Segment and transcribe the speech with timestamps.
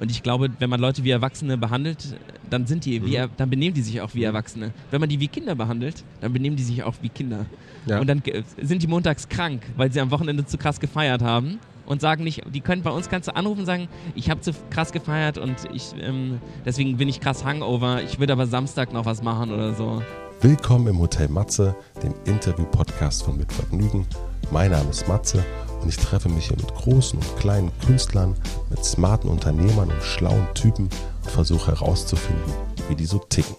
[0.00, 2.16] Und ich glaube, wenn man Leute wie Erwachsene behandelt,
[2.50, 4.72] dann sind die, wie, dann benehmen die sich auch wie Erwachsene.
[4.90, 7.46] Wenn man die wie Kinder behandelt, dann benehmen die sich auch wie Kinder.
[7.86, 8.00] Ja.
[8.00, 11.58] Und dann äh, sind die montags krank, weil sie am Wochenende zu krass gefeiert haben
[11.86, 14.52] und sagen nicht, die können bei uns kannst du anrufen und sagen, ich habe zu
[14.70, 19.04] krass gefeiert und ich ähm, deswegen bin ich krass Hangover, ich würde aber Samstag noch
[19.04, 20.02] was machen oder so.
[20.40, 24.06] Willkommen im Hotel Matze, dem Interview-Podcast von Mit Vergnügen.
[24.50, 25.44] Mein Name ist Matze
[25.84, 28.34] und ich treffe mich hier mit großen und kleinen Künstlern,
[28.70, 30.88] mit smarten Unternehmern und schlauen Typen
[31.24, 32.52] und versuche herauszufinden,
[32.88, 33.54] wie die so ticken.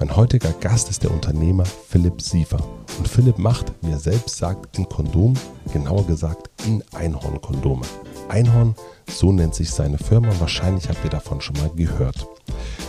[0.00, 2.58] Mein heutiger Gast ist der Unternehmer Philipp Siefer.
[2.98, 5.34] Und Philipp macht, wie er selbst sagt, in Kondom,
[5.72, 7.86] genauer gesagt in Einhorn-Kondome.
[8.28, 8.74] Einhorn,
[9.08, 12.26] so nennt sich seine Firma wahrscheinlich habt ihr davon schon mal gehört.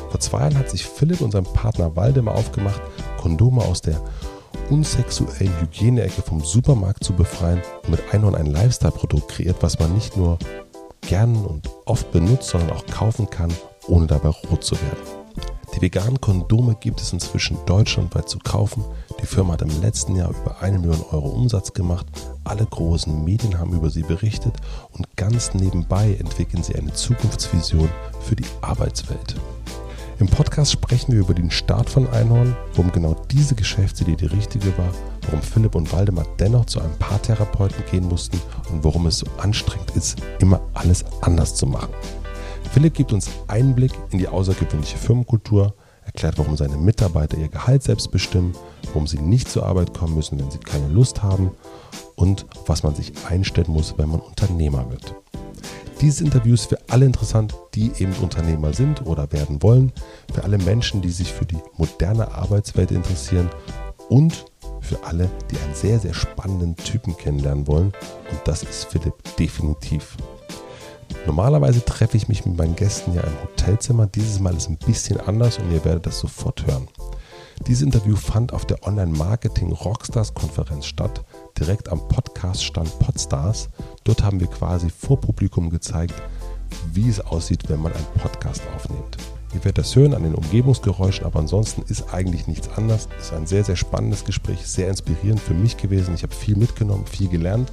[0.10, 2.82] Vor zwei Jahren hat sich Philipp und sein Partner Waldemar aufgemacht,
[3.18, 4.02] Kondome aus der
[4.70, 10.17] unsexuellen Hygieneecke vom Supermarkt zu befreien und mit Einhorn ein Lifestyle-Produkt kreiert, was man nicht
[10.17, 10.38] nur
[11.02, 13.52] gern und oft benutzt, sondern auch kaufen kann,
[13.88, 15.23] ohne dabei rot zu werden.
[15.76, 18.85] Die veganen Kondome gibt es inzwischen deutschlandweit zu kaufen.
[19.20, 22.05] Die Firma hat im letzten Jahr über eine Million Euro Umsatz gemacht.
[22.43, 24.54] Alle großen Medien haben über sie berichtet
[24.91, 27.90] und ganz nebenbei entwickeln sie eine Zukunftsvision
[28.21, 29.35] für die Arbeitswelt.
[30.20, 34.78] Im Podcast sprechen wir über den Start von Einhorn, warum genau diese Geschäftsidee die richtige
[34.78, 38.40] war, warum Philipp und Waldemar dennoch zu einem Paartherapeuten gehen mussten
[38.72, 41.90] und warum es so anstrengend ist, immer alles anders zu machen.
[42.72, 45.74] Philipp gibt uns Einblick in die außergewöhnliche Firmenkultur,
[46.06, 48.54] erklärt, warum seine Mitarbeiter ihr Gehalt selbst bestimmen,
[48.88, 51.52] warum sie nicht zur Arbeit kommen müssen, wenn sie keine Lust haben
[52.16, 55.16] und was man sich einstellen muss, wenn man Unternehmer wird.
[56.04, 59.93] Dieses Interview ist für alle interessant, die eben Unternehmer sind oder werden wollen,
[60.34, 63.49] für alle Menschen, die sich für die moderne Arbeitswelt interessieren
[64.09, 64.44] und
[64.81, 67.94] für alle, die einen sehr, sehr spannenden Typen kennenlernen wollen.
[68.31, 70.18] Und das ist Philipp definitiv.
[71.25, 74.06] Normalerweise treffe ich mich mit meinen Gästen ja im Hotelzimmer.
[74.06, 76.90] Dieses Mal ist ein bisschen anders und ihr werdet das sofort hören.
[77.66, 81.23] Dieses Interview fand auf der Online-Marketing Rockstars Konferenz statt,
[81.59, 83.69] direkt am Podcast-Stand Podstars.
[84.03, 86.16] Dort haben wir quasi vor Publikum gezeigt,
[86.91, 89.18] wie es aussieht, wenn man einen Podcast aufnimmt.
[89.53, 93.08] Ihr werdet das hören an den Umgebungsgeräuschen, aber ansonsten ist eigentlich nichts anders.
[93.19, 96.16] Es ist ein sehr, sehr spannendes Gespräch, sehr inspirierend für mich gewesen.
[96.16, 97.72] Ich habe viel mitgenommen, viel gelernt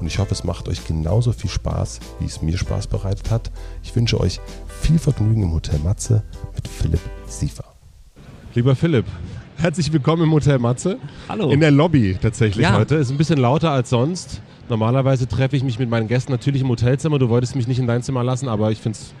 [0.00, 3.52] und ich hoffe, es macht euch genauso viel Spaß, wie es mir Spaß bereitet hat.
[3.84, 4.40] Ich wünsche euch
[4.80, 6.24] viel Vergnügen im Hotel Matze
[6.56, 7.64] mit Philipp Siefer.
[8.54, 9.06] Lieber Philipp,
[9.62, 10.98] herzlich willkommen im Hotel Matze.
[11.28, 11.50] Hallo.
[11.50, 12.76] In der Lobby tatsächlich Ja.
[12.76, 12.96] heute.
[12.96, 14.42] Ist ein bisschen lauter als sonst.
[14.68, 17.18] Normalerweise treffe ich mich mit meinen Gästen natürlich im Hotelzimmer.
[17.18, 19.14] Du wolltest mich nicht in dein Zimmer lassen, aber ich finde es.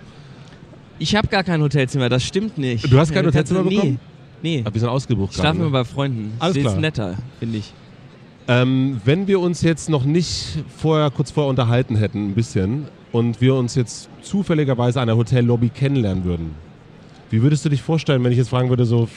[0.98, 2.90] Ich habe gar kein Hotelzimmer, das stimmt nicht.
[2.92, 4.00] Du hast kein Hotelzimmer du- bekommen?
[4.42, 4.58] Nee.
[4.58, 4.64] Nee.
[4.72, 5.68] Wir sind ausgebucht Ich schlafe gerade.
[5.68, 5.84] immer Ne?
[5.84, 6.32] bei Freunden.
[6.38, 6.74] Alles klar.
[6.74, 7.72] ist netter, finde ich.
[8.48, 13.40] Ähm, wenn wir uns jetzt noch nicht vorher, kurz vorher unterhalten hätten, ein bisschen, und
[13.40, 16.50] wir uns jetzt zufälligerweise an der Hotellobby kennenlernen würden,
[17.30, 19.08] wie würdest du dich vorstellen, wenn ich jetzt fragen würde, so,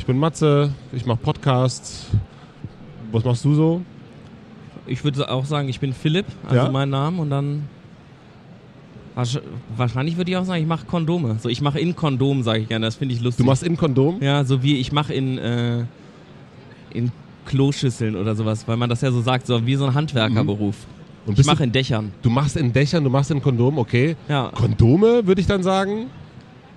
[0.00, 2.06] ich bin Matze, ich mache Podcasts,
[3.12, 3.82] was machst du so?
[4.86, 6.70] Ich würde auch sagen, ich bin Philipp, also Ja?
[6.70, 7.68] mein Name, und dann.
[9.14, 9.42] wahrsch-
[9.76, 11.36] Wahrscheinlich würde ich auch sagen, ich mache Kondome.
[11.38, 12.86] So, ich mache in Kondom, sage ich gerne.
[12.86, 13.44] Das finde ich lustig.
[13.44, 14.22] Du machst in Kondom?
[14.22, 15.84] Ja, so wie ich mache in, äh,
[16.94, 17.12] in
[17.44, 20.76] Kloschüsseln oder sowas, weil man das ja so sagt, so wie so ein Handwerkerberuf.
[21.26, 22.12] Und Ich mache in Dächern.
[22.22, 24.16] du machst in Dächern, du machst in Kondom, okay.
[24.28, 24.50] Ja.
[24.54, 26.06] Kondome, würde ich dann sagen?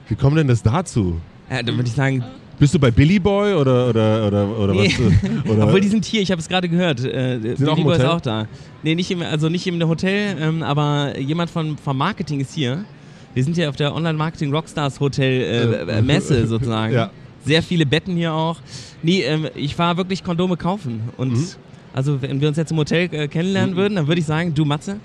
[0.09, 1.21] Wie kommt denn das dazu?
[1.49, 2.23] ja dann würde ich sagen,
[2.63, 4.87] Bist du bei Billy Boy oder, oder, oder, oder Nee.
[4.97, 5.51] was?
[5.51, 7.03] Oder Obwohl die sind hier, ich habe es gerade gehört.
[7.03, 8.47] Äh, Billy auch Boy ist auch da.
[8.83, 12.85] Nee, nicht im, also nicht im Hotel, ähm, aber jemand von, vom Marketing ist hier.
[13.33, 15.41] Wir sind hier auf der Online-Marketing Rockstars Hotel
[15.89, 16.93] äh, äh, Messe sozusagen.
[16.93, 17.11] Ja.
[17.43, 18.61] Sehr viele Betten hier auch.
[19.01, 21.01] Nee, ähm, ich war wirklich Kondome kaufen.
[21.17, 21.45] Und Mhm.
[21.93, 24.63] also wenn wir uns jetzt im Hotel äh, kennenlernen würden, dann würde ich sagen, du
[24.63, 25.01] Matze,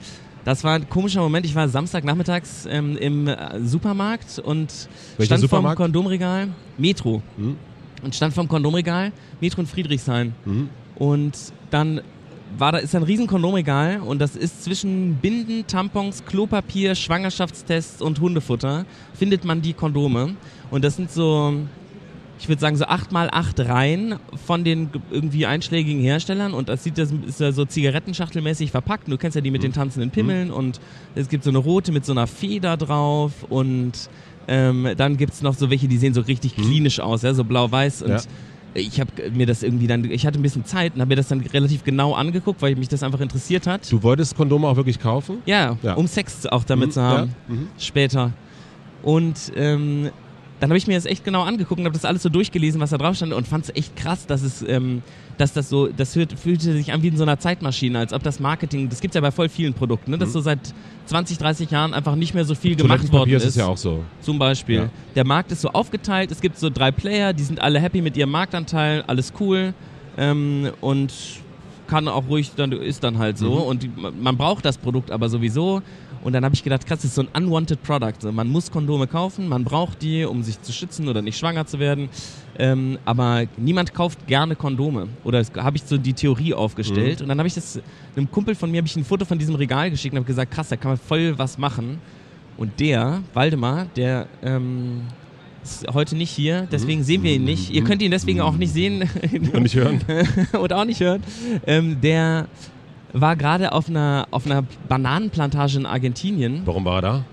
[0.48, 1.44] das war ein komischer Moment.
[1.44, 4.88] Ich war Samstagnachmittags ähm, im äh, Supermarkt und
[5.18, 5.76] Welcher stand Supermarkt?
[5.76, 6.48] vom Kondomregal.
[6.78, 7.20] Metro.
[7.36, 7.58] Mhm.
[8.02, 10.32] Und stand vom Kondomregal, Metro in Friedrichshain.
[10.46, 10.70] Mhm.
[10.94, 11.36] Und
[11.68, 12.00] dann
[12.56, 18.18] war da ist ein riesen Kondomregal und das ist zwischen Binden, Tampons, Klopapier, Schwangerschaftstests und
[18.18, 20.34] Hundefutter findet man die Kondome.
[20.70, 21.56] Und das sind so,
[22.40, 26.84] ich würde sagen, so acht mal acht Reihen von den irgendwie einschlägigen Herstellern und das
[26.84, 29.08] sieht das ist ja so zigarettenschachtelmäßig verpackt.
[29.10, 30.80] Du kennst ja die mit den tanzenden Pimmeln und
[31.14, 33.92] es gibt so eine rote mit so einer Feder drauf und
[34.46, 37.44] ähm, dann gibt es noch so welche, die sehen so richtig klinisch aus, ja, so
[37.44, 38.20] blau-weiß und Ja.
[38.74, 41.28] ich habe mir das irgendwie dann, ich hatte ein bisschen Zeit und habe mir das
[41.28, 43.90] dann relativ genau angeguckt, weil mich das einfach interessiert hat.
[43.90, 45.38] Du wolltest Kondome auch wirklich kaufen?
[45.44, 45.94] Ja, Ja.
[45.94, 47.68] um Sex auch damit Mhm, zu haben, mhm.
[47.78, 48.32] später.
[49.02, 50.10] Und ähm,
[50.60, 52.90] dann habe ich mir das echt genau angeguckt und habe das alles so durchgelesen, was
[52.90, 55.02] da drauf stand und fand es echt krass, dass es, ähm,
[55.36, 58.40] dass das so, das fühlte sich an wie in so einer Zeitmaschine, als ob das
[58.40, 60.32] Marketing, das gibt es ja bei voll vielen Produkten, ne, dass mhm.
[60.32, 60.74] so seit
[61.06, 63.44] 20, 30 Jahren einfach nicht mehr so viel gemacht worden ist.
[63.44, 64.04] ist ja auch so.
[64.20, 64.76] Zum Beispiel.
[64.76, 64.90] Ja.
[65.14, 68.16] Der Markt ist so aufgeteilt, es gibt so drei Player, die sind alle happy mit
[68.16, 69.74] ihrem Marktanteil, alles cool
[70.16, 71.12] ähm, und
[71.86, 73.54] kann auch ruhig, dann ist dann halt so.
[73.54, 73.62] Mhm.
[73.62, 75.82] Und man braucht das Produkt aber sowieso.
[76.22, 78.30] Und dann habe ich gedacht, krass, das ist so ein unwanted Product.
[78.32, 81.78] Man muss Kondome kaufen, man braucht die, um sich zu schützen oder nicht schwanger zu
[81.78, 82.08] werden.
[82.58, 85.08] Ähm, aber niemand kauft gerne Kondome.
[85.24, 87.20] Oder habe ich so die Theorie aufgestellt.
[87.20, 87.24] Mhm.
[87.24, 87.80] Und dann habe ich das
[88.16, 90.68] einem Kumpel von mir ich ein Foto von diesem Regal geschickt und habe gesagt, krass,
[90.68, 91.98] da kann man voll was machen.
[92.56, 95.02] Und der, Waldemar, der ähm,
[95.62, 97.70] ist heute nicht hier, deswegen sehen wir ihn nicht.
[97.70, 99.08] Ihr könnt ihn deswegen auch nicht sehen.
[99.52, 100.00] Und nicht hören.
[100.60, 101.22] und auch nicht hören.
[101.66, 102.48] Ähm, der
[103.12, 106.62] war gerade auf einer, auf einer Bananenplantage in Argentinien.
[106.64, 107.24] Warum war er da?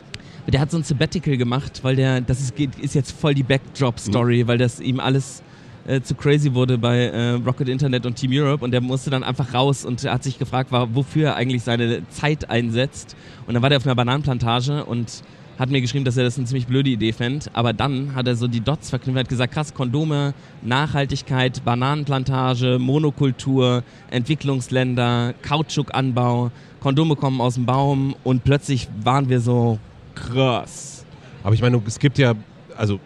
[0.47, 4.43] Der hat so ein Sabbatical gemacht, weil der, das ist, ist jetzt voll die Backdrop-Story,
[4.43, 4.47] mhm.
[4.47, 5.41] weil das ihm alles
[5.87, 9.23] äh, zu crazy wurde bei äh, Rocket Internet und Team Europe und der musste dann
[9.23, 13.15] einfach raus und hat sich gefragt, war, wofür er eigentlich seine Zeit einsetzt.
[13.47, 15.23] Und dann war der auf einer Bananenplantage und
[15.57, 17.45] hat mir geschrieben, dass er das eine ziemlich blöde Idee fände.
[17.53, 23.83] Aber dann hat er so die Dots verknüpft, hat gesagt, krass, Kondome, Nachhaltigkeit, Bananenplantage, Monokultur,
[24.11, 29.79] Entwicklungsländer, Kautschukanbau, Kondome kommen aus dem Baum und plötzlich waren wir so
[30.13, 31.05] krass.
[31.43, 32.33] Aber ich meine, es gibt ja,
[32.77, 32.99] also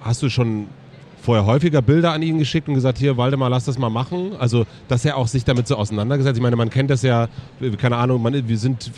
[0.00, 0.66] hast du schon
[1.20, 4.32] vorher häufiger Bilder an ihn geschickt und gesagt, hier, Waldemar, lass das mal machen.
[4.38, 6.36] Also, dass er auch sich damit so auseinandergesetzt.
[6.36, 7.28] Ich meine, man kennt das ja,
[7.78, 8.90] keine Ahnung, man, wir sind,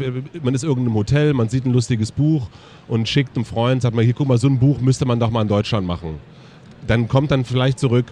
[0.42, 2.48] man ist irgendeinem Hotel, man sieht ein lustiges Buch
[2.88, 5.30] und schickt einem Freund, sagt mal, hier, guck mal, so ein Buch müsste man doch
[5.30, 6.18] mal in Deutschland machen.
[6.86, 8.06] Dann kommt dann vielleicht zurück,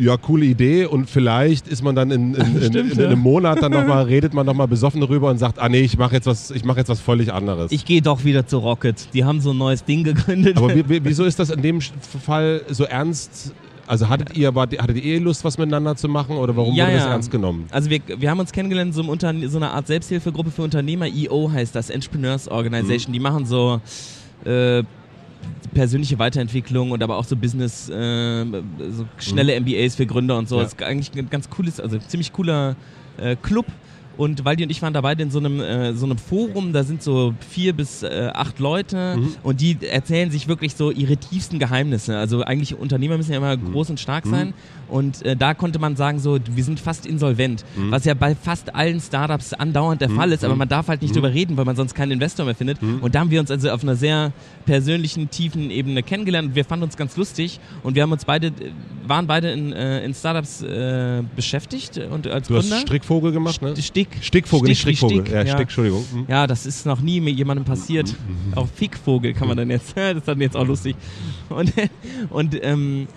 [0.00, 3.20] ja, coole Idee und vielleicht ist man dann in, in, in, Stimmt, in, in einem
[3.20, 6.26] Monat dann nochmal, redet man nochmal besoffen darüber und sagt, ah nee, ich mache jetzt
[6.26, 7.70] was, ich mache jetzt was völlig anderes.
[7.72, 9.08] Ich gehe doch wieder zu Rocket.
[9.14, 10.56] Die haben so ein neues Ding gegründet.
[10.56, 13.52] Aber wieso ist das in dem Fall so ernst?
[13.86, 17.06] Also hattet ihr, hattet ihr Lust, was miteinander zu machen oder warum ja, wurde das
[17.06, 17.66] ernst genommen?
[17.72, 21.74] Also wir, wir haben uns kennengelernt so, so eine Art Selbsthilfegruppe für Unternehmer, EO heißt
[21.74, 23.10] das, Entrepreneurs Organization.
[23.10, 23.14] Mhm.
[23.14, 23.80] Die machen so
[24.44, 24.84] äh,
[25.74, 28.44] persönliche Weiterentwicklung und aber auch so Business, äh,
[28.90, 29.66] so schnelle mhm.
[29.66, 30.58] MBAs für Gründer und so.
[30.58, 30.64] Ja.
[30.64, 32.76] Ist eigentlich ein ganz cooles, also ziemlich cooler
[33.18, 33.66] äh, Club.
[34.16, 37.02] Und Waldi und ich waren dabei in so einem, äh, so einem Forum, da sind
[37.02, 39.34] so vier bis äh, acht Leute mhm.
[39.42, 42.18] und die erzählen sich wirklich so ihre tiefsten Geheimnisse.
[42.18, 43.72] Also eigentlich Unternehmer müssen ja immer mhm.
[43.72, 44.30] groß und stark mhm.
[44.30, 44.54] sein.
[44.88, 47.64] Und äh, da konnte man sagen, so, wir sind fast insolvent.
[47.76, 47.92] Mhm.
[47.92, 50.16] Was ja bei fast allen Startups andauernd der mhm.
[50.16, 52.54] Fall ist, aber man darf halt nicht drüber reden, weil man sonst keinen Investor mehr
[52.54, 52.78] findet.
[52.82, 54.32] Und da haben wir uns also auf einer sehr
[54.66, 58.52] persönlichen, tiefen Ebene kennengelernt und wir fanden uns ganz lustig und wir haben uns beide,
[59.06, 62.76] waren beide in, äh, in Startups äh, beschäftigt und als du Gründer.
[62.76, 63.74] hast Strickvogel gemacht, ne?
[64.00, 64.24] Stick.
[64.24, 65.20] Stickvogel, nicht Strickvogel.
[65.20, 66.04] Stick, ja, ja, Stick, Entschuldigung.
[66.12, 66.26] Mhm.
[66.28, 68.08] Ja, das ist noch nie mit jemandem passiert.
[68.08, 68.54] Mhm.
[68.54, 70.96] Auch Fickvogel kann man dann jetzt, das ist dann jetzt auch lustig.
[71.48, 71.72] Und,
[72.30, 73.08] und ähm,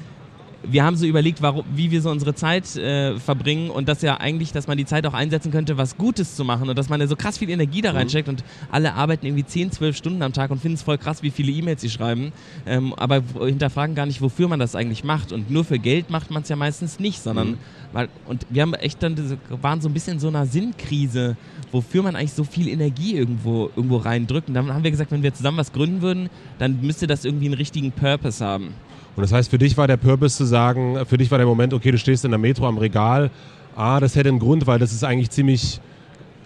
[0.63, 4.17] wir haben so überlegt, warum, wie wir so unsere Zeit äh, verbringen und dass ja
[4.17, 7.01] eigentlich, dass man die Zeit auch einsetzen könnte, was Gutes zu machen und dass man
[7.01, 7.97] ja so krass viel Energie da mhm.
[7.97, 8.35] reinsteckt mhm.
[8.35, 11.31] und alle arbeiten irgendwie 10, 12 Stunden am Tag und finden es voll krass, wie
[11.31, 12.31] viele E-Mails sie schreiben,
[12.65, 16.31] ähm, aber hinterfragen gar nicht, wofür man das eigentlich macht und nur für Geld macht
[16.31, 17.57] man es ja meistens nicht, sondern mhm.
[17.91, 21.35] weil, und wir haben echt dann, waren so ein bisschen in so einer Sinnkrise,
[21.71, 25.23] wofür man eigentlich so viel Energie irgendwo, irgendwo reindrückt und dann haben wir gesagt, wenn
[25.23, 28.73] wir zusammen was gründen würden, dann müsste das irgendwie einen richtigen Purpose haben.
[29.15, 31.73] Und das heißt, für dich war der Purpose zu sagen, für dich war der Moment,
[31.73, 33.29] okay, du stehst in der Metro am Regal.
[33.75, 35.79] Ah, das hätte einen Grund, weil das ist eigentlich ziemlich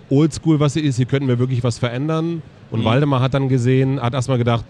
[0.09, 0.97] oldschool, was hier ist.
[0.97, 2.41] Hier könnten wir wirklich was verändern.
[2.71, 2.85] Und mhm.
[2.85, 4.65] Waldemar hat dann gesehen, hat erstmal gedacht,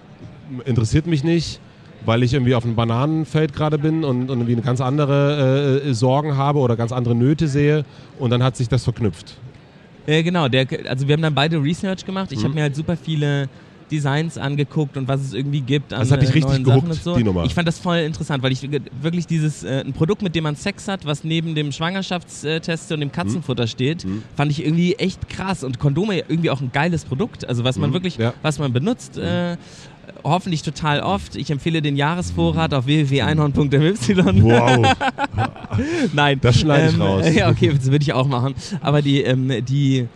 [0.66, 1.60] interessiert mich nicht,
[2.06, 5.94] weil ich irgendwie auf einem Bananenfeld gerade bin und, und irgendwie eine ganz andere äh,
[5.94, 7.84] Sorgen habe oder ganz andere Nöte sehe.
[8.20, 9.38] Und dann hat sich das verknüpft.
[10.06, 12.32] Äh, genau, der, also wir haben dann beide Research gemacht.
[12.32, 12.44] Ich mhm.
[12.44, 13.50] habe mir halt super viele
[13.92, 15.92] Designs angeguckt und was es irgendwie gibt.
[15.92, 17.16] Das hat dich äh, richtig gehuckt, so.
[17.16, 17.46] die Nummer.
[17.46, 18.68] Ich fand das voll interessant, weil ich
[19.02, 23.00] wirklich dieses, äh, ein Produkt, mit dem man Sex hat, was neben dem Schwangerschaftstest und
[23.00, 23.68] dem Katzenfutter mhm.
[23.68, 24.24] steht, mhm.
[24.36, 25.64] fand ich irgendwie echt krass.
[25.64, 27.94] Und Kondome irgendwie auch ein geiles Produkt, also was man mhm.
[27.94, 28.34] wirklich, ja.
[28.42, 29.18] was man benutzt.
[29.18, 29.58] Äh,
[30.24, 31.36] hoffentlich total oft.
[31.36, 33.94] Ich empfehle den Jahresvorrat auf www.einhorn.my.
[34.44, 34.96] Wow.
[36.14, 36.40] Nein.
[36.42, 37.26] Das schneide ich ähm, raus.
[37.34, 38.56] Ja, okay, das würde ich auch machen.
[38.82, 40.08] Aber die, ähm, die,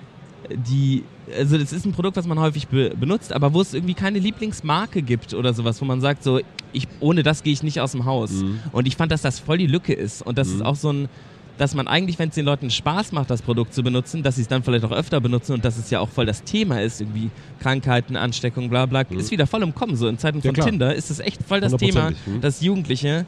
[0.50, 1.04] die
[1.38, 4.20] also das ist ein Produkt, was man häufig be benutzt, aber wo es irgendwie keine
[4.20, 6.40] Lieblingsmarke gibt oder sowas, wo man sagt, so,
[6.74, 8.32] ich, ohne das gehe ich nicht aus dem Haus.
[8.32, 8.60] Mhm.
[8.72, 10.56] Und ich fand, dass das voll die Lücke ist und das mhm.
[10.56, 11.10] ist auch so ein,
[11.58, 14.42] dass man eigentlich, wenn es den Leuten Spaß macht, das Produkt zu benutzen, dass sie
[14.42, 17.02] es dann vielleicht auch öfter benutzen und dass es ja auch voll das Thema ist,
[17.02, 19.20] irgendwie Krankheiten, Ansteckung, bla bla, mhm.
[19.20, 19.96] ist wieder voll im Kommen.
[19.96, 22.42] So in Zeiten von ja, Tinder ist es echt voll das Thema, mhm.
[22.42, 23.26] dass Jugendliche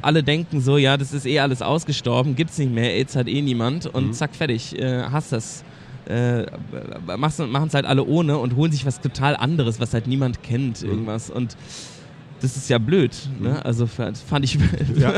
[0.00, 3.42] alle denken so, ja, das ist eh alles ausgestorben, gibt's nicht mehr, AIDS hat eh
[3.42, 4.12] niemand und mhm.
[4.12, 5.64] zack, fertig, äh, hast das
[6.06, 6.46] äh,
[7.16, 10.82] machen es halt alle ohne und holen sich was total anderes, was halt niemand kennt,
[10.82, 11.30] irgendwas.
[11.30, 11.56] Und
[12.40, 13.12] das ist ja blöd.
[13.40, 13.50] Ne?
[13.50, 13.56] Mhm.
[13.62, 14.58] Also fand ich.
[14.96, 15.14] Ja.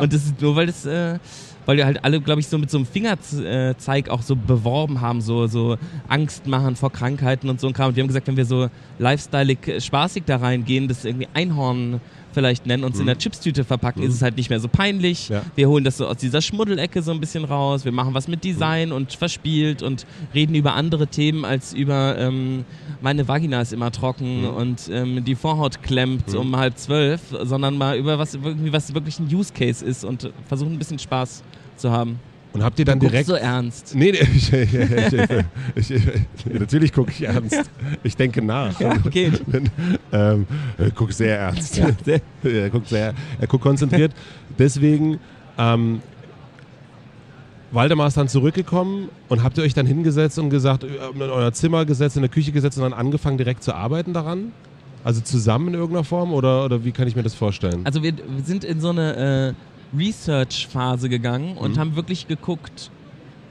[0.00, 0.86] Und das ist nur, weil das.
[0.86, 1.18] Äh,
[1.66, 5.20] weil die halt alle, glaube ich, so mit so einem Fingerzeig auch so beworben haben,
[5.20, 5.76] so, so
[6.08, 7.88] Angst machen vor Krankheiten und so ein Kram.
[7.88, 12.00] Und wir haben gesagt, wenn wir so lifestyleig spaßig da reingehen, das irgendwie Einhorn
[12.32, 15.28] vielleicht nennen, uns in der Chipstüte verpacken, ist es halt nicht mehr so peinlich.
[15.28, 15.42] Ja.
[15.54, 17.84] Wir holen das so aus dieser Schmuddelecke so ein bisschen raus.
[17.84, 22.64] Wir machen was mit Design und verspielt und reden über andere Themen als über ähm,
[23.00, 27.96] meine Vagina ist immer trocken und ähm, die Vorhaut klemmt um halb zwölf, sondern mal
[27.96, 31.42] über was irgendwie was wirklich ein Use Case ist und versuchen ein bisschen Spaß
[31.76, 32.18] zu haben.
[32.52, 33.28] Und habt ihr dann Guckst direkt.
[33.28, 33.94] so ernst.
[33.94, 34.74] Nee, nee, ich, ich,
[35.74, 37.70] ich, ich, natürlich gucke ich ernst.
[38.02, 38.78] Ich denke nach.
[38.78, 39.32] Ja, okay.
[40.12, 41.78] ähm, er guckt sehr ernst.
[41.78, 41.88] Ja,
[42.44, 44.12] er guckt sehr, er guckt konzentriert.
[44.58, 45.18] Deswegen,
[45.56, 46.02] ähm,
[47.70, 51.52] Waldemar ist dann zurückgekommen und habt ihr euch dann hingesetzt und gesagt, äh, in euer
[51.52, 54.52] Zimmer gesetzt, in der Küche gesetzt und dann angefangen direkt zu arbeiten daran?
[55.04, 57.80] Also zusammen in irgendeiner Form oder, oder wie kann ich mir das vorstellen?
[57.84, 62.90] Also wir, wir sind in so eine äh, Research-Phase gegangen und haben wirklich geguckt.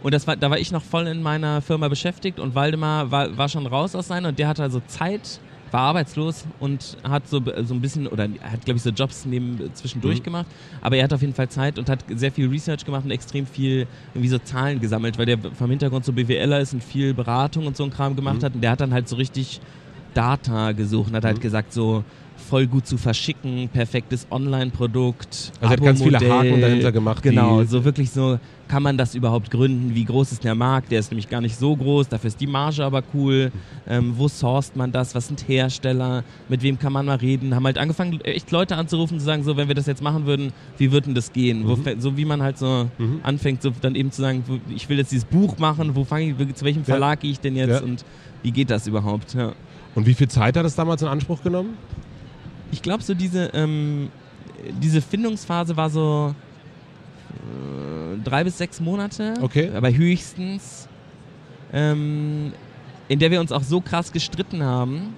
[0.03, 3.37] Und das war, da war ich noch voll in meiner Firma beschäftigt und Waldemar war,
[3.37, 7.39] war schon raus aus seiner und der hatte also Zeit, war arbeitslos und hat so,
[7.63, 10.47] so ein bisschen, oder er hat glaube ich so Jobs neben, zwischendurch gemacht,
[10.81, 13.45] aber er hat auf jeden Fall Zeit und hat sehr viel Research gemacht und extrem
[13.45, 17.67] viel irgendwie so Zahlen gesammelt, weil der vom Hintergrund so BWLer ist und viel Beratung
[17.67, 19.61] und so ein Kram gemacht hat und der hat dann halt so richtig
[20.13, 22.03] Data gesucht und hat halt gesagt so
[22.51, 25.53] voll gut zu verschicken, perfektes Online-Produkt.
[25.61, 26.19] Also er hat ganz viele.
[26.19, 29.95] Haken dahinter gemacht, Genau, so wirklich so, kann man das überhaupt gründen?
[29.95, 30.91] Wie groß ist der Markt?
[30.91, 33.51] Der ist nämlich gar nicht so groß, dafür ist die Marge aber cool.
[33.87, 35.15] Ähm, wo sourced man das?
[35.15, 36.25] Was sind Hersteller?
[36.49, 37.55] Mit wem kann man mal reden?
[37.55, 40.51] Haben halt angefangen, echt Leute anzurufen, zu sagen, so, wenn wir das jetzt machen würden,
[40.77, 41.65] wie würde denn das gehen?
[41.67, 42.89] Wo, fä- so wie man halt so
[43.23, 46.35] anfängt, so dann eben zu sagen, wo, ich will jetzt dieses Buch machen, wo fange
[46.37, 47.81] ich, zu welchem Verlag gehe ich denn jetzt Ja.
[47.81, 48.03] und
[48.43, 49.35] wie geht das überhaupt?
[49.35, 49.53] Ja.
[49.95, 51.77] Und wie viel Zeit hat es damals in Anspruch genommen?
[52.71, 54.09] Ich glaube, so diese, ähm,
[54.81, 56.33] diese Findungsphase war so
[57.29, 59.33] äh, drei bis sechs Monate.
[59.41, 59.71] Okay.
[59.75, 60.87] Aber höchstens.
[61.73, 62.53] Ähm,
[63.07, 65.13] in der wir uns auch so krass gestritten haben,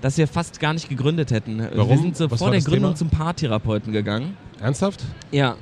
[0.00, 1.58] dass wir fast gar nicht gegründet hätten.
[1.58, 2.00] Wir Warum?
[2.00, 2.96] sind so Was vor der Gründung Thema?
[2.96, 4.36] zum Paartherapeuten gegangen.
[4.60, 5.04] Ernsthaft?
[5.30, 5.56] Ja.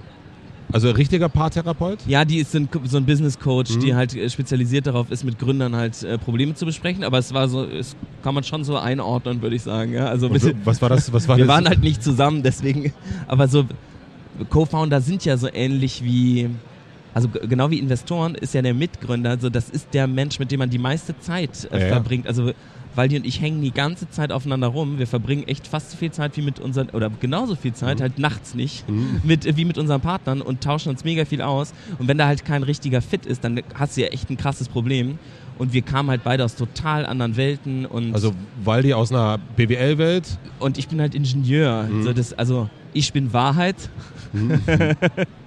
[0.74, 2.00] Also ein richtiger Paartherapeut?
[2.04, 3.80] Ja, die ist so ein, so ein Business Coach, Mhm.
[3.80, 7.04] die halt äh, spezialisiert darauf ist, mit Gründern halt äh, Probleme zu besprechen.
[7.04, 9.92] Aber es war so, es kann man schon so einordnen, würde ich sagen.
[9.92, 10.06] Ja?
[10.06, 11.12] Also bisschen, was war das?
[11.12, 11.54] Was war wir das?
[11.54, 12.92] waren halt nicht zusammen, deswegen.
[13.28, 13.66] Aber so
[14.50, 16.50] Co-Founder sind ja so ähnlich wie,
[17.14, 19.30] also genau wie Investoren ist ja der Mitgründer.
[19.30, 22.26] Also das ist der Mensch, mit dem man die meiste Zeit äh, Ja, verbringt.
[22.26, 22.52] Also
[22.96, 24.98] Waldi und ich hängen die ganze Zeit aufeinander rum.
[24.98, 28.18] Wir verbringen echt fast so viel Zeit wie mit unseren, oder genauso viel Zeit, halt
[28.20, 28.84] nachts nicht,
[29.24, 31.72] mit, äh, wie mit unseren Partnern und tauschen uns mega viel aus.
[31.98, 34.68] Und wenn da halt kein richtiger Fit ist, dann hast du ja echt ein krasses
[34.68, 35.18] Problem.
[35.58, 38.32] Und wir kamen halt beide aus total anderen Welten und Also
[38.64, 40.38] Waldi aus einer BWL-Welt.
[40.58, 41.88] und ich bin halt Ingenieur.
[42.02, 43.76] So das, also ich bin Wahrheit.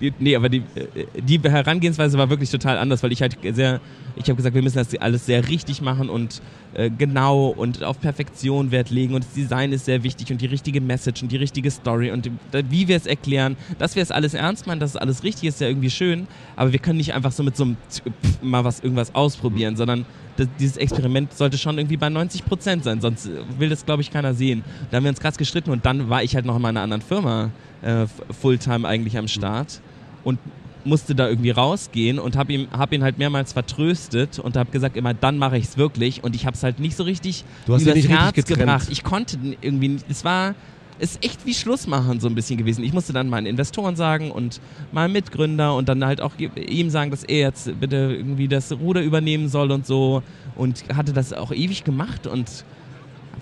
[0.00, 3.80] Die- nee, aber die, äh, die Herangehensweise war wirklich total anders, weil ich halt sehr,
[4.16, 6.40] ich habe gesagt, wir müssen das alles sehr richtig machen und
[6.74, 9.14] äh, genau und auf Perfektion Wert legen.
[9.14, 12.26] Und das Design ist sehr wichtig und die richtige Message und die richtige Story und
[12.26, 12.32] die,
[12.70, 15.60] wie wir es erklären, dass wir es alles ernst meinen, dass es alles richtig ist,
[15.60, 18.64] ja irgendwie schön, aber wir können nicht einfach so mit so einem Z- pf, mal
[18.64, 20.04] was irgendwas ausprobieren, sondern
[20.36, 24.10] das, dieses Experiment sollte schon irgendwie bei 90 Prozent sein, sonst will das, glaube ich,
[24.10, 24.64] keiner sehen.
[24.90, 27.02] Da haben wir uns krass gestritten und dann war ich halt noch in meiner anderen
[27.02, 27.50] Firma
[27.82, 28.06] äh,
[28.40, 29.80] Fulltime eigentlich am Start
[30.24, 30.38] und
[30.86, 34.96] musste da irgendwie rausgehen und habe ihn, hab ihn halt mehrmals vertröstet und habe gesagt,
[34.98, 37.72] immer dann mache ich es wirklich und ich habe es halt nicht so richtig Du
[37.74, 38.88] hast übers nicht Herz gebracht.
[38.90, 40.54] Ich konnte irgendwie, nicht- es war
[40.98, 42.84] ist echt wie Schluss machen so ein bisschen gewesen.
[42.84, 44.60] Ich musste dann meinen Investoren sagen und
[44.92, 49.02] meinem Mitgründer und dann halt auch ihm sagen, dass er jetzt bitte irgendwie das Ruder
[49.02, 50.22] übernehmen soll und so
[50.56, 52.64] und hatte das auch ewig gemacht und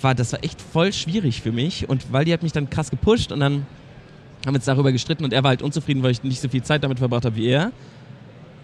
[0.00, 2.90] war das war echt voll schwierig für mich und weil die hat mich dann krass
[2.90, 3.66] gepusht und dann
[4.44, 6.62] haben wir uns darüber gestritten und er war halt unzufrieden, weil ich nicht so viel
[6.62, 7.72] Zeit damit verbracht habe wie er.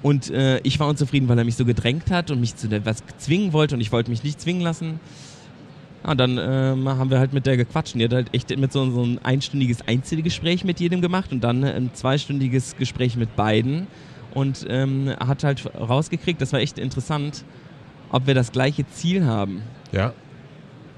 [0.02, 3.02] Und äh, ich war unzufrieden, weil er mich so gedrängt hat und mich zu was
[3.18, 5.00] zwingen wollte und ich wollte mich nicht zwingen lassen.
[6.05, 8.57] Ja, und dann ähm, haben wir halt mit der gequatscht und die hat halt echt
[8.57, 13.35] mit so, so ein einstündiges Einzelgespräch mit jedem gemacht und dann ein zweistündiges Gespräch mit
[13.37, 13.87] beiden
[14.35, 17.45] und ähm, hat halt rausgekriegt, das war echt interessant,
[18.11, 19.62] ob wir das gleiche Ziel haben.
[19.93, 20.12] Ja.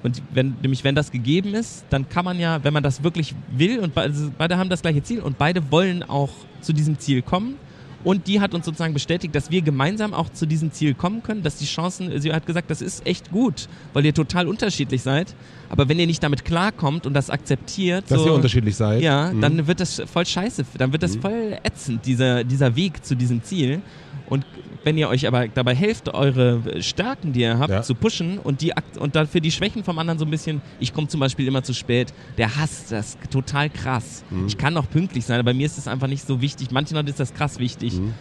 [0.03, 3.35] Und wenn, nämlich wenn das gegeben ist, dann kann man ja, wenn man das wirklich
[3.51, 6.31] will und beide, also beide haben das gleiche Ziel und beide wollen auch
[6.61, 7.57] zu diesem Ziel kommen
[8.03, 11.43] Und die hat uns sozusagen bestätigt, dass wir gemeinsam auch zu diesem Ziel kommen können,
[11.43, 15.35] dass die Chancen, sie hat gesagt, das ist echt gut, weil ihr total unterschiedlich seid.
[15.69, 19.03] Aber wenn ihr nicht damit klarkommt und das akzeptiert, Dass so, ihr unterschiedlich seid.
[19.03, 19.41] ja, Mhm.
[19.43, 23.43] dann wird das voll scheiße, dann wird das voll ätzend, dieser, dieser Weg zu diesem
[23.43, 23.83] Ziel.
[24.31, 24.47] Und
[24.85, 27.83] wenn ihr euch aber dabei helft, eure Stärken, die ihr habt, Ja.
[27.83, 31.09] zu pushen und, die, und dafür die Schwächen vom anderen so ein bisschen, ich komme
[31.09, 34.25] zum Beispiel immer zu spät, der hasst das total krass.
[34.31, 34.47] Mhm.
[34.47, 36.71] Ich kann auch pünktlich sein, aber mir ist das einfach nicht so wichtig.
[36.71, 38.01] Manchen Leuten ist das krass wichtig.
[38.01, 38.15] Mhm.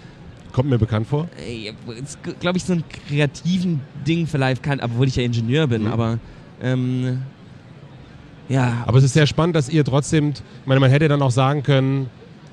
[0.52, 1.30] Kommt mir bekannt vor.
[2.42, 5.92] Glaube ich, so ein kreativen Ding vielleicht kann, obwohl ich ja Ingenieur bin, Mhm.
[5.92, 6.20] aber
[6.62, 7.22] ähm,
[8.50, 11.30] ja, Aber es ist sehr spannend, dass ihr trotzdem, ich meine, man hätte dann auch
[11.32, 12.10] sagen können,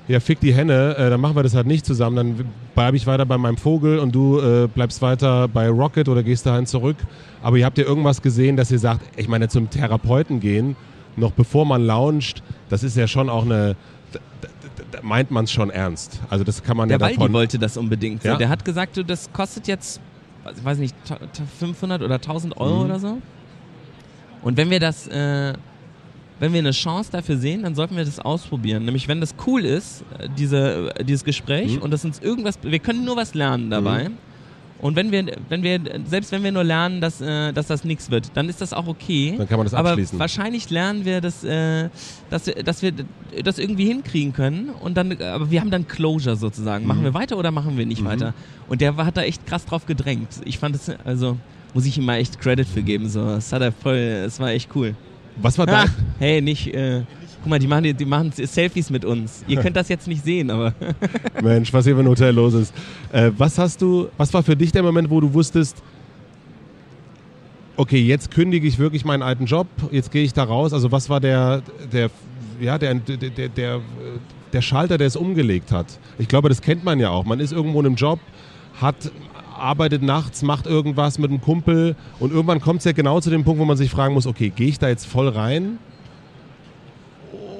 [0.07, 2.45] ja, fick die Henne, äh, dann machen wir das halt nicht zusammen, dann
[2.75, 6.45] bleibe ich weiter bei meinem Vogel und du äh, bleibst weiter bei Rocket oder gehst
[6.45, 6.95] dahin zurück.
[7.43, 10.75] Aber ihr habt ja irgendwas gesehen, dass ihr sagt, ich meine, zum Therapeuten gehen,
[11.17, 13.75] noch bevor man launcht, das ist ja schon auch eine,
[14.13, 14.47] da, da,
[14.91, 16.21] da meint man es schon ernst.
[16.29, 17.33] Also das kann man Der ja Waldi davon...
[17.33, 18.21] wollte das unbedingt.
[18.23, 18.29] So.
[18.29, 18.37] Ja?
[18.37, 19.99] Der hat gesagt, du, das kostet jetzt,
[20.55, 22.85] ich weiß nicht, ta- ta- 500 oder 1000 Euro Mhm.
[22.85, 23.17] oder so.
[24.43, 25.53] Und wenn wir das, äh,
[26.39, 28.85] wenn wir eine Chance dafür sehen, dann sollten wir das ausprobieren.
[28.85, 31.81] Nämlich, wenn das cool ist, äh, diese, äh, dieses Gespräch Mhm.
[31.81, 34.09] und das uns irgendwas, wir können nur was lernen dabei.
[34.79, 38.11] Und wenn wir, wenn wir, selbst wenn wir nur lernen, dass, äh, dass das nichts
[38.11, 39.33] wird, dann ist das auch okay.
[39.35, 40.19] Dann kann man das Aber abschließen.
[40.19, 41.89] wahrscheinlich lernen wir, dass, äh,
[42.29, 42.91] dass, wir, dass wir
[43.43, 44.69] das irgendwie hinkriegen können.
[44.69, 46.85] Und dann, aber wir haben dann Closure sozusagen.
[46.85, 47.05] Machen Mhm.
[47.05, 48.35] wir weiter oder machen wir nicht weiter?
[48.69, 50.27] Und der hat da echt krass drauf gedrängt.
[50.45, 51.37] Ich fand es, also
[51.73, 53.09] muss ich ihm mal echt Credit für geben.
[53.09, 54.93] So, es hat er voll, es war echt cool.
[55.41, 55.89] Was war Ah, dein...
[56.19, 56.73] hey, nicht.
[56.73, 57.03] Äh,
[57.41, 59.43] guck mal, die machen, die machen Selfies mit uns.
[59.47, 60.73] Ihr könnt das jetzt nicht sehen, aber
[61.41, 62.73] Mensch, was hier für ein Hotel los ist.
[63.11, 65.81] Äh, was hast du, was war für dich der Moment, wo du wusstest,
[67.75, 70.73] okay, jetzt kündige ich wirklich meinen alten Job, jetzt gehe ich da raus.
[70.73, 72.09] Also was war der, der,
[72.59, 73.81] ja, der, der, der,
[74.53, 75.85] der Schalter, der es umgelegt hat?
[76.17, 77.25] Ich glaube, das kennt man ja auch.
[77.25, 78.19] Man ist irgendwo in einem Job,
[78.81, 79.11] hat
[79.57, 83.43] arbeitet nachts, macht irgendwas mit einem Kumpel und irgendwann kommt es ja genau zu dem
[83.43, 85.77] Punkt, wo man sich fragen muss, okay, gehe ich da jetzt voll rein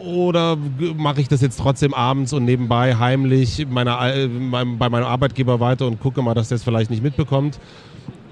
[0.08, 0.58] oder
[0.96, 6.00] mache ich das jetzt trotzdem abends und nebenbei heimlich meiner, bei meinem Arbeitgeber weiter und
[6.00, 7.60] gucke mal, dass der es vielleicht nicht mitbekommt?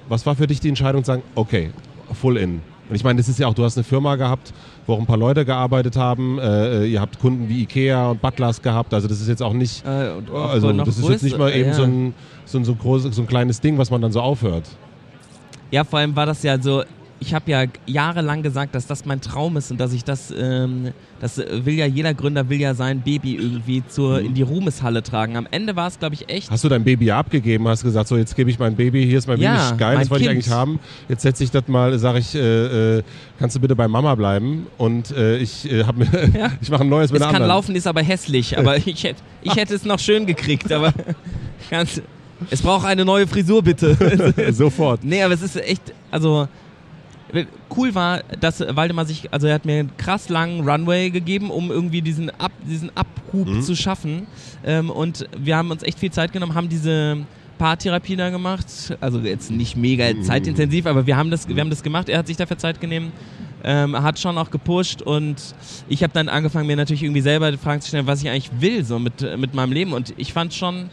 [0.07, 1.72] Was war für dich die Entscheidung zu sagen, okay,
[2.13, 2.62] full in?
[2.88, 4.54] Und ich meine, das ist ja auch, du hast eine Firma gehabt,
[4.86, 6.38] wo auch ein paar Leute gearbeitet haben.
[6.39, 8.94] Äh, ihr habt Kunden wie Ikea und Butlers gehabt.
[8.94, 11.60] Also das ist jetzt auch nicht, äh, auch also das ist jetzt nicht mal größer,
[11.60, 11.75] eben ja.
[11.75, 12.13] so, ein,
[12.46, 14.70] so, ein, so, ein großes, so ein kleines Ding, was man dann so aufhört.
[15.72, 16.84] Ja, vor allem war das ja so,
[17.19, 20.91] ich habe ja jahrelang gesagt, dass das mein Traum ist und dass ich das, ähm,
[21.22, 24.25] das will ja jeder Gründer, will ja sein Baby irgendwie zur, Mhm.
[24.28, 25.38] in die Ruhmeshalle tragen.
[25.38, 26.51] Am Ende war es, glaube ich, echt.
[26.51, 29.28] Hast du dein Baby abgegeben, hast gesagt, so jetzt gebe ich mein Baby, hier ist
[29.28, 30.80] mein Ja, Baby, geil, das wollte ich eigentlich haben.
[31.08, 33.04] Jetzt setze ich das mal, sage ich, äh, äh,
[33.39, 36.51] kannst du bitte bei Mama bleiben und äh, ich äh, mir, Ja.
[36.62, 37.49] ich mache ein neues mit Es kann anderen.
[37.49, 38.58] laufen, ist aber hässlich.
[38.58, 40.71] Aber ich hätte ich hätte es noch schön gekriegt.
[40.71, 40.93] Aber
[41.71, 42.01] ganz,
[42.49, 43.95] es braucht eine neue Frisur, bitte.
[44.51, 45.04] Sofort.
[45.06, 46.47] Nee, aber es ist echt, also
[47.76, 51.71] cool war, dass Waldemar sich, also er hat mir einen krass langen Runway gegeben, um
[51.71, 53.62] irgendwie diesen, Ab, diesen Abruf Mhm.
[53.62, 54.28] zu schaffen.
[54.63, 57.17] Ähm, und wir haben uns echt viel Zeit genommen, haben diese
[57.58, 58.65] Paartherapie da gemacht.
[59.02, 60.24] Also jetzt nicht mega Mhm.
[60.24, 62.08] zeitintensiv, aber wir haben das, wir haben das gemacht.
[62.10, 63.12] Er hat sich dafür Zeit genommen.
[63.67, 65.38] Ähm, hat schon auch gepusht und
[65.89, 68.52] ich habe dann angefangen, mir natürlich irgendwie selber die Fragen zu stellen, was ich eigentlich
[68.60, 69.93] will, so mit, mit meinem Leben.
[69.93, 70.91] Und ich fand schon,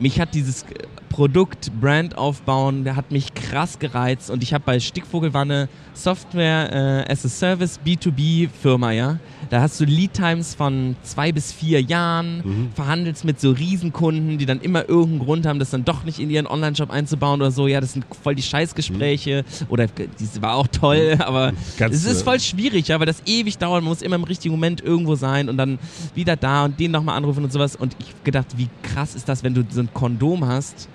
[0.00, 0.64] mich hat dieses
[1.08, 5.68] Produkt, Brand aufbauen, der hat mich krass gereizt und ich habe bei Stickvogel war eine
[5.92, 9.18] Software äh, as a Service B2B Firma, ja.
[9.50, 14.46] Da hast du Lead Times von zwei bis vier Jahren, verhandelst mit so Riesenkunden, die
[14.46, 17.66] dann immer irgendeinen Grund haben, das dann doch nicht in ihren Online-Shop einzubauen oder so.
[17.66, 22.20] Ja, das sind voll die Scheißgespräche oder das war auch toll, aber Ganz, es ist
[22.20, 23.82] äh, voll schwierig, ja, weil das ewig dauert.
[23.82, 25.80] Man muss immer im richtigen Moment irgendwo sein und dann
[26.14, 27.74] wieder da und den nochmal anrufen und sowas.
[27.74, 30.88] Und ich gedacht, wie krass ist das, wenn du so ein Kondom hast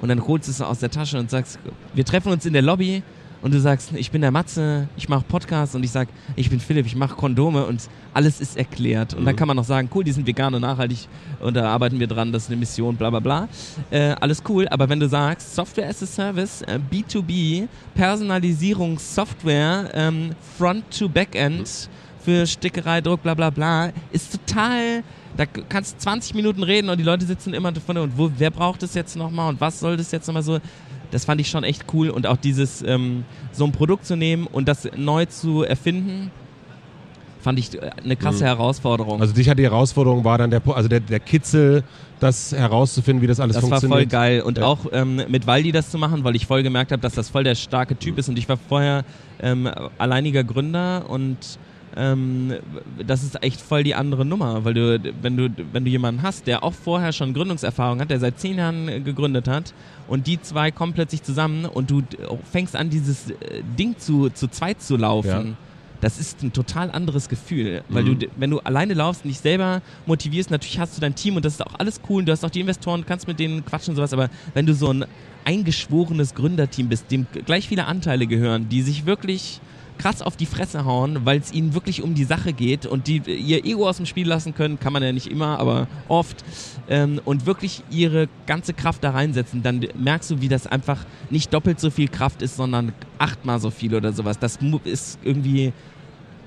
[0.00, 1.58] und dann holst du es aus der Tasche und sagst,
[1.92, 3.02] wir treffen uns in der Lobby
[3.42, 6.60] und du sagst, ich bin der Matze, ich mache Podcast und ich sag, ich bin
[6.60, 9.14] Philipp, ich mache Kondome und alles ist erklärt.
[9.14, 11.08] Und dann kann man noch sagen, cool, die sind vegan und nachhaltig
[11.40, 13.48] und da arbeiten wir dran, das ist eine Mission, bla bla bla.
[13.90, 20.30] Äh, alles cool, aber wenn du sagst, Software as a Service, äh, B2B, Personalisierungssoftware, ähm,
[20.56, 21.88] Front to Backend
[22.24, 25.02] für Stickerei, Druck, bla bla bla, ist total
[25.36, 28.50] da kannst du 20 Minuten reden und die Leute sitzen immer davon und wo, wer
[28.50, 30.58] braucht es jetzt nochmal und was soll das jetzt nochmal so?
[31.12, 34.46] Das fand ich schon echt cool und auch dieses, ähm, so ein Produkt zu nehmen
[34.46, 36.30] und das neu zu erfinden,
[37.40, 39.20] fand ich äh, eine krasse Herausforderung.
[39.20, 41.84] Also dich hat die Herausforderung war dann der, also der, der Kitzel,
[42.20, 43.98] das herauszufinden, wie das alles das war funktioniert.
[44.00, 44.64] voll geil und Ja.
[44.64, 47.42] auch ähm, mit Waldi das zu machen, weil ich voll gemerkt habe, dass das voll
[47.44, 49.04] der starke Typ ist und ich war vorher
[49.40, 51.36] ähm, alleiniger Gründer und
[51.96, 52.54] ähm,
[53.06, 56.46] das ist echt voll die andere Nummer, weil du, wenn du, wenn du jemanden hast,
[56.46, 59.74] der auch vorher schon Gründungserfahrung hat, der seit zehn Jahren äh, gegründet hat
[60.08, 62.02] und die zwei kommen plötzlich zusammen und du
[62.50, 65.28] fängst an, dieses äh, Ding zu, zu zweit zu laufen.
[65.28, 65.54] Ja.
[66.00, 68.18] Das ist ein total anderes Gefühl, weil mhm.
[68.18, 71.44] du, wenn du alleine laufst und dich selber motivierst, natürlich hast du dein Team und
[71.44, 73.92] das ist auch alles cool und du hast auch die Investoren, kannst mit denen quatschen
[73.92, 75.04] und sowas, aber wenn du so ein
[75.44, 79.60] eingeschworenes Gründerteam bist, dem gleich viele Anteile gehören, die sich wirklich
[80.02, 83.18] krass auf die Fresse hauen, weil es ihnen wirklich um die Sache geht und die
[83.18, 86.44] ihr Ego aus dem Spiel lassen können, kann man ja nicht immer, aber oft,
[86.88, 91.54] ähm, und wirklich ihre ganze Kraft da reinsetzen, dann merkst du, wie das einfach nicht
[91.54, 94.40] doppelt so viel Kraft ist, sondern achtmal so viel oder sowas.
[94.40, 95.72] Das ist irgendwie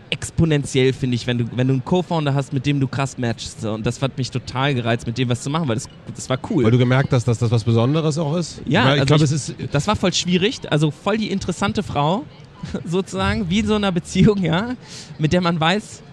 [0.10, 3.66] exponentiell, finde ich, wenn du, wenn du einen Co-Founder hast, mit dem du krass matchst.
[3.66, 6.38] Und das hat mich total gereizt, mit dem was zu machen, weil das, das war
[6.50, 6.64] cool.
[6.64, 8.62] Weil du gemerkt hast, dass das was Besonderes auch ist?
[8.68, 10.60] Ja, ich, also glaub, ich, es ist das war voll schwierig.
[10.70, 12.24] Also voll die interessante Frau,
[12.86, 14.76] sozusagen, wie in so einer Beziehung, ja,
[15.18, 16.04] mit der man weiß,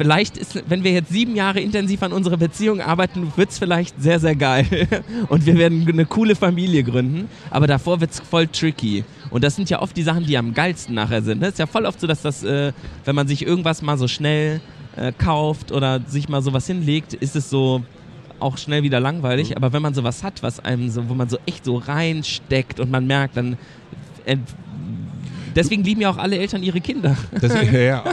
[0.00, 4.00] vielleicht ist, wenn wir jetzt sieben Jahre intensiv an unserer Beziehung arbeiten, wird es vielleicht
[4.00, 4.64] sehr, sehr geil.
[5.28, 7.28] Und wir werden eine coole Familie gründen.
[7.50, 9.04] Aber davor wird es voll tricky.
[9.28, 11.42] Und das sind ja oft die Sachen, die am geilsten nachher sind.
[11.42, 12.72] Es ist ja voll oft so, dass das, äh,
[13.04, 14.62] wenn man sich irgendwas mal so schnell
[14.96, 17.82] äh, kauft oder sich mal sowas hinlegt, ist es so
[18.38, 19.50] auch schnell wieder langweilig.
[19.50, 19.56] Mhm.
[19.56, 22.90] Aber wenn man sowas hat, was einem so, wo man so echt so reinsteckt und
[22.90, 23.58] man merkt, dann
[25.54, 27.16] Deswegen lieben ja auch alle Eltern ihre Kinder.
[27.40, 28.04] Das, ja, ja.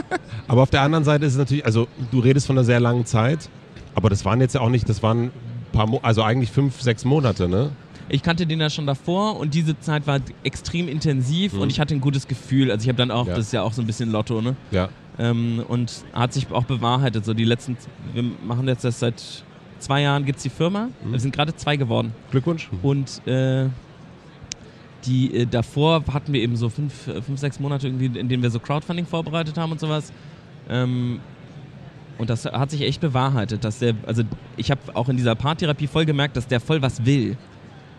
[0.46, 3.06] Aber auf der anderen Seite ist es natürlich, also du redest von einer sehr langen
[3.06, 3.48] Zeit,
[3.94, 5.32] aber das waren jetzt ja auch nicht, das waren ein
[5.72, 7.70] paar, Mo also eigentlich fünf, sechs Monate, ne?
[8.10, 11.60] Ich kannte den ja schon davor und diese Zeit war extrem intensiv mhm.
[11.60, 12.70] und ich hatte ein gutes Gefühl.
[12.70, 13.34] Also ich habe dann auch, ja.
[13.34, 14.56] das ist ja auch so ein bisschen Lotto, ne?
[14.70, 14.88] Ja.
[15.18, 17.24] Ähm, und hat sich auch bewahrheitet.
[17.24, 17.76] So die letzten,
[18.14, 19.44] wir machen jetzt das seit
[19.78, 20.88] zwei Jahren gibt es die Firma.
[21.04, 21.12] Mhm.
[21.12, 22.14] Wir sind gerade zwei geworden.
[22.30, 22.70] Glückwunsch.
[22.82, 23.66] Und äh,
[25.06, 28.42] die äh, davor hatten wir eben so fünf, äh, fünf, sechs Monate, irgendwie, in denen
[28.42, 30.12] wir so Crowdfunding vorbereitet haben und sowas.
[30.68, 31.20] Ähm,
[32.18, 34.22] und das hat sich echt bewahrheitet, dass der, also
[34.56, 37.36] ich habe auch in dieser Paartherapie voll gemerkt, dass der voll was will.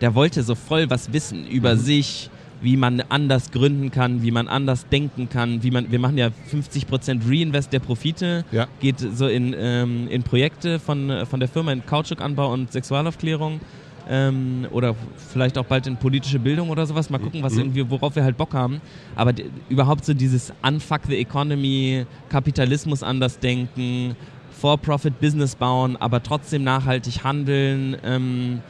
[0.02, 1.78] Der wollte so voll was wissen über mhm.
[1.78, 6.18] sich, wie man anders gründen kann, wie man anders denken kann, wie man, wir machen
[6.18, 8.66] ja 50% Reinvest der Profite, ja.
[8.80, 13.60] geht so in, ähm, in Projekte von, von der Firma in Kautschukanbau und Sexualaufklärung
[14.08, 17.10] ähm, oder vielleicht auch bald in politische Bildung oder sowas.
[17.10, 17.60] Mal gucken, was mhm.
[17.60, 18.80] irgendwie, worauf wir halt Bock haben.
[19.16, 19.32] Aber
[19.68, 24.16] überhaupt so dieses Unfuck the Economy, Kapitalismus anders denken,
[24.60, 27.96] For-Profit-Business bauen, aber trotzdem nachhaltig handeln.
[28.04, 28.60] Ähm,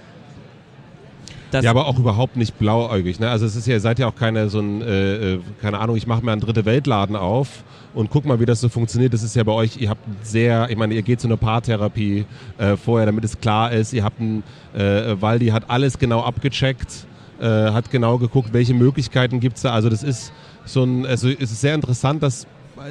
[1.53, 3.21] ja, aber auch überhaupt nicht blauäugig.
[3.21, 3.29] Ne?
[3.29, 5.97] Also es ist ja, ihr seid ja auch keine so ein, äh, äh keine Ahnung,
[5.97, 9.13] ich mache mir einen dritte Weltladen auf und guck mal, wie das so funktioniert.
[9.13, 12.25] Das ist ja bei euch, ihr habt sehr, ich meine, ihr geht zu einer Paartherapie
[12.59, 13.93] äh, vorher, damit es klar ist.
[13.93, 14.43] Ihr habt einen,
[14.75, 17.07] äh, Waldi hat alles genau abgecheckt,
[17.41, 19.73] äh, hat genau geguckt, welche Möglichkeiten gibt es da.
[19.73, 20.33] Also das ist
[20.65, 22.47] so ein, also es ist sehr interessant, dass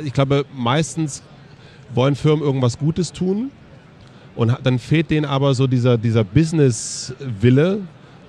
[0.06, 1.24] ich glaube, meistens
[1.93, 3.52] wollen Firmen irgendwas Gutes tun
[4.36, 7.80] und dann fehlt denen aber so dieser, dieser Business-Wille,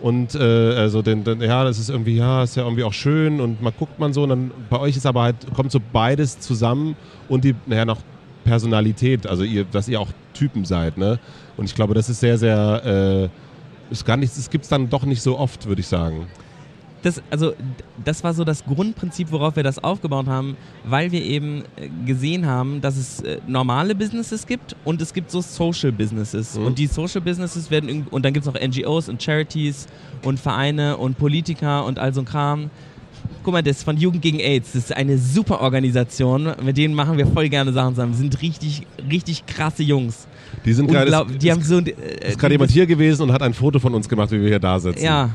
[0.00, 3.40] und äh, also den, den, ja, das ist irgendwie, ja, ist ja irgendwie auch schön
[3.40, 6.40] und man guckt man so und dann bei euch ist aber halt, kommt so beides
[6.40, 6.96] zusammen
[7.28, 7.98] und die, naja, noch
[8.44, 11.18] Personalität, also ihr, dass ihr auch Typen seid, ne?
[11.56, 14.88] Und ich glaube, das ist sehr, sehr, äh, ist gar nicht, das gibt es dann
[14.88, 16.26] doch nicht so oft, würde ich sagen
[17.02, 17.54] das, also,
[18.04, 22.46] das war so das Grundprinzip, worauf wir das aufgebaut haben, weil wir eben äh, gesehen
[22.46, 26.58] haben, dass es äh, normale Businesses gibt und es gibt so Social Businesses.
[26.58, 26.66] Mhm.
[26.66, 29.86] Und die Social Businesses werden, und dann gibt es noch NGOs und Charities
[30.24, 32.70] und Vereine und Politiker und all so ein Kram.
[33.42, 34.72] Guck mal, das ist von Jugend gegen AIDS.
[34.72, 36.52] Das ist eine super Organisation.
[36.62, 38.14] Mit denen machen wir voll gerne Sachen zusammen.
[38.14, 40.26] Sind richtig, richtig krasse Jungs.
[40.64, 41.26] Die sind gerade.
[41.38, 41.78] Die haben so.
[41.78, 44.48] Äh, ist gerade jemand hier gewesen und hat ein Foto von uns gemacht, wie wir
[44.48, 45.04] hier da sitzen.
[45.04, 45.30] Ja,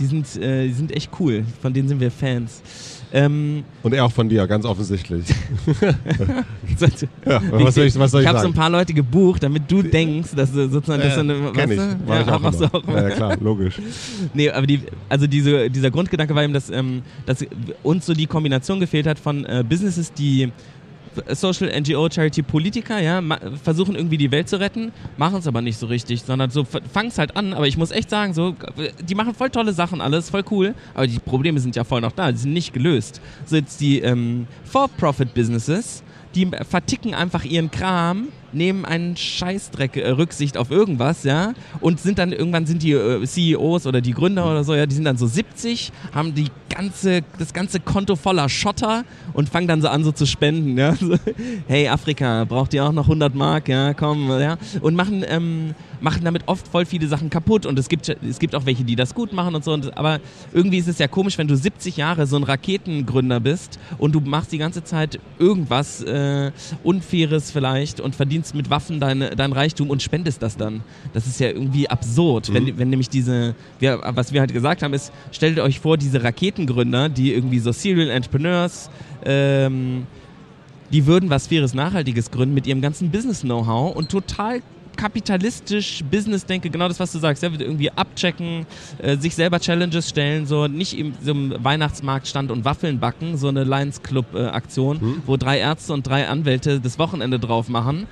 [0.00, 1.44] die sind, äh, die sind echt cool.
[1.60, 2.62] Von denen sind wir Fans.
[3.12, 5.26] Ähm, und er auch von dir, ganz offensichtlich.
[7.26, 9.70] ja, was soll ich, was soll ich, ich habe so ein paar Leute gebucht, damit
[9.70, 11.02] du denkst, dass du sozusagen.
[11.02, 11.78] Äh, das so eine, kenn ich.
[11.78, 12.74] Ja, ich auch, immer.
[12.74, 13.08] auch immer.
[13.08, 13.74] Ja, klar, logisch.
[14.34, 17.44] nee, aber die, also diese, dieser Grundgedanke war eben, dass, ähm, dass
[17.82, 20.52] uns so die Kombination gefehlt hat von äh, Businesses, die
[21.28, 23.22] Social NGO Charity Politiker, ja,
[23.62, 27.08] versuchen irgendwie die Welt zu retten, machen es aber nicht so richtig, sondern so fangen
[27.08, 28.54] es halt an, aber ich muss echt sagen, so,
[29.00, 32.12] die machen voll tolle Sachen alles, voll cool, aber die Probleme sind ja voll noch
[32.12, 33.20] da, die sind nicht gelöst.
[33.46, 36.02] So jetzt die ähm, For-Profit-Businesses,
[36.34, 42.18] die verticken einfach ihren Kram nehmen einen Scheißdreck äh, Rücksicht auf irgendwas, ja, und sind
[42.18, 45.16] dann irgendwann sind die äh, CEOs oder die Gründer oder so, ja, die sind dann
[45.16, 50.04] so 70, haben die ganze, das ganze Konto voller Schotter und fangen dann so an
[50.04, 50.94] so zu spenden, ja.
[51.66, 56.24] Hey Afrika, braucht ihr auch noch 100 Mark, ja, komm, ja, und machen, ähm, machen
[56.24, 59.14] damit oft voll viele Sachen kaputt und es gibt, es gibt auch welche, die das
[59.14, 60.20] gut machen und so, und, aber
[60.52, 64.20] irgendwie ist es ja komisch, wenn du 70 Jahre so ein Raketengründer bist und du
[64.20, 69.90] machst die ganze Zeit irgendwas äh, Unfaires vielleicht und verdienst mit Waffen dein, dein Reichtum
[69.90, 70.82] und spendest das dann.
[71.12, 72.54] Das ist ja irgendwie absurd, mhm.
[72.54, 76.22] wenn, wenn nämlich diese, wir, was wir halt gesagt haben, ist, stellt euch vor, diese
[76.22, 78.90] Raketengründer, die irgendwie so Serial Entrepreneurs,
[79.24, 80.06] ähm,
[80.92, 84.60] die würden was Faires, Nachhaltiges gründen mit ihrem ganzen Business-Know-how und total
[85.00, 88.66] kapitalistisch Business denke, genau das, was du sagst, ja, irgendwie abchecken,
[88.98, 93.48] äh, sich selber Challenges stellen, so nicht im so Weihnachtsmarkt stand und Waffeln backen, so
[93.48, 95.22] eine Lions Club äh, Aktion, mhm.
[95.24, 98.06] wo drei Ärzte und drei Anwälte das Wochenende drauf machen.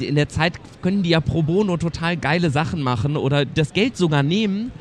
[0.00, 3.96] In der Zeit können die ja pro bono total geile Sachen machen oder das Geld
[3.96, 4.72] sogar nehmen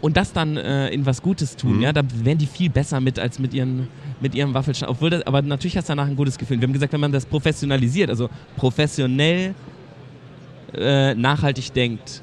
[0.00, 1.78] und das dann äh, in was Gutes tun.
[1.78, 1.82] Mhm.
[1.82, 3.88] Ja, da wären die viel besser mit als mit ihren
[4.20, 4.88] mit ihrem Waffelstand.
[4.88, 6.60] Obwohl das, aber natürlich hast du danach ein gutes Gefühl.
[6.60, 9.54] Wir haben gesagt, wenn man das professionalisiert, also professionell
[10.74, 12.22] äh, nachhaltig denkt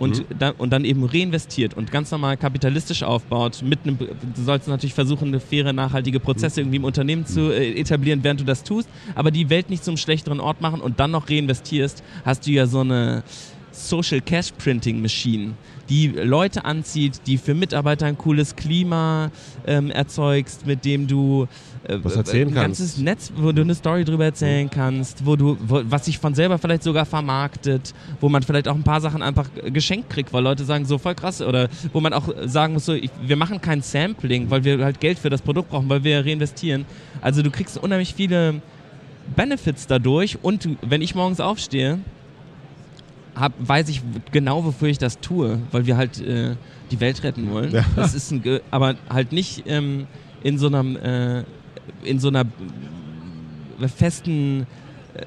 [0.00, 0.38] und, mhm.
[0.38, 4.94] da, und dann eben reinvestiert und ganz normal kapitalistisch aufbaut, mit einem, du sollst natürlich
[4.94, 6.64] versuchen, eine faire, nachhaltige Prozesse mhm.
[6.64, 9.96] irgendwie im Unternehmen zu äh, etablieren, während du das tust, aber die Welt nicht zum
[9.96, 13.22] schlechteren Ort machen und dann noch reinvestierst, hast du ja so eine
[13.72, 15.52] Social Cash Printing Machine,
[15.90, 19.30] die Leute anzieht, die für Mitarbeiter ein cooles Klima
[19.66, 21.48] ähm, erzeugst, mit dem du
[21.84, 22.80] äh, was erzählen ein kannst.
[22.80, 24.70] ganzes Netz, wo du eine Story drüber erzählen mhm.
[24.70, 28.74] kannst, wo du, wo, was sich von selber vielleicht sogar vermarktet, wo man vielleicht auch
[28.74, 32.12] ein paar Sachen einfach geschenkt kriegt, weil Leute sagen, so voll krass, oder wo man
[32.12, 35.42] auch sagen muss, so, ich, wir machen kein Sampling, weil wir halt Geld für das
[35.42, 36.86] Produkt brauchen, weil wir reinvestieren.
[37.20, 38.62] Also du kriegst unheimlich viele
[39.34, 41.98] Benefits dadurch und wenn ich morgens aufstehe,
[43.34, 46.56] hab, weiß ich genau, wofür ich das tue, weil wir halt äh,
[46.90, 47.72] die Welt retten wollen.
[47.72, 47.84] Ja.
[47.96, 50.06] Das ist ein, aber halt nicht ähm,
[50.42, 51.44] in so einem äh,
[52.04, 52.44] in so einer
[53.96, 54.66] festen
[55.14, 55.24] äh,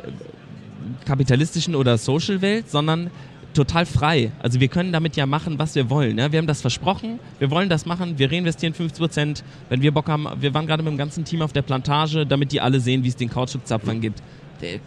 [1.06, 3.10] kapitalistischen oder Social Welt, sondern
[3.54, 4.32] total frei.
[4.42, 6.18] Also wir können damit ja machen, was wir wollen.
[6.18, 6.32] Ja?
[6.32, 10.08] Wir haben das versprochen, wir wollen das machen, wir reinvestieren 50 Prozent, wenn wir Bock
[10.10, 10.28] haben.
[10.40, 13.10] Wir waren gerade mit dem ganzen Team auf der Plantage, damit die alle sehen, wie
[13.10, 14.22] es den Kautschukzapfern gibt.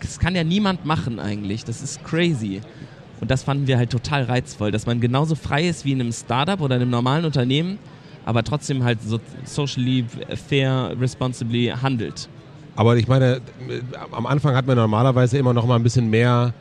[0.01, 1.65] Das kann ja niemand machen eigentlich.
[1.65, 2.61] Das ist crazy.
[3.21, 6.13] Und das fanden wir halt total reizvoll, dass man genauso frei ist wie in einem
[6.13, 7.79] Startup oder einem normalen Unternehmen,
[8.25, 10.05] aber trotzdem halt so socially
[10.49, 12.29] fair, responsibly handelt.
[12.75, 13.41] Aber ich meine,
[14.13, 16.53] am Anfang hat man normalerweise immer noch mal ein bisschen mehr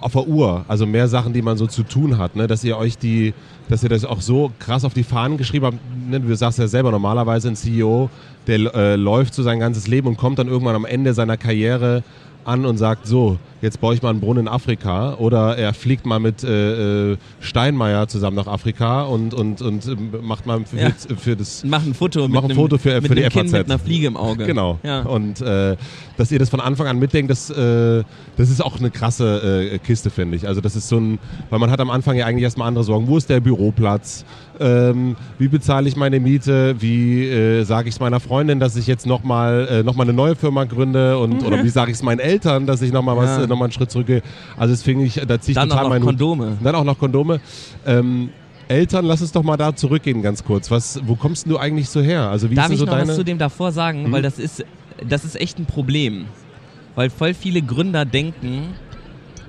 [0.00, 2.46] auf der Uhr, also mehr Sachen, die man so zu tun hat, ne?
[2.46, 3.32] dass ihr euch die,
[3.68, 5.78] dass ihr das auch so krass auf die Fahnen geschrieben habt.
[6.10, 6.20] Ne?
[6.20, 8.10] Du sagst ja selber, normalerweise ein CEO,
[8.46, 12.02] der äh, läuft so sein ganzes Leben und kommt dann irgendwann am Ende seiner Karriere
[12.44, 15.14] an und sagt, so, jetzt baue ich mal einen Brunnen in Afrika.
[15.14, 19.96] Oder er fliegt mal mit äh, äh Steinmeier zusammen nach Afrika und, und, und äh,
[20.22, 20.90] macht mal für, ja.
[21.16, 21.64] für das...
[21.64, 24.16] Mach ein Foto, mach ein Foto für, mit für die kind mit einer Fliege im
[24.16, 24.46] Auge.
[24.46, 24.78] Genau.
[24.82, 25.00] Ja.
[25.02, 25.76] Und äh,
[26.16, 28.04] dass ihr das von Anfang an mitdenkt, das, äh,
[28.36, 30.46] das ist auch eine krasse äh, Kiste, finde ich.
[30.46, 31.18] Also das ist so ein...
[31.50, 33.08] Weil man hat am Anfang ja eigentlich erstmal andere Sorgen.
[33.08, 34.24] Wo ist der Büroplatz?
[34.60, 36.76] Ähm, wie bezahle ich meine Miete?
[36.78, 40.36] Wie äh, sage ich es meiner Freundin, dass ich jetzt nochmal äh, noch eine neue
[40.36, 41.18] Firma gründe?
[41.18, 41.46] Und, mhm.
[41.46, 43.46] Oder wie sage ich es meinen Eltern, dass ich nochmal was, ja.
[43.54, 44.22] Nochmal einen Schritt zurückgehe?
[44.56, 46.58] Also finde ich, da ziehe ich dann total auch noch Kondome.
[46.62, 47.40] Dann auch noch Kondome.
[47.86, 48.30] Ähm,
[48.68, 50.70] Eltern, lass uns doch mal da zurückgehen ganz kurz.
[50.70, 52.28] Was, wo kommst du eigentlich so her?
[52.30, 53.08] Also wie Darf ist ich so noch deine...
[53.08, 54.04] was zu dem davor sagen?
[54.04, 54.12] Mhm.
[54.12, 54.64] Weil das ist,
[55.06, 56.26] das ist echt ein Problem.
[56.94, 58.74] Weil voll viele Gründer denken,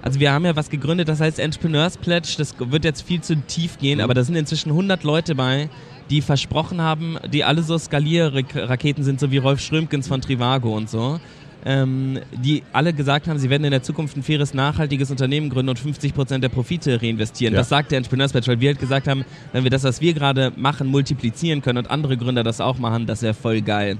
[0.01, 3.35] also wir haben ja was gegründet, das heißt Entrepreneurs Pledge, das wird jetzt viel zu
[3.35, 4.03] tief gehen, mhm.
[4.03, 5.69] aber da sind inzwischen 100 Leute bei,
[6.09, 10.89] die versprochen haben, die alle so Skalierraketen sind, so wie Rolf Strömkens von Trivago und
[10.89, 11.19] so.
[11.67, 15.69] Ähm, die alle gesagt haben, sie werden in der Zukunft ein faires, nachhaltiges Unternehmen gründen
[15.69, 17.55] und 50 Prozent der Profite reinvestieren.
[17.55, 17.61] Ja.
[17.61, 20.13] Das sagt der Entrepreneurs Pledge, weil wir halt gesagt haben, wenn wir das, was wir
[20.13, 23.97] gerade machen, multiplizieren können und andere Gründer das auch machen, das wäre voll geil.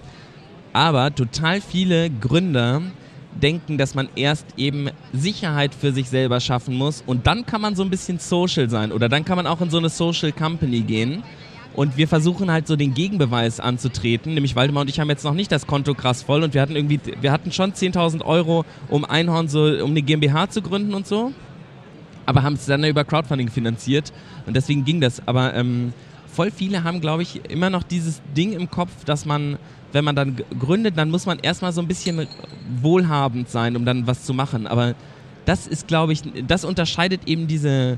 [0.74, 2.84] Aber total viele Gründer
[3.42, 7.76] denken, dass man erst eben Sicherheit für sich selber schaffen muss und dann kann man
[7.76, 10.82] so ein bisschen social sein oder dann kann man auch in so eine Social Company
[10.82, 11.24] gehen.
[11.76, 15.34] Und wir versuchen halt so den Gegenbeweis anzutreten, nämlich Waldemar und ich haben jetzt noch
[15.34, 19.04] nicht das Konto krass voll und wir hatten irgendwie, wir hatten schon 10.000 Euro, um
[19.04, 21.34] Einhorn so, um eine GmbH zu gründen und so,
[22.26, 24.14] aber haben es dann über Crowdfunding finanziert
[24.46, 25.28] und deswegen ging das.
[25.28, 25.94] Aber ähm,
[26.28, 29.58] voll viele haben, glaube ich, immer noch dieses Ding im Kopf, dass man
[29.96, 32.28] wenn man dann gründet, dann muss man erstmal so ein bisschen
[32.82, 34.68] wohlhabend sein, um dann was zu machen.
[34.68, 34.94] Aber
[35.46, 37.98] das ist, glaube ich, das unterscheidet eben diese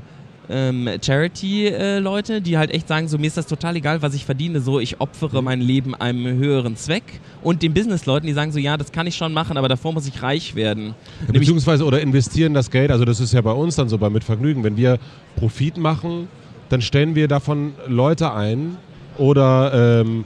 [0.50, 4.60] ähm, Charity-Leute, die halt echt sagen, so mir ist das total egal, was ich verdiene,
[4.60, 7.20] so ich opfere mein Leben einem höheren Zweck.
[7.42, 10.06] Und den Business-Leuten, die sagen so, ja, das kann ich schon machen, aber davor muss
[10.06, 10.94] ich reich werden.
[11.26, 14.10] Ja, beziehungsweise oder investieren das Geld, also das ist ja bei uns dann so bei
[14.10, 14.98] Mitvergnügen, wenn wir
[15.36, 16.28] Profit machen,
[16.68, 18.76] dann stellen wir davon Leute ein
[19.16, 20.24] oder ähm,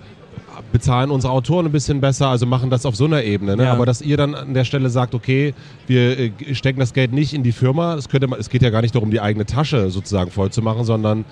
[0.72, 3.56] bezahlen unsere Autoren ein bisschen besser, also machen das auf so einer Ebene.
[3.56, 3.64] Ne?
[3.64, 3.72] Ja.
[3.72, 5.54] Aber dass ihr dann an der Stelle sagt, okay,
[5.86, 8.82] wir äh, stecken das Geld nicht in die Firma, es, könnte, es geht ja gar
[8.82, 11.24] nicht darum, die eigene Tasche sozusagen voll zu machen, sondern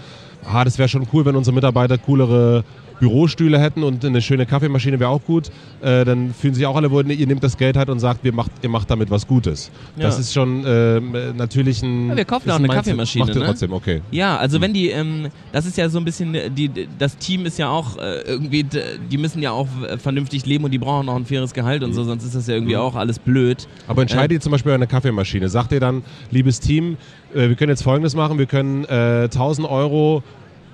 [0.44, 2.64] ah, das wäre schon cool, wenn unsere Mitarbeiter coolere
[3.00, 5.50] Bürostühle hätten und eine schöne Kaffeemaschine wäre auch gut,
[5.80, 8.32] äh, dann fühlen sich auch alle wohl, ihr nehmt das Geld halt und sagt, wir
[8.32, 9.70] macht, ihr macht damit was Gutes.
[9.96, 10.04] Ja.
[10.04, 11.00] Das ist schon äh,
[11.32, 12.10] natürlich ein.
[12.10, 12.68] Ja, wir kaufen auch eine.
[12.68, 13.24] Kaffeemaschine.
[13.24, 13.46] Macht ihr ne?
[13.46, 14.02] trotzdem, okay.
[14.10, 14.62] Ja, also mhm.
[14.62, 17.96] wenn die, ähm, das ist ja so ein bisschen, die, das Team ist ja auch
[17.96, 18.64] äh, irgendwie,
[19.10, 19.66] die müssen ja auch
[19.98, 22.54] vernünftig leben und die brauchen auch ein faires Gehalt und so, sonst ist das ja
[22.54, 22.82] irgendwie mhm.
[22.82, 23.66] auch alles blöd.
[23.88, 25.48] Aber entscheidet ihr zum Beispiel eine Kaffeemaschine.
[25.48, 26.96] Sagt ihr dann, liebes Team,
[27.34, 30.22] äh, wir können jetzt folgendes machen, wir können 1000 äh, Euro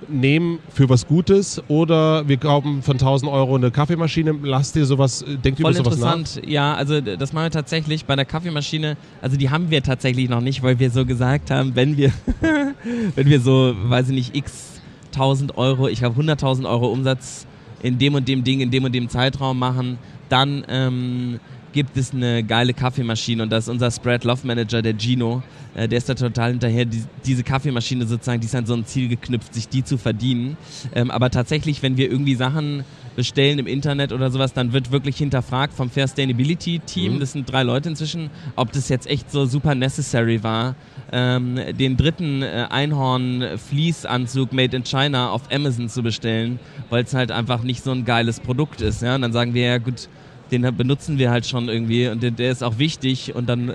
[0.07, 4.35] nehmen für was Gutes oder wir kaufen von 1000 Euro eine Kaffeemaschine.
[4.43, 6.43] Lasst ihr sowas, äh, denkt Voll ihr über sowas interessant.
[6.43, 6.49] nach?
[6.49, 8.97] Ja, also das machen wir tatsächlich bei der Kaffeemaschine.
[9.21, 12.11] Also die haben wir tatsächlich noch nicht, weil wir so gesagt haben, wenn wir,
[13.15, 14.81] wenn wir so, weiß ich nicht, x
[15.13, 17.47] 1000 Euro, ich habe 100.000 Euro Umsatz
[17.81, 19.97] in dem und dem Ding, in dem und dem Zeitraum machen,
[20.29, 21.39] dann ähm,
[21.77, 25.43] gibt es eine geile Kaffeemaschine und das ist unser Spread Love Manager, der Gino.
[25.75, 28.83] Äh, der ist da total hinterher, die, diese Kaffeemaschine sozusagen, die ist an so ein
[28.83, 30.57] Ziel geknüpft, sich die zu verdienen.
[30.95, 32.83] Ähm, aber tatsächlich, wenn wir irgendwie Sachen
[33.15, 37.19] bestellen im Internet oder sowas, dann wird wirklich hinterfragt vom Fair Sustainability Team, mhm.
[37.19, 40.73] das sind drei Leute inzwischen, ob das jetzt echt so super necessary war,
[41.11, 46.59] ähm, den dritten äh, Einhorn-Fließanzug made in China auf Amazon zu bestellen,
[46.89, 49.03] weil es halt einfach nicht so ein geiles Produkt ist.
[49.03, 49.13] Ja?
[49.13, 50.09] Und dann sagen wir ja, gut,
[50.51, 53.73] den benutzen wir halt schon irgendwie und der, der ist auch wichtig und dann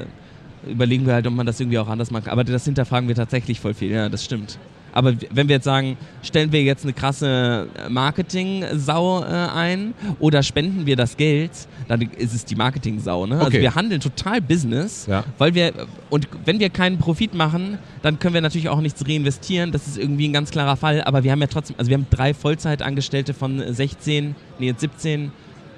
[0.67, 2.29] überlegen wir halt, ob man das irgendwie auch anders macht.
[2.29, 4.59] Aber das hinterfragen wir tatsächlich voll viel, ja, das stimmt.
[4.93, 10.87] Aber wenn wir jetzt sagen, stellen wir jetzt eine krasse Marketing-Sau äh, ein oder spenden
[10.87, 11.51] wir das Geld,
[11.89, 13.27] dann ist es die Marketing-Sau.
[13.27, 13.35] Ne?
[13.37, 13.57] Also okay.
[13.57, 15.25] Also wir handeln total Business, ja.
[15.39, 15.73] weil wir,
[16.11, 19.73] und wenn wir keinen Profit machen, dann können wir natürlich auch nichts reinvestieren.
[19.73, 21.03] Das ist irgendwie ein ganz klarer Fall.
[21.03, 25.33] Aber wir haben ja trotzdem, also wir haben drei Vollzeitangestellte von 16, nee, jetzt 17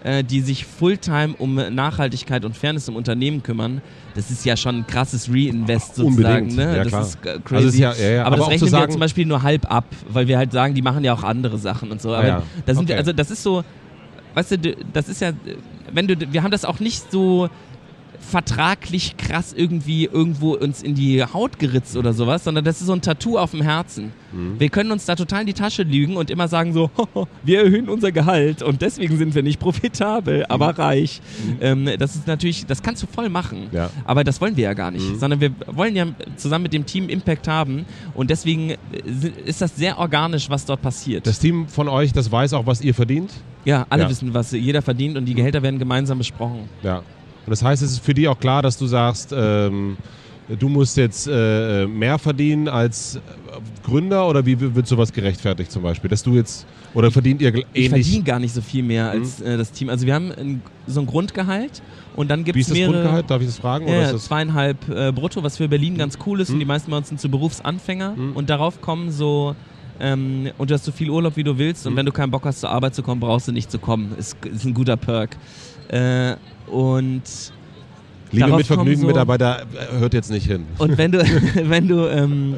[0.05, 3.81] äh, die sich Fulltime um Nachhaltigkeit und Fairness im Unternehmen kümmern,
[4.15, 6.45] das ist ja schon ein krasses Reinvest sozusagen.
[6.45, 6.57] Unbedingt.
[6.57, 6.77] Ne?
[6.77, 7.03] Ja, das klar.
[7.03, 7.65] ist äh, crazy.
[7.65, 8.25] Also ja, ja, ja.
[8.25, 10.83] Aber, aber, das rechnen wir zum Beispiel nur halb ab, weil wir halt sagen, die
[10.83, 12.15] machen ja auch andere Sachen und so.
[12.15, 12.43] Aber ja.
[12.67, 12.99] da sind okay.
[12.99, 13.65] also das ist so,
[14.35, 15.33] weißt du, das ist ja,
[15.93, 17.49] wenn du, wir haben das auch nicht so
[18.25, 22.93] vertraglich krass irgendwie irgendwo uns in die Haut geritzt oder sowas, sondern das ist so
[22.93, 24.13] ein Tattoo auf dem Herzen.
[24.33, 24.59] Mhm.
[24.59, 26.91] Wir können uns da total in die Tasche lügen und immer sagen so,
[27.45, 30.45] wir erhöhen unser Gehalt und deswegen sind wir nicht profitabel, mhm.
[30.49, 31.21] aber reich.
[31.47, 31.57] Mhm.
[31.61, 33.91] Ähm, das ist natürlich, das kannst du voll machen, ja.
[34.05, 35.19] aber das wollen wir ja gar nicht, mhm.
[35.19, 36.07] sondern wir wollen ja
[36.37, 37.85] zusammen mit dem Team Impact haben
[38.15, 38.77] und deswegen äh,
[39.45, 41.27] ist das sehr organisch, was dort passiert.
[41.27, 43.33] Das Team von euch, das weiß auch, was ihr verdient?
[43.65, 44.11] Ja, alle ja.
[44.11, 46.69] wissen, was jeder verdient und die Gehälter werden gemeinsam besprochen.
[46.83, 47.03] Ja.
[47.47, 49.97] Und das heißt, es ist für die auch klar, dass du sagst, ähm,
[50.49, 53.19] du musst jetzt äh, mehr verdienen als
[53.85, 56.11] Gründer oder wie wird sowas gerechtfertigt zum Beispiel?
[56.11, 57.67] Dass du jetzt, oder verdient ihr ähnlich?
[57.75, 59.47] Ich verdiene gar nicht so viel mehr als mhm.
[59.47, 59.89] äh, das Team.
[59.89, 61.83] Also wir haben ein, so ein Grundgehalt
[62.17, 63.31] und dann gibt es Wie ist das Grundgehalt?
[63.31, 63.89] Darf ich das fragen?
[63.89, 65.99] Ja, das zweieinhalb äh, brutto, was für Berlin mhm.
[65.99, 66.55] ganz cool ist mhm.
[66.55, 68.33] und die meisten bei uns sind so Berufsanfänger mhm.
[68.33, 69.55] und darauf kommen so
[70.01, 71.99] ähm, und du hast so viel Urlaub, wie du willst und mhm.
[71.99, 74.15] wenn du keinen Bock hast zur Arbeit zu kommen, brauchst du nicht zu kommen.
[74.19, 75.37] Ist, ist ein guter Perk.
[75.89, 77.23] Äh, und
[78.33, 80.67] Liebe Mitvergnügen-Mitarbeiter, so, hört jetzt nicht hin.
[80.79, 81.19] Und wenn du,
[81.55, 82.57] wenn du, ähm,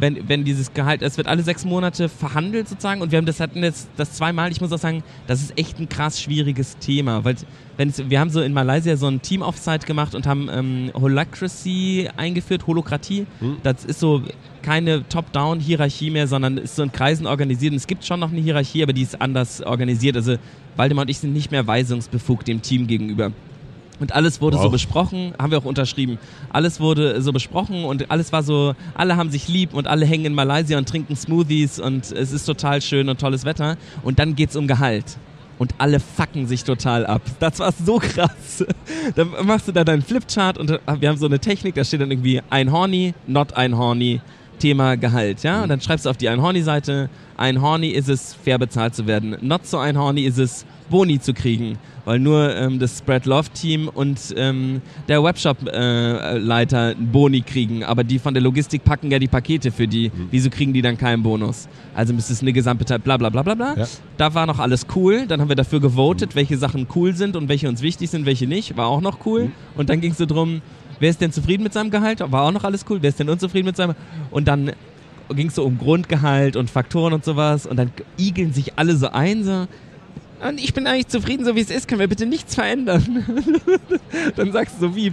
[0.00, 3.38] wenn, wenn dieses Gehalt, es wird alle sechs Monate verhandelt sozusagen und wir haben das
[3.38, 7.24] hatten jetzt das zweimal, ich muss auch sagen, das ist echt ein krass schwieriges Thema,
[7.24, 7.36] weil
[7.76, 12.08] wenn es, wir haben so in Malaysia so ein Team-Offsite gemacht und haben ähm, Holacracy
[12.16, 13.26] eingeführt, Holokratie.
[13.38, 13.58] Hm.
[13.62, 14.22] Das ist so
[14.62, 17.72] keine Top-Down-Hierarchie mehr, sondern ist so in Kreisen organisiert.
[17.72, 20.16] Und es gibt schon noch eine Hierarchie, aber die ist anders organisiert.
[20.16, 20.36] Also
[20.76, 23.32] Waldemar und ich sind nicht mehr weisungsbefugt dem Team gegenüber.
[24.02, 24.64] Und alles wurde wow.
[24.64, 26.18] so besprochen, haben wir auch unterschrieben.
[26.50, 30.24] Alles wurde so besprochen und alles war so, alle haben sich lieb und alle hängen
[30.24, 33.76] in Malaysia und trinken Smoothies und es ist total schön und tolles Wetter.
[34.02, 35.18] Und dann geht's um Gehalt.
[35.58, 37.22] Und alle fucken sich total ab.
[37.38, 38.64] Das war so krass.
[39.14, 42.10] Dann machst du da deinen Flipchart und wir haben so eine Technik, da steht dann
[42.10, 44.20] irgendwie ein Horny, not ein Horny,
[44.62, 45.64] Thema Gehalt, ja?
[45.64, 49.08] Und dann schreibst du auf die ein Horny-Seite, ein Horny ist es, fair bezahlt zu
[49.08, 49.36] werden.
[49.40, 53.48] Not so ein Horny ist es, Boni zu kriegen weil nur ähm, das Spread Love
[53.50, 59.18] Team und ähm, der Webshop-Leiter äh, Boni kriegen, aber die von der Logistik packen ja
[59.18, 60.10] die Pakete für die.
[60.10, 60.28] Mhm.
[60.30, 61.68] Wieso kriegen die dann keinen Bonus?
[61.94, 63.74] Also müsste es eine gesamte bla bla bla bla bla.
[63.76, 63.86] Ja.
[64.16, 65.26] Da war noch alles cool.
[65.26, 66.36] Dann haben wir dafür gewotet, mhm.
[66.36, 68.76] welche Sachen cool sind und welche uns wichtig sind, welche nicht.
[68.76, 69.44] War auch noch cool.
[69.44, 69.52] Mhm.
[69.76, 70.62] Und dann ging es so drum,
[71.02, 72.20] wer ist denn zufrieden mit seinem Gehalt?
[72.20, 72.98] War auch noch alles cool.
[73.02, 73.94] Wer ist denn unzufrieden mit seinem?
[74.30, 74.72] Und dann
[75.34, 79.08] ging es so um Grundgehalt und Faktoren und sowas und dann igeln sich alle so
[79.08, 79.66] ein, so,
[80.46, 83.24] und ich bin eigentlich zufrieden, so wie es ist, können wir bitte nichts verändern.
[84.36, 85.12] dann sagst du so wie,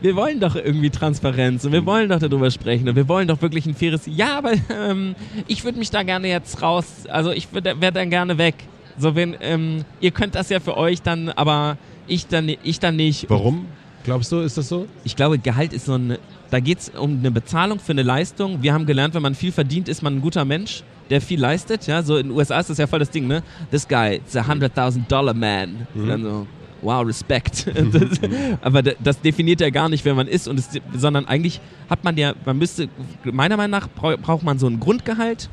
[0.00, 3.42] wir wollen doch irgendwie Transparenz und wir wollen doch darüber sprechen und wir wollen doch
[3.42, 5.14] wirklich ein faires, ja, aber ähm,
[5.46, 8.54] ich würde mich da gerne jetzt raus, also ich wäre dann gerne weg.
[8.98, 12.96] So, wenn, ähm, ihr könnt das ja für euch dann, aber ich dann, ich dann
[12.96, 13.28] nicht.
[13.28, 13.66] Warum?
[14.04, 14.86] Glaubst du, ist das so?
[15.04, 16.16] Ich glaube, Gehalt ist so ein,
[16.50, 18.62] da geht es um eine Bezahlung für eine Leistung.
[18.62, 21.86] Wir haben gelernt, wenn man viel verdient, ist man ein guter Mensch, der viel leistet.
[21.86, 23.42] Ja, so in den USA ist das ja voll das Ding, ne?
[23.70, 25.86] This guy, it's a hundred thousand dollar man.
[25.94, 26.08] Mhm.
[26.08, 26.46] Dann so,
[26.82, 27.66] wow, Respekt.
[27.92, 28.20] Das,
[28.62, 32.16] aber das definiert ja gar nicht, wer man ist, und es, sondern eigentlich hat man
[32.16, 32.88] ja, man müsste,
[33.24, 35.50] meiner Meinung nach braucht man so ein Grundgehalt,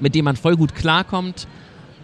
[0.00, 1.48] mit dem man voll gut klarkommt.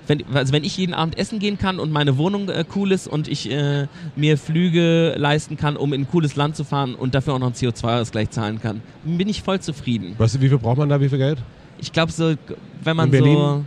[0.07, 3.07] Wenn, also wenn ich jeden Abend essen gehen kann und meine Wohnung äh, cool ist
[3.07, 3.87] und ich äh,
[4.17, 7.47] mir Flüge leisten kann, um in ein cooles Land zu fahren und dafür auch noch
[7.47, 10.15] einen CO2-Ausgleich zahlen kann, bin ich voll zufrieden.
[10.19, 11.39] Weißt du, wie viel braucht man da, wie viel Geld?
[11.79, 12.35] Ich glaube so,
[12.83, 13.65] wenn man so,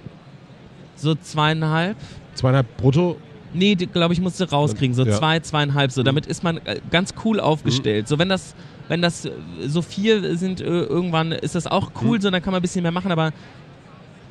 [0.95, 1.97] so zweieinhalb.
[2.35, 3.17] Zweieinhalb brutto?
[3.53, 4.93] Nee, glaube ich, musste rauskriegen.
[4.93, 5.17] So ja.
[5.17, 6.03] zwei, zweieinhalb so.
[6.03, 8.05] Damit ist man äh, ganz cool aufgestellt.
[8.05, 8.07] Mhm.
[8.07, 8.55] So, wenn das,
[8.87, 9.31] wenn das äh,
[9.65, 12.21] so viel sind, äh, irgendwann ist das auch cool, mhm.
[12.21, 13.31] so, dann kann man ein bisschen mehr machen, aber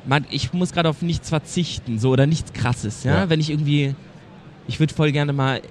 [0.07, 3.15] man, ich muss gerade auf nichts verzichten, so, oder nichts krasses, ja.
[3.15, 3.29] ja.
[3.29, 3.93] Wenn ich irgendwie,
[4.67, 5.61] ich würde voll gerne mal,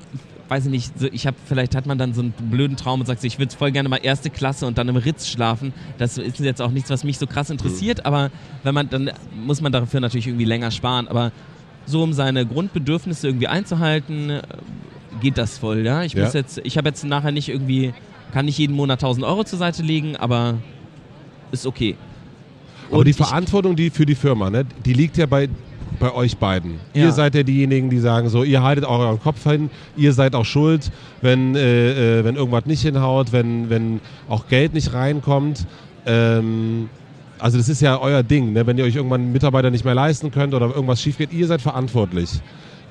[0.48, 3.06] weiß ich nicht, so, ich habe, vielleicht hat man dann so einen blöden Traum und
[3.06, 5.72] sagt so, ich würde voll gerne mal erste Klasse und dann im Ritz schlafen.
[5.98, 8.06] Das ist jetzt auch nichts, was mich so krass interessiert, mhm.
[8.06, 8.30] aber
[8.62, 9.10] wenn man, dann
[9.44, 11.32] muss man dafür natürlich irgendwie länger sparen, aber
[11.86, 14.42] so um seine Grundbedürfnisse irgendwie einzuhalten, äh,
[15.20, 16.02] geht das voll, ja.
[16.02, 17.94] Ich muss jetzt, ich habe jetzt nachher nicht irgendwie,
[18.32, 20.58] kann nicht jeden Monat 1000 Euro zur Seite legen, aber
[21.52, 21.96] ist okay.
[22.88, 25.48] Aber Und die Verantwortung, die für die Firma, ne, die liegt ja bei
[25.98, 26.78] bei euch beiden.
[26.94, 27.04] Ja.
[27.04, 30.34] Ihr seid ja diejenigen, die sagen so, ihr haltet auch euren Kopf hin, ihr seid
[30.34, 30.90] auch schuld,
[31.22, 35.66] wenn, äh, äh wenn irgendwas nicht hinhaut, wenn, wenn auch Geld nicht reinkommt.
[36.04, 36.88] Ähm,
[37.38, 38.66] also das ist ja euer Ding, ne?
[38.66, 41.46] wenn ihr euch irgendwann einen Mitarbeiter nicht mehr leisten könnt oder irgendwas schief geht, ihr
[41.46, 42.30] seid verantwortlich.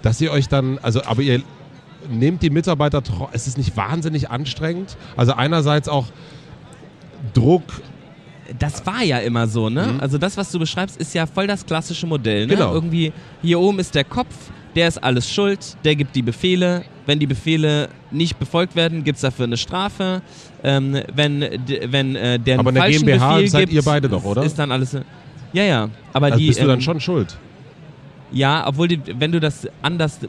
[0.02, 1.42] Dass ihr euch dann, also aber ihr
[2.10, 4.98] nehmt die Mitarbeiter, es ist nicht wahnsinnig anstrengend.
[5.18, 6.08] Also einerseits auch
[7.34, 7.64] Druck
[8.60, 9.94] das war ja immer so, ne?
[9.94, 10.00] Mhm.
[10.00, 12.56] Also das, was du beschreibst, ist ja voll das klassische Modell, ne?
[12.56, 12.74] Genau.
[12.74, 14.34] Irgendwie hier oben ist der Kopf,
[14.76, 16.84] der ist alles schuld, der gibt die Befehle.
[17.06, 20.22] Wenn die Befehle nicht befolgt werden, gibt es dafür eine Strafe.
[20.64, 21.42] Ähm, wenn
[21.88, 24.44] wenn äh, der aber einen falschen GmbH Befehl seid gibt, ihr beide doch, oder?
[24.44, 24.98] Ist dann alles.
[25.54, 25.90] Ja, ja.
[26.14, 27.38] Aber also die, bist du dann ähm, schon schuld?
[28.32, 30.20] Ja, obwohl die, wenn du das anders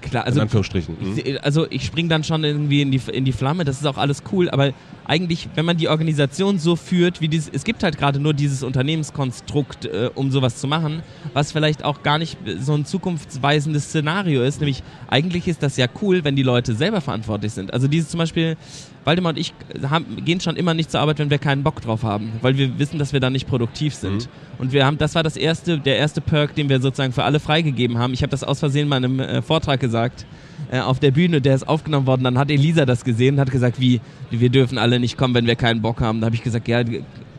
[0.00, 0.24] klar.
[0.24, 0.96] Also, in Anführungsstrichen.
[1.00, 1.38] Mhm.
[1.42, 4.22] Also ich springe dann schon irgendwie in die, in die Flamme, das ist auch alles
[4.32, 4.72] cool, aber
[5.04, 8.62] eigentlich, wenn man die Organisation so führt, wie dieses, es gibt halt gerade nur dieses
[8.62, 11.02] Unternehmenskonstrukt, äh, um sowas zu machen,
[11.32, 15.86] was vielleicht auch gar nicht so ein zukunftsweisendes Szenario ist, nämlich eigentlich ist das ja
[16.02, 17.72] cool, wenn die Leute selber verantwortlich sind.
[17.72, 18.56] Also dieses zum Beispiel,
[19.04, 19.52] Waldemar und ich
[19.88, 22.78] haben, gehen schon immer nicht zur Arbeit, wenn wir keinen Bock drauf haben, weil wir
[22.78, 24.26] wissen, dass wir dann nicht produktiv sind.
[24.26, 24.60] Mhm.
[24.60, 27.40] Und wir haben, das war das erste, der erste Perk, den wir sozusagen für alle
[27.40, 28.14] freigegeben haben.
[28.14, 30.26] Ich habe das aus Versehen mal in einem äh, Vortrag gesagt
[30.70, 32.24] äh, auf der Bühne, der ist aufgenommen worden.
[32.24, 34.00] Dann hat Elisa das gesehen und hat gesagt, wie,
[34.30, 36.20] wir dürfen alle nicht kommen, wenn wir keinen Bock haben.
[36.20, 36.82] Da habe ich gesagt, ja,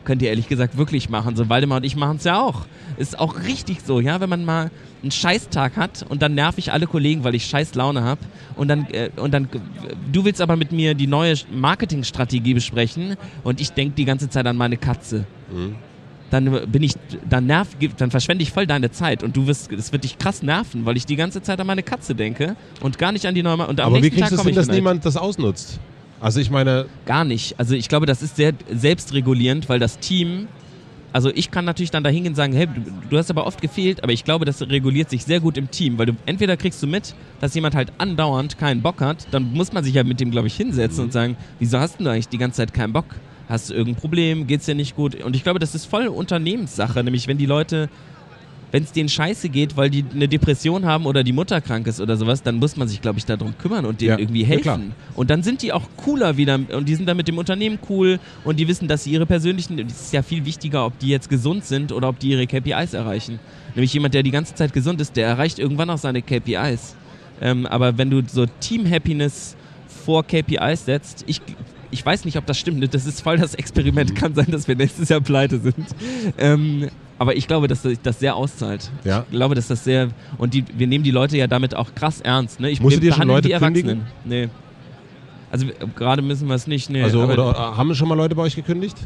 [0.04, 1.36] könnt ihr ehrlich gesagt wirklich machen.
[1.36, 2.66] So Waldemar und ich machen es ja auch.
[2.96, 4.70] Ist auch richtig so, ja, wenn man mal
[5.02, 8.20] einen Scheißtag hat und dann nerv ich alle Kollegen, weil ich scheiß Laune habe
[8.56, 9.48] und dann äh, und dann
[10.12, 14.46] du willst aber mit mir die neue Marketingstrategie besprechen und ich denke die ganze Zeit
[14.46, 15.26] an meine Katze.
[15.52, 15.76] Mhm
[16.30, 16.94] dann bin ich,
[17.28, 17.68] dann nerv,
[17.98, 20.96] dann verschwende ich voll deine Zeit und du wirst, es wird dich krass nerven, weil
[20.96, 23.66] ich die ganze Zeit an meine Katze denke und gar nicht an die neue.
[23.66, 25.78] Und am Aber wie kriegst du es hin, dass niemand das ausnutzt?
[26.20, 26.86] Also ich meine.
[27.04, 27.58] Gar nicht.
[27.58, 30.48] Also ich glaube, das ist sehr selbstregulierend, weil das Team,
[31.16, 33.62] also ich kann natürlich dann da hingehen und sagen, hey, du, du, hast aber oft
[33.62, 36.82] gefehlt, aber ich glaube, das reguliert sich sehr gut im Team, weil du entweder kriegst
[36.82, 40.20] du mit, dass jemand halt andauernd keinen Bock hat, dann muss man sich ja mit
[40.20, 41.04] dem, glaube ich, hinsetzen mhm.
[41.04, 43.06] und sagen, wieso hast du eigentlich die ganze Zeit keinen Bock?
[43.48, 44.46] Hast du irgendein Problem?
[44.46, 45.14] Geht's dir nicht gut?
[45.24, 47.88] Und ich glaube, das ist voll Unternehmenssache, nämlich wenn die Leute,
[48.76, 51.98] wenn es denen scheiße geht, weil die eine Depression haben oder die Mutter krank ist
[51.98, 54.18] oder sowas, dann muss man sich, glaube ich, darum kümmern und denen ja.
[54.18, 54.92] irgendwie helfen.
[54.92, 57.78] Ja, und dann sind die auch cooler wieder und die sind dann mit dem Unternehmen
[57.88, 61.08] cool und die wissen, dass sie ihre persönlichen, es ist ja viel wichtiger, ob die
[61.08, 63.40] jetzt gesund sind oder ob die ihre KPIs erreichen.
[63.74, 66.96] Nämlich jemand, der die ganze Zeit gesund ist, der erreicht irgendwann auch seine KPIs.
[67.40, 69.56] Ähm, aber wenn du so Team-Happiness
[70.04, 71.40] vor KPIs setzt, ich
[71.90, 72.92] ich weiß nicht, ob das stimmt.
[72.92, 74.14] Das ist voll das Experiment.
[74.14, 75.86] Kann sein, dass wir nächstes Jahr pleite sind.
[76.36, 78.90] Ähm, aber ich glaube, dass sich das sehr auszahlt.
[79.04, 79.24] Ja.
[79.30, 80.08] Ich glaube, dass das sehr.
[80.38, 82.60] Und die, wir nehmen die Leute ja damit auch krass ernst.
[82.60, 82.70] Ne?
[82.70, 84.06] Ich, Musstet ihr schon Leute die Erwachsenen.
[84.24, 84.48] Nee.
[85.50, 86.90] Also gerade müssen wir es nicht.
[86.90, 87.02] Nee.
[87.02, 88.96] Also, oder äh, haben schon mal Leute bei euch gekündigt?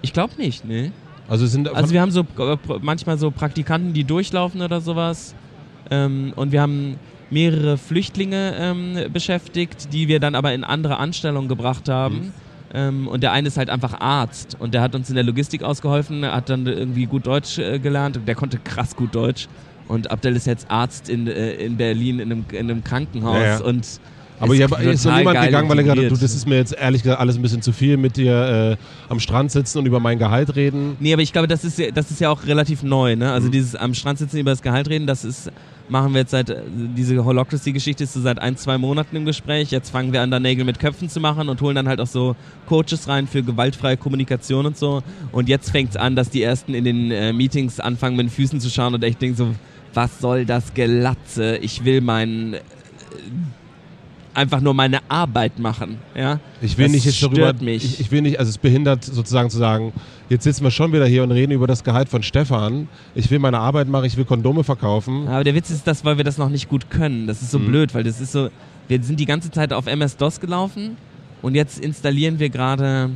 [0.00, 0.92] Ich glaube nicht, nee.
[1.28, 5.34] Also, sind also wir haben so äh, manchmal so Praktikanten, die durchlaufen oder sowas.
[5.90, 6.96] Ähm, und wir haben
[7.30, 12.14] mehrere Flüchtlinge ähm, beschäftigt, die wir dann aber in andere Anstellungen gebracht haben.
[12.16, 12.32] Mhm.
[12.74, 15.62] Ähm, und der eine ist halt einfach Arzt und der hat uns in der Logistik
[15.62, 19.46] ausgeholfen, hat dann irgendwie gut Deutsch äh, gelernt und der konnte krass gut Deutsch.
[19.88, 23.58] Und Abdel ist jetzt Arzt in, äh, in Berlin in einem, in einem Krankenhaus Ja,
[23.58, 23.64] ja.
[23.64, 23.86] und
[24.40, 24.70] Aber ist ihr ist
[25.04, 27.36] noch total niemand gegangen, weil er hat, du, das ist mir jetzt ehrlich gesagt alles
[27.36, 30.96] ein bisschen zu viel mit dir äh, am Strand sitzen und über mein Gehalt reden.
[30.98, 33.16] Nee, aber ich glaube, das ist, ja- das ist ja auch relativ neu.
[33.16, 33.26] Ne?
[33.26, 33.30] Mhm.
[33.32, 35.50] Also dieses am Strand sitzen über das Gehalt reden, das ist,
[35.92, 36.62] machen wir jetzt seit, äh,
[36.96, 39.70] diese Holocracy-Geschichte ist so seit ein, zwei Monaten im Gespräch.
[39.70, 42.06] Jetzt fangen wir an, da Nägel mit Köpfen zu machen und holen dann halt auch
[42.08, 42.34] so
[42.66, 45.02] Coaches rein für gewaltfreie Kommunikation und so.
[45.30, 48.30] Und jetzt fängt es an, dass die Ersten in den äh, Meetings anfangen, mit den
[48.30, 49.54] Füßen zu schauen und echt denken so,
[49.94, 51.58] was soll das Gelatze?
[51.58, 52.54] Ich will meinen...
[52.54, 52.60] Äh,
[54.34, 56.40] einfach nur meine Arbeit machen, ja.
[56.62, 57.84] Ich will das nicht jetzt darüber, mich.
[57.84, 59.92] Ich, ich will nicht, also es behindert sozusagen zu sagen,
[60.32, 62.88] jetzt sitzen wir schon wieder hier und reden über das Gehalt von Stefan.
[63.14, 65.28] Ich will meine Arbeit machen, ich will Kondome verkaufen.
[65.28, 67.26] Aber der Witz ist das, weil wir das noch nicht gut können.
[67.26, 67.66] Das ist so Mhm.
[67.66, 68.48] blöd, weil das ist so,
[68.88, 70.96] wir sind die ganze Zeit auf MS-DOS gelaufen
[71.42, 73.10] und jetzt installieren wir gerade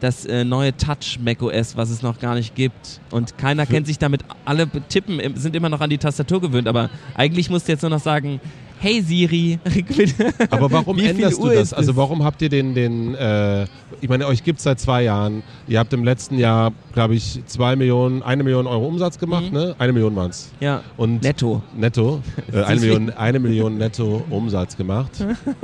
[0.00, 3.00] das äh, neue Touch macOS, was es noch gar nicht gibt.
[3.10, 6.90] Und keiner kennt sich damit, alle tippen, sind immer noch an die Tastatur gewöhnt, aber
[7.14, 8.40] eigentlich musst du jetzt nur noch sagen,
[8.80, 9.58] hey Siri,
[10.50, 11.74] Aber warum änderst Uhr du das?
[11.74, 13.64] Also warum habt ihr den, den äh,
[14.00, 15.42] ich meine, euch gibt es seit zwei Jahren.
[15.68, 19.52] Ihr habt im letzten Jahr, glaube ich, zwei Millionen, eine Million Euro Umsatz gemacht, Mhm.
[19.52, 19.74] ne?
[19.78, 20.50] Eine Million waren es.
[20.60, 21.62] ja, Und netto.
[21.76, 22.22] netto,
[22.52, 25.10] äh, eine, Million, eine Million netto Umsatz gemacht.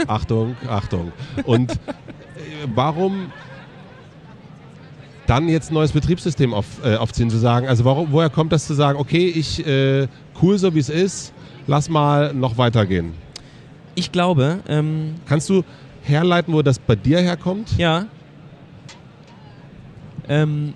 [0.06, 1.12] Achtung, Achtung.
[1.44, 1.76] Und äh,
[2.74, 3.32] warum
[5.26, 8.66] dann jetzt ein neues Betriebssystem auf, äh, aufziehen, zu sagen, also warum, woher kommt das
[8.66, 10.06] zu sagen, okay, ich, äh,
[10.40, 11.32] cool so wie es ist,
[11.66, 13.12] lass mal noch weitergehen.
[13.94, 15.64] Ich glaube, ähm, Kannst du
[16.02, 17.76] herleiten, wo das bei dir herkommt?
[17.78, 18.06] Ja.
[20.28, 20.74] Ähm,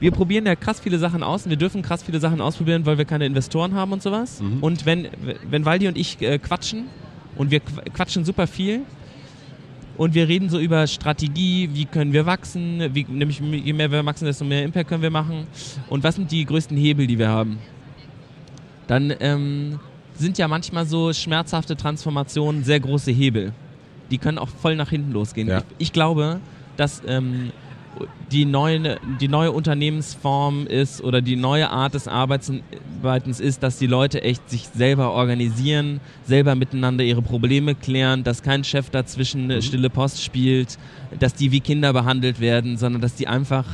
[0.00, 2.98] wir probieren ja krass viele Sachen aus und wir dürfen krass viele Sachen ausprobieren, weil
[2.98, 4.40] wir keine Investoren haben und sowas.
[4.40, 4.58] Mhm.
[4.62, 5.08] Und wenn,
[5.48, 6.84] wenn Waldi und ich äh, quatschen
[7.36, 8.80] und wir qu- quatschen super viel
[9.98, 14.06] und wir reden so über Strategie, wie können wir wachsen, wie, nämlich je mehr wir
[14.06, 15.46] wachsen, desto mehr Impact können wir machen
[15.90, 17.58] und was sind die größten Hebel, die wir haben.
[18.86, 19.80] Dann ähm,
[20.14, 23.52] sind ja manchmal so schmerzhafte Transformationen sehr große Hebel.
[24.10, 25.48] Die können auch voll nach hinten losgehen.
[25.48, 25.58] Ja.
[25.58, 26.40] Ich, ich glaube,
[26.76, 27.50] dass ähm,
[28.30, 33.86] die, neue, die neue Unternehmensform ist oder die neue Art des Arbeitens ist, dass die
[33.86, 39.62] Leute echt sich selber organisieren, selber miteinander ihre Probleme klären, dass kein Chef dazwischen äh,
[39.62, 40.78] stille Post spielt,
[41.18, 43.64] dass die wie Kinder behandelt werden, sondern dass die einfach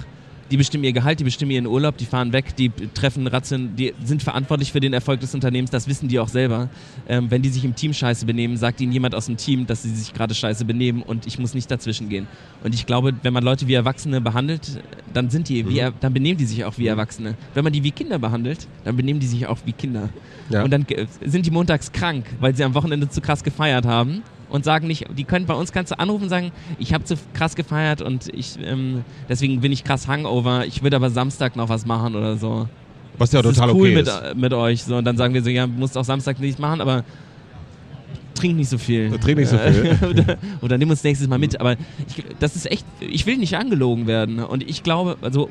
[0.51, 3.95] die bestimmen ihr Gehalt, die bestimmen ihren Urlaub, die fahren weg, die treffen Ration, die
[4.05, 6.69] sind verantwortlich für den Erfolg des Unternehmens, das wissen die auch selber.
[7.09, 9.83] Ähm, wenn die sich im Team scheiße benehmen, sagt ihnen jemand aus dem Team, dass
[9.83, 12.27] sie sich gerade scheiße benehmen und ich muss nicht dazwischen gehen.
[12.63, 14.81] Und ich glaube, wenn man Leute wie Erwachsene behandelt,
[15.13, 17.35] dann sind die, wie, er- dann benehmen die sich auch wie Erwachsene.
[17.55, 20.09] Wenn man die wie Kinder behandelt, dann benehmen die sich auch wie Kinder.
[20.51, 20.63] Ja.
[20.63, 24.23] Und dann äh, sind die montags krank, weil sie am Wochenende zu krass gefeiert haben
[24.55, 27.17] und sagen nicht, die können bei uns kannst du anrufen und sagen, ich habe zu
[27.33, 31.69] krass gefeiert und ich ähm, deswegen bin ich krass Hangover, ich würde aber Samstag noch
[31.69, 32.69] was machen oder so.
[33.19, 34.37] Was ja das total ist cool okay mit, ist.
[34.37, 34.85] mit euch.
[34.85, 37.03] So, und dann sagen wir so, ja, du musst auch Samstag nichts machen, aber
[38.37, 39.19] trink nicht so viel.
[39.19, 39.99] Trink nicht so viel.
[40.09, 41.61] oder, oder nimm uns nächstes Mal mit.
[41.61, 41.73] Aber
[42.07, 44.39] ich, das ist echt, ich will nicht angelogen werden.
[44.39, 45.51] Und ich glaube, also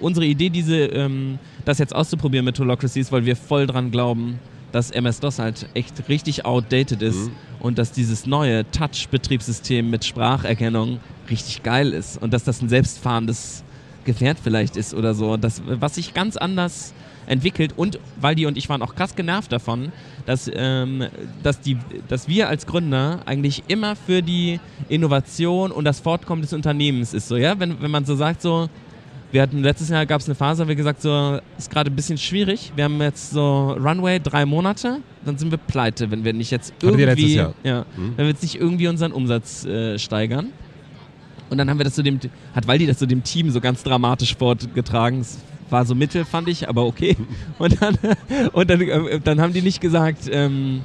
[0.00, 4.38] unsere Idee, diese, ähm, das jetzt auszuprobieren mit Holocracy ist, weil wir voll dran glauben,
[4.74, 7.32] dass MS-DOS halt echt richtig outdated ist Mhm.
[7.60, 10.98] und dass dieses neue Touch-Betriebssystem mit Spracherkennung
[11.30, 13.62] richtig geil ist und dass das ein selbstfahrendes
[14.04, 16.92] Gefährt vielleicht ist oder so, das, was sich ganz anders
[17.26, 19.92] entwickelt und Waldi und ich waren auch krass genervt davon,
[20.26, 21.06] dass, ähm,
[21.42, 24.60] dass, die, dass wir als Gründer eigentlich immer für die
[24.90, 28.68] Innovation und das Fortkommen des Unternehmens ist so, ja, wenn, wenn man so sagt so,
[29.34, 31.96] wir hatten letztes Jahr gab es eine Phase, haben wir gesagt, so ist gerade ein
[31.96, 32.72] bisschen schwierig.
[32.76, 36.72] Wir haben jetzt so Runway drei Monate, dann sind wir pleite, wenn wir nicht jetzt
[36.80, 38.12] irgendwie, ja, Mhm.
[38.16, 40.46] wenn wir jetzt nicht irgendwie unseren Umsatz äh, steigern.
[41.50, 42.20] Und dann haben wir das zu dem,
[42.54, 45.20] hat Waldi das zu dem Team so ganz dramatisch fortgetragen.
[45.20, 47.16] Es war so mittel, fand ich, aber okay.
[47.58, 47.98] Und dann,
[48.52, 50.82] und dann, äh, dann haben die nicht gesagt, ähm,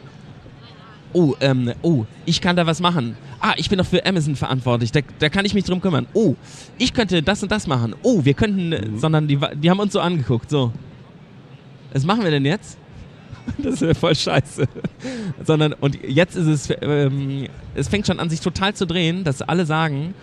[1.13, 3.15] oh, ähm, oh, ich kann da was machen.
[3.39, 6.07] Ah, ich bin doch für Amazon verantwortlich, da, da kann ich mich drum kümmern.
[6.13, 6.35] Oh,
[6.77, 7.95] ich könnte das und das machen.
[8.03, 10.71] Oh, wir könnten, äh, sondern die, die haben uns so angeguckt, so.
[11.93, 12.77] Was machen wir denn jetzt?
[13.57, 14.67] Das ist ja voll scheiße.
[15.43, 19.41] Sondern, und jetzt ist es, ähm, es fängt schon an, sich total zu drehen, dass
[19.41, 20.13] alle sagen,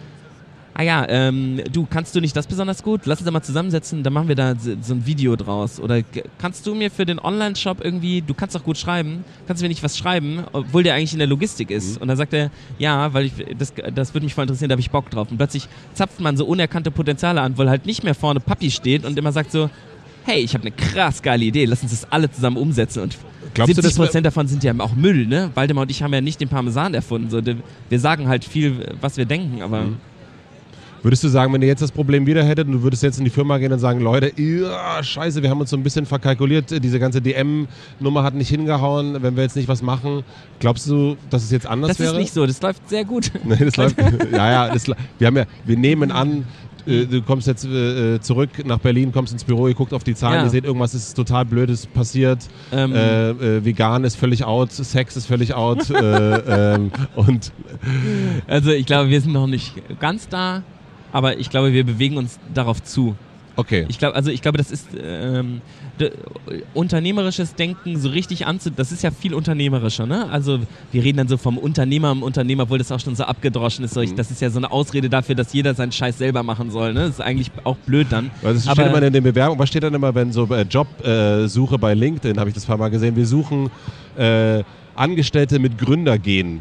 [0.79, 3.07] ah ja, ähm, du, kannst du nicht das besonders gut?
[3.07, 5.81] Lass uns da mal zusammensetzen, dann machen wir da so ein Video draus.
[5.81, 6.03] Oder
[6.39, 9.70] kannst du mir für den Online-Shop irgendwie, du kannst doch gut schreiben, kannst du mir
[9.70, 11.99] nicht was schreiben, obwohl der eigentlich in der Logistik ist?
[12.01, 14.81] Und dann sagt er, ja, weil ich, das, das würde mich voll interessieren, da habe
[14.83, 15.31] ich Bock drauf.
[15.31, 19.05] Und plötzlich zapft man so unerkannte Potenziale an, weil halt nicht mehr vorne Papi steht
[19.07, 19.70] und immer sagt so,
[20.24, 23.03] hey, ich habe eine krass geile Idee, lass uns das alle zusammen umsetzen.
[23.05, 23.16] Und
[23.55, 25.51] Glaubst du, 70 das- Prozent davon sind ja auch Müll, ne?
[25.55, 27.31] Waldemar und ich haben ja nicht den Parmesan erfunden.
[27.31, 27.41] So,
[27.89, 29.97] wir sagen halt viel, was wir denken, aber Mhm.
[31.07, 33.24] Würdest du sagen, wenn ihr jetzt das Problem wieder hättet und du würdest jetzt in
[33.24, 34.32] die Firma gehen und sagen, Leute,
[35.02, 39.36] scheiße, wir haben uns so ein bisschen verkalkuliert, diese ganze DM-Nummer hat nicht hingehauen, wenn
[39.36, 40.24] wir jetzt nicht was machen,
[40.59, 42.09] glaubst du, dass es jetzt anders das wäre?
[42.09, 43.30] Das ist nicht so, das läuft sehr gut.
[43.44, 43.96] Nee, das läuft,
[44.32, 46.44] ja, ja, das, wir, haben ja, wir nehmen an,
[46.88, 50.16] äh, du kommst jetzt äh, zurück nach Berlin, kommst ins Büro, ihr guckt auf die
[50.16, 50.42] Zahlen, ja.
[50.42, 52.40] ihr seht, irgendwas ist total Blödes passiert.
[52.72, 52.92] Ähm.
[52.92, 55.88] Äh, äh, vegan ist völlig out, Sex ist völlig out.
[55.88, 57.52] Äh, ähm, und
[58.48, 60.64] also ich glaube, wir sind noch nicht ganz da,
[61.16, 63.16] aber ich glaube, wir bewegen uns darauf zu.
[63.56, 63.86] Okay.
[63.88, 65.62] Ich glaube, also ich glaube, das ist ähm,
[66.74, 68.68] unternehmerisches Denken so richtig anzu.
[68.68, 70.28] Das ist ja viel unternehmerischer, ne?
[70.30, 70.58] Also
[70.92, 73.96] wir reden dann so vom Unternehmer im Unternehmer, obwohl das auch schon so abgedroschen ist.
[73.96, 74.14] Mhm.
[74.14, 76.92] Das ist ja so eine Ausrede dafür, dass jeder seinen Scheiß selber machen soll.
[76.92, 77.00] Ne?
[77.00, 78.30] Das ist eigentlich auch blöd dann.
[78.42, 79.58] Was steht immer in den Bewerbungen?
[79.58, 82.76] Was steht dann immer, wenn so äh, Jobsuche äh, bei LinkedIn, habe ich das paar
[82.76, 83.70] Mal gesehen, wir suchen
[84.18, 84.62] äh,
[84.94, 86.60] Angestellte mit Gründergehen.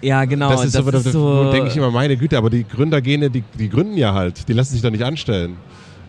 [0.00, 0.50] Ja, genau.
[0.50, 3.42] Das ist das so, ist so denke ich immer, meine Güte, aber die Gründergene, die,
[3.58, 4.48] die gründen ja halt.
[4.48, 5.56] Die lassen sich doch nicht anstellen.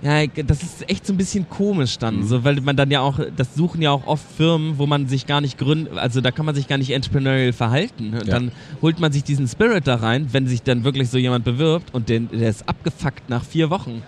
[0.01, 2.23] Ja, das ist echt so ein bisschen komisch dann, mhm.
[2.27, 5.27] so, weil man dann ja auch, das suchen ja auch oft Firmen, wo man sich
[5.27, 8.13] gar nicht gründet, also da kann man sich gar nicht entrepreneurial verhalten.
[8.13, 8.35] Und ja.
[8.35, 11.93] dann holt man sich diesen Spirit da rein, wenn sich dann wirklich so jemand bewirbt
[11.93, 14.01] und den, der ist abgefuckt nach vier Wochen,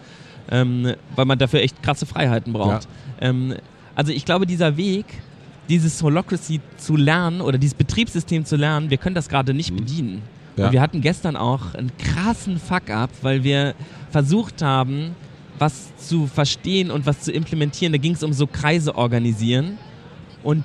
[0.50, 2.88] ähm, weil man dafür echt krasse Freiheiten braucht.
[3.20, 3.28] Ja.
[3.28, 3.56] Ähm,
[3.94, 5.06] also ich glaube, dieser Weg,
[5.72, 9.78] dieses Holocracy zu lernen oder dieses Betriebssystem zu lernen, wir können das gerade nicht mhm.
[9.78, 10.22] bedienen.
[10.58, 10.66] Ja.
[10.66, 13.74] Und wir hatten gestern auch einen krassen Fuck-up, weil wir
[14.12, 15.16] versucht haben,
[15.58, 17.94] was zu verstehen und was zu implementieren.
[17.94, 19.78] Da ging es um so Kreise organisieren
[20.44, 20.64] und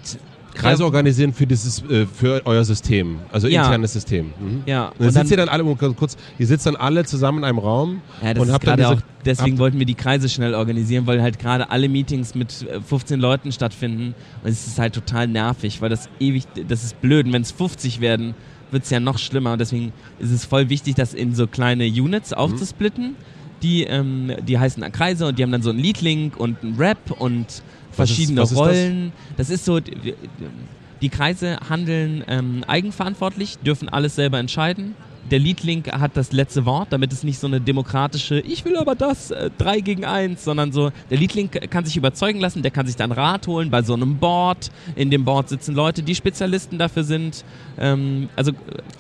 [0.57, 3.65] Kreise organisieren für dieses äh, für euer System, also ja.
[3.65, 4.33] internes System.
[4.39, 4.63] Mhm.
[4.67, 4.89] Ja.
[4.89, 8.01] Und dann, sitzt ihr dann alle kurz, ihr sitzt dann alle zusammen in einem Raum
[8.23, 11.07] ja, das und ist habt dann diese, auch, deswegen wollten wir die Kreise schnell organisieren,
[11.07, 15.29] weil halt gerade alle Meetings mit 15 äh, Leuten stattfinden und es ist halt total
[15.29, 17.27] nervig, weil das ewig, das ist blöd.
[17.27, 18.35] Und wenn es 50 werden,
[18.71, 19.53] wird es ja noch schlimmer.
[19.53, 22.37] Und deswegen ist es voll wichtig, das in so kleine Units mhm.
[22.37, 23.11] aufzusplitten.
[23.11, 26.77] Mhm die, ähm, die heißen Kreise und die haben dann so einen Leadlink und einen
[26.77, 27.63] Rap und
[27.97, 29.13] verschiedene was ist, was Rollen.
[29.37, 29.49] Das?
[29.49, 29.51] das?
[29.51, 34.95] ist so, die Kreise handeln ähm, eigenverantwortlich, dürfen alles selber entscheiden
[35.31, 38.95] der Leadlink hat das letzte Wort, damit es nicht so eine demokratische, ich will aber
[38.95, 42.87] das, äh, drei gegen eins, sondern so, der Leadlink kann sich überzeugen lassen, der kann
[42.87, 44.70] sich dann Rat holen bei so einem Board.
[44.95, 47.45] In dem Board sitzen Leute, die Spezialisten dafür sind.
[47.79, 48.53] Ähm, also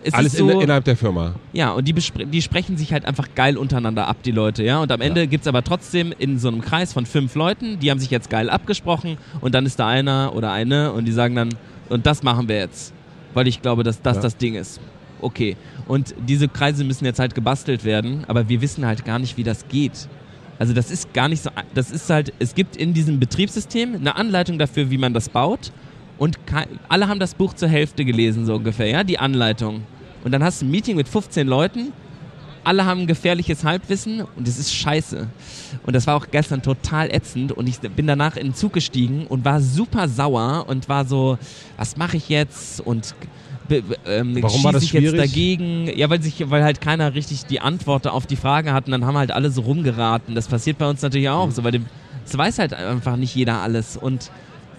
[0.02, 1.34] es Alles ist so, in, innerhalb der Firma.
[1.52, 4.80] Ja, und die, die sprechen sich halt einfach geil untereinander ab, die Leute, ja.
[4.80, 5.26] Und am Ende ja.
[5.26, 8.30] gibt es aber trotzdem in so einem Kreis von fünf Leuten, die haben sich jetzt
[8.30, 11.50] geil abgesprochen und dann ist da einer oder eine und die sagen dann,
[11.88, 12.92] und das machen wir jetzt.
[13.34, 14.22] Weil ich glaube, dass das ja.
[14.22, 14.80] das Ding ist
[15.26, 15.56] okay.
[15.86, 19.42] Und diese Kreise müssen jetzt halt gebastelt werden, aber wir wissen halt gar nicht, wie
[19.42, 20.08] das geht.
[20.58, 24.16] Also das ist gar nicht so, das ist halt, es gibt in diesem Betriebssystem eine
[24.16, 25.72] Anleitung dafür, wie man das baut
[26.16, 26.38] und
[26.88, 29.82] alle haben das Buch zur Hälfte gelesen, so ungefähr, ja, die Anleitung.
[30.24, 31.92] Und dann hast du ein Meeting mit 15 Leuten,
[32.64, 35.28] alle haben gefährliches Halbwissen und es ist scheiße.
[35.84, 39.26] Und das war auch gestern total ätzend und ich bin danach in den Zug gestiegen
[39.26, 41.38] und war super sauer und war so,
[41.76, 43.14] was mache ich jetzt und
[43.70, 45.12] ähm, Warum war das schwierig?
[45.12, 45.90] jetzt dagegen?
[45.96, 49.04] Ja, weil sich, weil halt keiner richtig die Antworten auf die Frage hat und dann
[49.04, 50.34] haben halt alle so rumgeraten.
[50.34, 51.52] Das passiert bei uns natürlich auch mhm.
[51.52, 51.80] so, weil
[52.24, 54.30] es weiß halt einfach nicht jeder alles und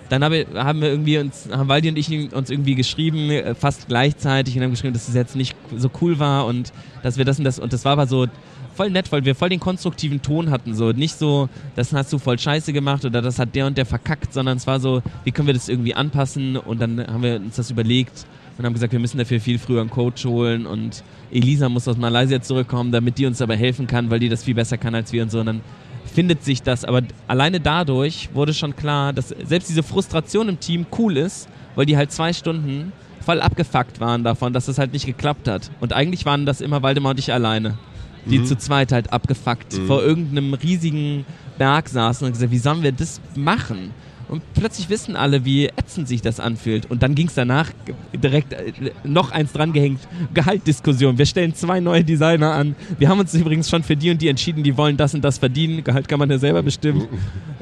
[0.10, 3.88] dann habe, haben wir irgendwie uns, haben Waldi und ich uns irgendwie geschrieben, äh, fast
[3.88, 6.72] gleichzeitig und haben geschrieben, dass es jetzt nicht so cool war und
[7.04, 8.28] dass wir das und das und das war aber so
[8.76, 12.20] voll nett, weil wir voll den konstruktiven Ton hatten, so nicht so, das hast du
[12.20, 15.32] voll scheiße gemacht oder das hat der und der verkackt, sondern es war so, wie
[15.32, 18.26] können wir das irgendwie anpassen und dann haben wir uns das überlegt
[18.58, 21.98] und haben gesagt, wir müssen dafür viel früher einen Coach holen und Elisa muss aus
[21.98, 25.14] Malaysia zurückkommen, damit die uns dabei helfen kann, weil die das viel besser kann als
[25.14, 25.40] wir und so.
[25.40, 25.62] Und dann
[26.06, 26.84] findet sich das.
[26.84, 31.86] Aber alleine dadurch wurde schon klar, dass selbst diese Frustration im Team cool ist, weil
[31.86, 32.92] die halt zwei Stunden
[33.24, 35.70] voll abgefuckt waren davon, dass das halt nicht geklappt hat.
[35.80, 37.78] Und eigentlich waren das immer Waldemar und ich alleine,
[38.26, 38.46] die mhm.
[38.46, 39.86] zu zweit halt abgefuckt mhm.
[39.88, 41.26] vor irgendeinem riesigen
[41.58, 43.94] Berg saßen und gesagt, wie sollen wir das machen?
[44.30, 46.92] Und plötzlich wissen alle, wie ätzend sich das anfühlt.
[46.92, 47.72] Und dann ging es danach
[48.14, 48.74] direkt äh,
[49.06, 50.02] noch eins drangehängt.
[50.34, 51.18] Gehaltdiskussion.
[51.18, 52.76] Wir stellen zwei neue Designer an.
[53.00, 55.38] Wir haben uns übrigens schon für die und die entschieden, die wollen das und das
[55.38, 55.84] verdienen.
[55.84, 57.08] Gehalt kann man ja selber bestimmen.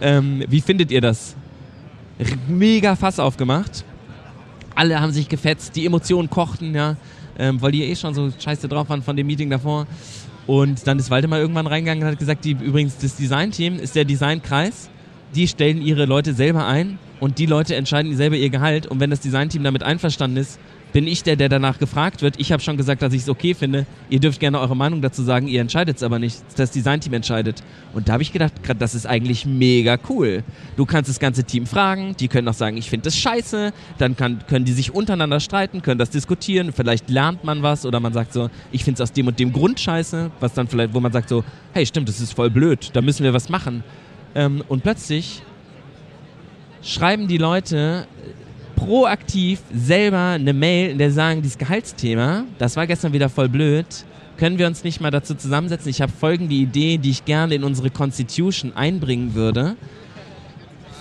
[0.02, 1.36] Ähm, wie findet ihr das?
[2.48, 3.86] Mega Fass aufgemacht.
[4.74, 6.98] Alle haben sich gefetzt, die Emotionen kochten, ja.
[7.38, 9.86] Ähm, weil die eh schon so scheiße drauf waren von dem Meeting davor.
[10.48, 14.06] Und dann ist Waldemar irgendwann reingegangen und hat gesagt, die, übrigens, das Designteam ist der
[14.06, 14.90] Designkreis
[15.34, 18.88] die stellen ihre Leute selber ein und die Leute entscheiden selber ihr Gehalt.
[18.88, 20.60] Und wenn das Designteam damit einverstanden ist,
[20.96, 22.40] bin ich der, der danach gefragt wird.
[22.40, 23.86] Ich habe schon gesagt, dass ich es okay finde.
[24.10, 26.42] Ihr dürft gerne eure Meinung dazu sagen, ihr entscheidet es aber nicht.
[26.56, 27.64] Das Designteam entscheidet.
[27.94, 30.42] Und da habe ich gedacht, das ist eigentlich mega cool.
[30.78, 33.74] Du kannst das ganze Team fragen, die können auch sagen, ich finde das scheiße.
[33.98, 36.72] Dann kann, können die sich untereinander streiten, können das diskutieren.
[36.72, 39.52] Vielleicht lernt man was oder man sagt so, ich finde es aus dem und dem
[39.52, 40.32] Grund scheiße.
[40.40, 43.26] Was dann vielleicht, wo man sagt so, hey, stimmt, das ist voll blöd, da müssen
[43.26, 43.84] wir was machen.
[44.36, 45.42] Ähm, und plötzlich
[46.84, 48.06] schreiben die Leute
[48.76, 53.88] proaktiv selber eine Mail, in der sagen, dieses Gehaltsthema, das war gestern wieder voll blöd,
[54.38, 55.90] können wir uns nicht mal dazu zusammensetzen?
[55.90, 59.78] Ich habe folgende Idee, die ich gerne in unsere Constitution einbringen würde.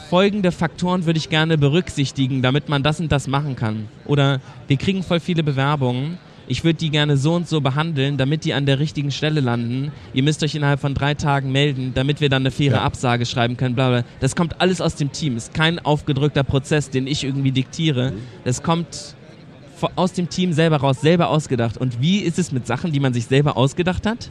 [0.08, 3.88] Folgende Faktoren würde ich gerne berücksichtigen, damit man das und das machen kann.
[4.04, 8.44] Oder wir kriegen voll viele Bewerbungen ich würde die gerne so und so behandeln, damit
[8.44, 9.92] die an der richtigen Stelle landen.
[10.12, 12.82] Ihr müsst euch innerhalb von drei Tagen melden, damit wir dann eine faire ja.
[12.82, 13.74] Absage schreiben können.
[13.74, 14.04] Bla bla.
[14.20, 15.36] Das kommt alles aus dem Team.
[15.36, 18.12] Ist kein aufgedrückter Prozess, den ich irgendwie diktiere.
[18.44, 19.16] Das kommt
[19.96, 21.76] aus dem Team selber raus, selber ausgedacht.
[21.76, 24.30] Und wie ist es mit Sachen, die man sich selber ausgedacht hat?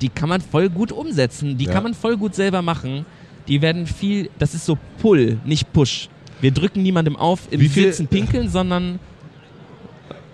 [0.00, 1.56] Die kann man voll gut umsetzen.
[1.56, 1.72] Die ja.
[1.72, 3.06] kann man voll gut selber machen.
[3.48, 6.08] Die werden viel, das ist so Pull, nicht Push.
[6.40, 8.98] Wir drücken niemandem auf im Sitzen pinkeln, sondern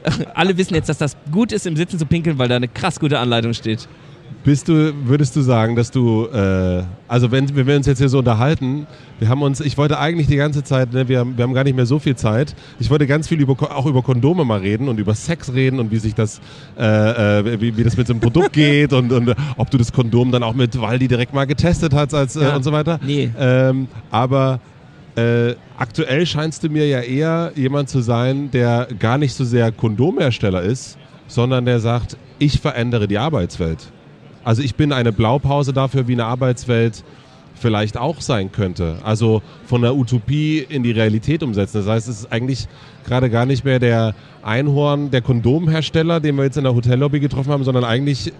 [0.34, 3.00] alle wissen jetzt, dass das gut ist, im Sitzen zu pinkeln, weil da eine krass
[3.00, 3.88] gute Anleitung steht.
[4.42, 8.08] Bist du, würdest du sagen, dass du, äh, also wenn, wenn wir uns jetzt hier
[8.08, 8.86] so unterhalten,
[9.18, 11.64] wir haben uns, ich wollte eigentlich die ganze Zeit, ne, wir, haben, wir haben gar
[11.64, 14.88] nicht mehr so viel Zeit, ich wollte ganz viel über, auch über Kondome mal reden
[14.88, 16.40] und über Sex reden und wie sich das,
[16.78, 19.92] äh, äh, wie, wie das mit so einem Produkt geht und, und ob du das
[19.92, 22.98] Kondom dann auch mit Waldi direkt mal getestet hast als, äh, ja, und so weiter.
[23.04, 23.30] Nee.
[23.38, 24.60] Ähm, aber
[25.16, 29.72] äh, aktuell scheinst du mir ja eher jemand zu sein, der gar nicht so sehr
[29.72, 33.92] Kondomhersteller ist, sondern der sagt, ich verändere die Arbeitswelt.
[34.44, 37.04] Also ich bin eine Blaupause dafür, wie eine Arbeitswelt
[37.54, 38.96] vielleicht auch sein könnte.
[39.04, 41.78] Also von der Utopie in die Realität umsetzen.
[41.78, 42.66] Das heißt, es ist eigentlich
[43.06, 47.52] gerade gar nicht mehr der Einhorn, der Kondomhersteller, den wir jetzt in der Hotellobby getroffen
[47.52, 48.32] haben, sondern eigentlich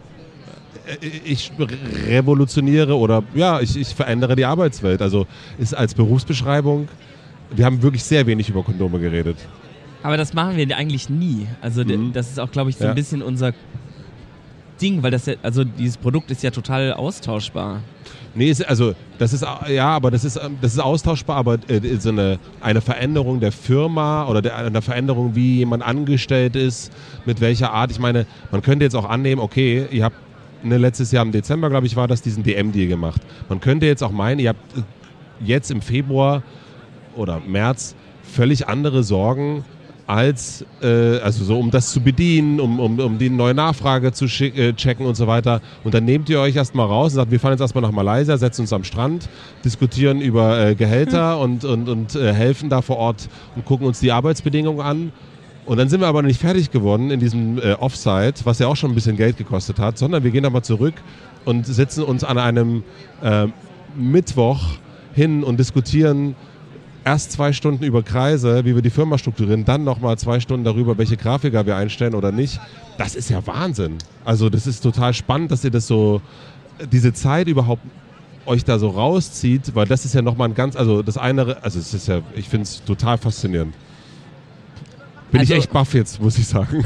[1.24, 1.53] ich
[2.09, 5.03] revolutioniere oder ja, ich, ich verändere die Arbeitswelt.
[5.03, 5.26] Also
[5.59, 6.89] ist als Berufsbeschreibung,
[7.55, 9.37] wir haben wirklich sehr wenig über Kondome geredet.
[10.03, 11.47] Aber das machen wir eigentlich nie.
[11.61, 12.12] Also mhm.
[12.12, 12.91] das ist auch, glaube ich, so ja.
[12.91, 13.53] ein bisschen unser
[14.81, 17.83] Ding, weil das ja, also dieses Produkt ist ja total austauschbar.
[18.35, 22.39] Nee, also das ist ja, aber das ist das ist austauschbar, aber äh, so eine,
[22.61, 26.93] eine Veränderung der Firma oder der, eine Veränderung, wie jemand angestellt ist,
[27.26, 27.91] mit welcher Art.
[27.91, 30.16] Ich meine, man könnte jetzt auch annehmen, okay, ihr habt
[30.63, 33.21] ne, letztes Jahr im Dezember, glaube ich, war das, diesen DM-Deal gemacht.
[33.49, 34.61] Man könnte jetzt auch meinen, ihr habt
[35.45, 36.43] jetzt im Februar
[37.17, 39.65] oder März völlig andere Sorgen
[40.11, 44.25] als, äh, also so um das zu bedienen, um, um, um die neue Nachfrage zu
[44.25, 45.61] äh, checken und so weiter.
[45.85, 48.37] Und dann nehmt ihr euch erstmal raus und sagt, wir fahren jetzt erstmal nach Malaysia,
[48.37, 49.29] setzen uns am Strand,
[49.65, 51.43] diskutieren über äh, Gehälter mhm.
[51.43, 55.13] und, und, und äh, helfen da vor Ort und gucken uns die Arbeitsbedingungen an
[55.67, 58.77] und dann sind wir aber nicht fertig geworden in diesem äh, Offsite, was ja auch
[58.77, 60.95] schon ein bisschen Geld gekostet hat, sondern wir gehen aber zurück
[61.45, 62.83] und setzen uns an einem
[63.23, 63.47] äh,
[63.97, 64.61] Mittwoch
[65.15, 66.35] hin und diskutieren
[67.05, 70.99] erst zwei Stunden über Kreise, wie wir die Firma strukturieren, dann nochmal zwei Stunden darüber,
[70.99, 72.61] welche Grafiker wir einstellen oder nicht.
[72.99, 73.99] Das ist ja Wahnsinn.
[74.25, 76.21] Also das ist total spannend, dass ihr das so,
[76.93, 77.83] diese Zeit überhaupt
[78.47, 81.79] euch da so rauszieht, weil das ist ja nochmal ein ganz, also das eine, also
[81.79, 83.75] es ist ja, ich finde es total faszinierend.
[85.31, 86.85] Bin also, ich echt baff jetzt, muss ich sagen.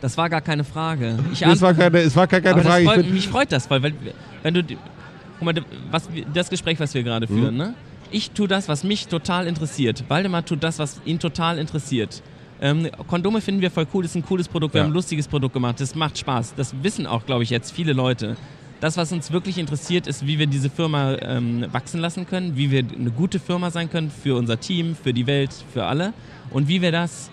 [0.00, 1.18] Das war gar keine Frage.
[1.32, 2.84] Ich das war keine, es war keine, keine Frage.
[2.84, 3.94] Freut, mich freut das, weil wenn,
[4.42, 5.54] wenn du, guck mal,
[5.90, 7.58] was, das Gespräch, was wir gerade führen, mhm.
[7.58, 7.74] ne?
[8.12, 10.04] Ich tue das, was mich total interessiert.
[10.08, 12.22] Waldemar tut das, was ihn total interessiert.
[12.60, 14.84] Ähm, Kondome finden wir voll cool, das ist ein cooles Produkt, wir ja.
[14.84, 16.54] haben ein lustiges Produkt gemacht, das macht Spaß.
[16.56, 18.36] Das wissen auch, glaube ich, jetzt viele Leute.
[18.80, 22.70] Das, was uns wirklich interessiert, ist, wie wir diese Firma ähm, wachsen lassen können, wie
[22.70, 26.12] wir eine gute Firma sein können für unser Team, für die Welt, für alle
[26.50, 27.30] und wie wir das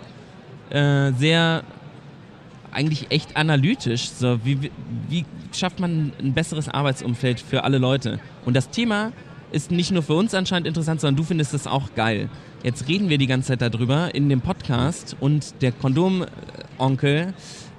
[0.70, 1.62] äh, sehr
[2.72, 4.10] eigentlich echt analytisch.
[4.10, 4.70] So, wie,
[5.08, 8.20] wie schafft man ein besseres Arbeitsumfeld für alle Leute?
[8.44, 9.12] Und das Thema
[9.50, 12.28] ist nicht nur für uns anscheinend interessant, sondern du findest es auch geil.
[12.62, 17.32] Jetzt reden wir die ganze Zeit darüber in dem Podcast und der Kondomonkel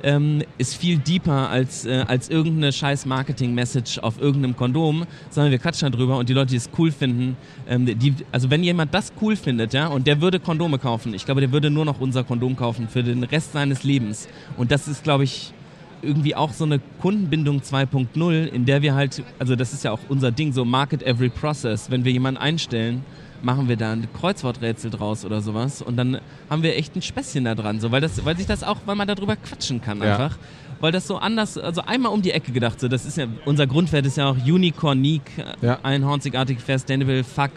[0.03, 5.59] ähm, ist viel deeper als, äh, als irgendeine scheiß Marketing-Message auf irgendeinem Kondom, sondern wir
[5.59, 7.37] quatschen darüber und die Leute, die es cool finden,
[7.67, 11.25] ähm, die, also wenn jemand das cool findet, ja, und der würde Kondome kaufen, ich
[11.25, 14.27] glaube, der würde nur noch unser Kondom kaufen für den Rest seines Lebens.
[14.57, 15.53] Und das ist, glaube ich,
[16.01, 19.99] irgendwie auch so eine Kundenbindung 2.0, in der wir halt, also das ist ja auch
[20.07, 23.03] unser Ding, so Market Every Process, wenn wir jemanden einstellen,
[23.41, 26.19] machen wir da ein Kreuzworträtsel draus oder sowas und dann
[26.49, 28.95] haben wir echt ein Späßchen da dran, so, weil, das, weil sich das auch, weil
[28.95, 30.31] man darüber quatschen kann einfach.
[30.31, 30.43] Ja.
[30.81, 33.67] Weil das so anders, also einmal um die Ecke gedacht, so, das ist ja, unser
[33.67, 35.31] Grundwert ist ja auch Unicorn, Unique,
[35.61, 35.77] ja.
[35.83, 37.51] einhornzigartig, fair, sustainable, fuck.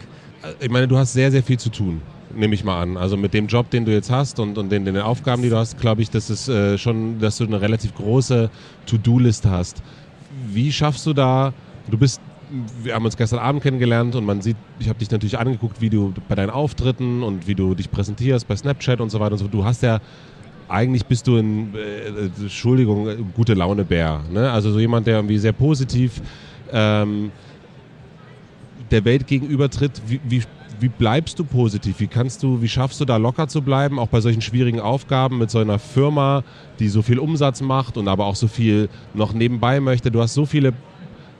[0.59, 2.01] Ich meine, du hast sehr, sehr viel zu tun.
[2.35, 2.97] nehme ich mal an.
[2.97, 5.57] Also mit dem Job, den du jetzt hast und, und den, den Aufgaben, die du
[5.57, 8.49] hast, glaube ich, dass es äh, schon, dass du eine relativ große
[8.85, 9.81] To-Do-Liste hast.
[10.47, 11.53] Wie schaffst du da,
[11.89, 12.21] du bist,
[12.83, 15.89] wir haben uns gestern Abend kennengelernt und man sieht, ich habe dich natürlich angeguckt, wie
[15.89, 19.39] du bei deinen Auftritten und wie du dich präsentierst bei Snapchat und so weiter und
[19.39, 19.47] so.
[19.47, 19.99] Du hast ja
[20.69, 24.21] eigentlich bist du ein, äh, Entschuldigung, gute Laune Bär.
[24.31, 24.49] Ne?
[24.51, 26.21] Also so jemand, der irgendwie sehr positiv
[26.71, 27.31] ähm,
[28.89, 30.01] der Welt gegenübertritt.
[30.07, 30.43] Wie, wie,
[30.79, 31.99] wie bleibst du positiv?
[31.99, 35.37] Wie kannst du, wie schaffst du da locker zu bleiben, auch bei solchen schwierigen Aufgaben
[35.37, 36.43] mit so einer Firma,
[36.79, 40.11] die so viel Umsatz macht und aber auch so viel noch nebenbei möchte?
[40.11, 40.73] Du hast so viele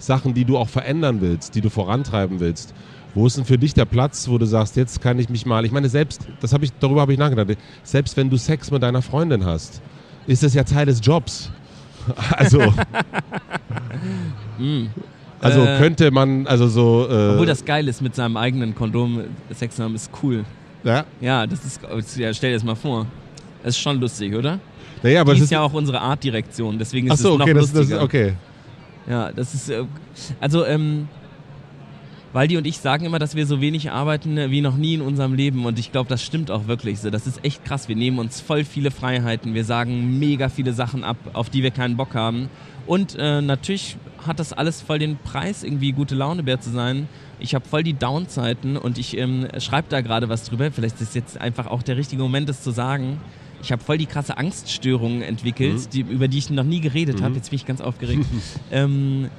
[0.06, 2.74] Sachen, die du auch verändern willst, die du vorantreiben willst.
[3.16, 5.66] Wo ist denn für dich der Platz, wo du sagst, jetzt kann ich mich mal,
[5.66, 8.82] ich meine, selbst, das habe ich, darüber habe ich nachgedacht, selbst wenn du Sex mit
[8.82, 9.82] deiner Freundin hast,
[10.26, 11.52] ist das ja Teil des Jobs.
[12.32, 12.60] Also,
[14.60, 14.88] Mm.
[15.40, 17.08] also Äh, könnte man, also so.
[17.10, 20.44] Äh, Obwohl das geil ist, mit seinem eigenen Kondom Sex haben, ist cool.
[20.84, 23.06] ja, Ja, das ist, ja, stell dir das mal vor.
[23.64, 24.60] Das ist schon lustig, oder?
[25.02, 25.52] naja, aber Die es ist ist.
[25.52, 28.02] ja auch unsere Artdirektion, deswegen ist Ach so, es noch okay, das, das, lustiger.
[28.04, 28.34] okay.
[29.08, 29.84] Ja, das ist, äh,
[30.40, 31.08] also, ähm,
[32.34, 35.02] Waldi und ich sagen immer, dass wir so wenig arbeiten äh, wie noch nie in
[35.02, 37.10] unserem Leben und ich glaube, das stimmt auch wirklich so.
[37.12, 37.88] Das ist echt krass.
[37.88, 41.72] Wir nehmen uns voll viele Freiheiten, wir sagen mega viele Sachen ab, auf die wir
[41.72, 42.50] keinen Bock haben
[42.86, 47.08] und äh, natürlich hat das alles voll den Preis, irgendwie gute Launebär zu sein.
[47.40, 50.72] Ich habe voll die Downzeiten und ich ähm, schreibe da gerade was drüber.
[50.72, 53.20] Vielleicht ist jetzt einfach auch der richtige Moment, das zu sagen.
[53.64, 55.90] Ich habe voll die krasse Angststörungen entwickelt, Mhm.
[55.92, 57.34] die, über die ich noch nie geredet habe.
[57.36, 58.26] Jetzt bin ich ganz aufgeregt.
[58.72, 59.30] ähm,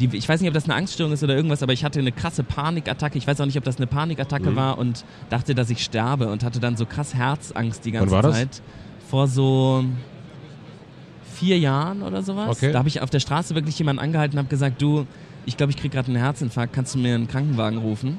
[0.00, 2.12] die, ich weiß nicht, ob das eine Angststörung ist oder irgendwas, aber ich hatte eine
[2.12, 3.18] krasse Panikattacke.
[3.18, 4.56] Ich weiß auch nicht, ob das eine Panikattacke Mhm.
[4.56, 8.22] war und dachte, dass ich sterbe und hatte dann so krass Herzangst die ganze war
[8.22, 8.36] das?
[8.36, 8.62] Zeit.
[9.10, 9.84] Vor so
[11.34, 12.56] vier Jahren oder sowas.
[12.56, 12.72] Okay.
[12.72, 15.06] Da habe ich auf der Straße wirklich jemanden angehalten und habe gesagt, du,
[15.44, 18.18] ich glaube, ich kriege gerade einen Herzinfarkt, kannst du mir einen Krankenwagen rufen?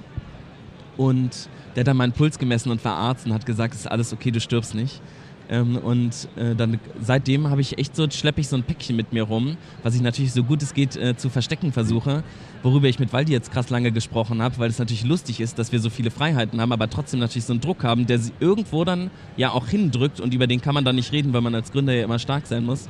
[0.98, 3.88] Und der hat dann meinen Puls gemessen und war Arzt und hat gesagt, es ist
[3.88, 5.02] alles okay, du stirbst nicht.
[5.50, 9.12] Ähm, und äh, dann seitdem habe ich echt so, schleppe ich so ein Päckchen mit
[9.12, 12.24] mir rum, was ich natürlich so gut es geht äh, zu verstecken versuche,
[12.62, 15.72] worüber ich mit Waldi jetzt krass lange gesprochen habe, weil es natürlich lustig ist, dass
[15.72, 18.86] wir so viele Freiheiten haben, aber trotzdem natürlich so einen Druck haben, der sie irgendwo
[18.86, 21.72] dann ja auch hindrückt und über den kann man dann nicht reden, weil man als
[21.72, 22.88] Gründer ja immer stark sein muss.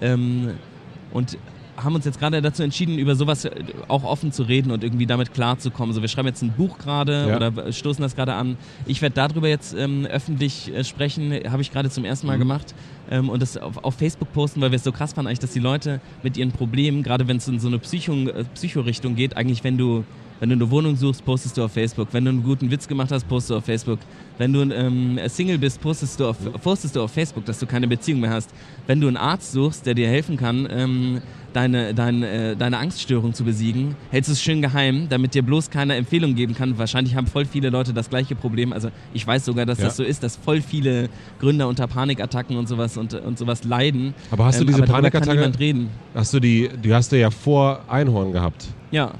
[0.00, 0.52] Ähm,
[1.12, 1.36] und
[1.82, 3.50] haben uns jetzt gerade dazu entschieden, über sowas äh,
[3.88, 5.94] auch offen zu reden und irgendwie damit klarzukommen.
[5.94, 7.36] So, wir schreiben jetzt ein Buch gerade Ja.
[7.36, 8.56] oder stoßen das gerade an.
[8.86, 12.40] Ich werde darüber jetzt ähm, öffentlich äh, sprechen, habe ich gerade zum ersten Mal Mhm.
[12.40, 12.74] gemacht
[13.10, 15.52] ähm, und das auf, auf Facebook posten, weil wir es so krass fanden, eigentlich, dass
[15.52, 19.36] die Leute mit ihren Problemen, gerade wenn es in so eine Psycho, äh, Psychorichtung geht,
[19.36, 20.04] eigentlich wenn du
[20.40, 22.08] wenn du eine Wohnung suchst, postest du auf Facebook.
[22.10, 24.00] Wenn du einen guten Witz gemacht hast, postest du auf Facebook.
[24.38, 27.86] Wenn du ähm, Single bist, postest du, auf, postest du auf Facebook, dass du keine
[27.86, 28.50] Beziehung mehr hast.
[28.88, 31.20] Wenn du einen Arzt suchst, der dir helfen kann, ähm,
[31.52, 35.70] deine, dein, äh, deine Angststörung zu besiegen, hältst du es schön geheim, damit dir bloß
[35.70, 36.78] keine Empfehlung geben kann.
[36.78, 38.72] Wahrscheinlich haben voll viele Leute das gleiche Problem.
[38.72, 39.84] Also ich weiß sogar, dass Ja.
[39.86, 41.08] das so ist, dass voll viele
[41.40, 44.14] Gründer unter Panikattacken und sowas und, und sowas leiden.
[44.30, 45.90] Aber hast du Ähm, diese darüber Panikattacke- Kann niemand reden.
[46.14, 48.66] Hast du die, die hast du ja vor Einhorn gehabt.
[48.90, 49.12] Ja.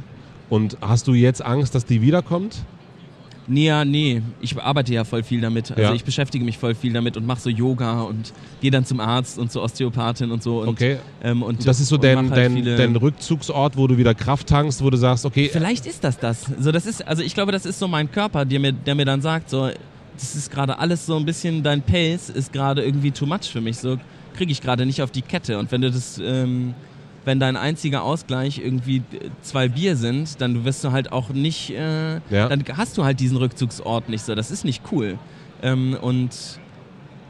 [0.51, 2.59] Und hast du jetzt Angst, dass die wiederkommt?
[3.49, 5.71] Nee, ja, nee, ich arbeite ja voll viel damit.
[5.71, 5.95] Also Ja.
[5.95, 9.39] ich beschäftige mich voll viel damit und mache so Yoga und gehe dann zum Arzt
[9.39, 10.61] und zur Osteopathin und so.
[10.63, 10.99] Und, Okay.
[11.23, 14.83] Ähm, und, Das ist so dein, halt dein, dein Rückzugsort, wo du wieder Kraft tankst,
[14.83, 16.47] wo du sagst, okay, Vielleicht ist das das.
[16.61, 19.05] So, das ist, also ich glaube, das ist so mein Körper, der mir, der mir
[19.05, 19.69] dann sagt, so,
[20.15, 23.61] das ist gerade alles so ein bisschen, dein Pace ist gerade irgendwie too much für
[23.61, 23.79] mich.
[23.79, 23.99] So
[24.37, 25.59] kriege ich gerade nicht auf die Kette.
[25.59, 26.75] Und wenn du das, ähm,
[27.25, 31.71] wenn dein einziger Ausgleich irgendwie äh, zwei Bier sind, dann wirst du halt auch nicht,
[31.71, 32.49] äh, Ja.
[32.49, 34.35] dann hast du halt diesen Rückzugsort nicht so.
[34.35, 35.19] Das ist nicht cool.
[35.63, 36.31] Ähm, und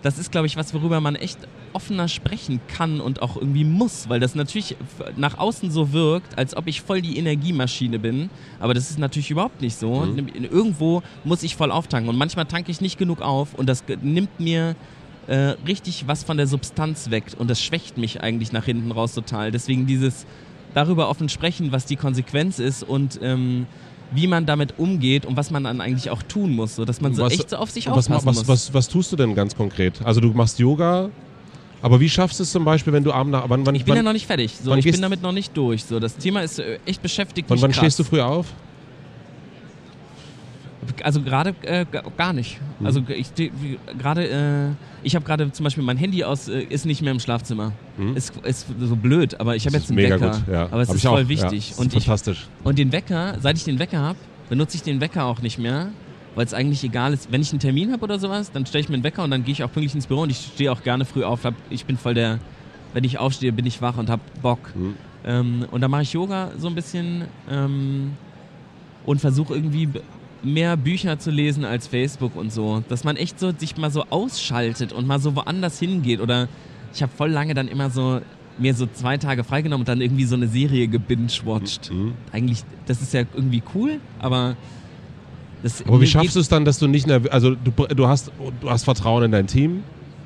[0.02, 1.38] das ist, glaube ich, was, worüber man echt
[1.74, 4.76] offener sprechen kann und auch irgendwie muss, weil das natürlich
[5.16, 8.28] nach außen so wirkt, als ob ich voll die Energiemaschine bin,
[8.60, 10.00] aber das ist natürlich überhaupt nicht so.
[10.00, 10.28] Mhm.
[10.50, 14.38] Irgendwo muss ich voll auftanken und manchmal tanke ich nicht genug auf und das nimmt
[14.38, 14.74] mir
[15.26, 15.34] äh,
[15.66, 19.50] richtig was von der Substanz weg und das schwächt mich eigentlich nach hinten raus total.
[19.52, 20.26] Deswegen dieses
[20.74, 23.66] darüber offen sprechen, was die Konsequenz ist und ähm,
[24.10, 27.14] wie man damit umgeht und was man dann eigentlich auch tun muss, so dass man
[27.14, 28.48] so Was- echt so auf sich was, aufpassen was, muss.
[28.48, 30.00] was, was tust du denn ganz konkret?
[30.04, 31.10] Also du machst Yoga,
[31.82, 33.48] aber wie schaffst du es zum Beispiel, wenn du abends nach...
[33.48, 34.54] Wann, wann, Ich bin wann, ja noch nicht fertig.
[34.62, 35.84] So, ich bin damit noch nicht durch.
[35.84, 37.78] So, das Thema ist äh, echt beschäftigt mich wann krass.
[37.84, 38.46] stehst du früh auf?
[41.02, 42.60] Also gerade äh, gar nicht.
[42.80, 42.86] Mhm.
[42.86, 43.32] Also ich
[43.98, 44.68] gerade, äh,
[45.04, 47.72] ich habe gerade zum Beispiel mein Handy aus, äh, ist nicht mehr im Schlafzimmer.
[47.96, 48.16] Mhm.
[48.16, 50.30] Ist, ist so blöd, aber ich habe jetzt einen mega Wecker.
[50.30, 50.64] gut, ja.
[50.64, 51.70] Aber es Hab ist voll auch, wichtig.
[51.70, 52.48] Ja, und, ist ich, fantastisch.
[52.64, 54.18] und den Wecker, seit ich den Wecker habe,
[54.48, 55.90] benutze ich den Wecker auch nicht mehr,
[56.34, 57.30] weil es eigentlich egal ist.
[57.30, 59.44] Wenn ich einen Termin habe oder sowas, dann stelle ich mir einen Wecker und dann
[59.44, 61.44] gehe ich auch pünktlich ins Büro und ich stehe auch gerne früh auf.
[61.44, 62.38] Hab, ich bin voll der,
[62.92, 64.74] wenn ich aufstehe, bin ich wach und habe Bock.
[64.74, 64.94] Mhm.
[65.24, 68.12] Ähm, und da mache ich Yoga so ein bisschen ähm,
[69.06, 69.88] und versuche irgendwie
[70.42, 72.82] mehr Bücher zu lesen als Facebook und so.
[72.88, 76.20] Dass man echt so sich mal so ausschaltet und mal so woanders hingeht.
[76.20, 76.48] Oder
[76.94, 78.20] ich habe voll lange dann immer so
[78.58, 81.90] mir so zwei Tage freigenommen und dann irgendwie so eine Serie gebingewatcht.
[81.90, 82.12] Mhm.
[82.32, 84.56] Eigentlich, das ist ja irgendwie cool, aber
[85.62, 88.30] das Aber wie schaffst du es dann, dass du nicht nervös, also du, du, hast,
[88.60, 89.84] du hast Vertrauen in dein Team,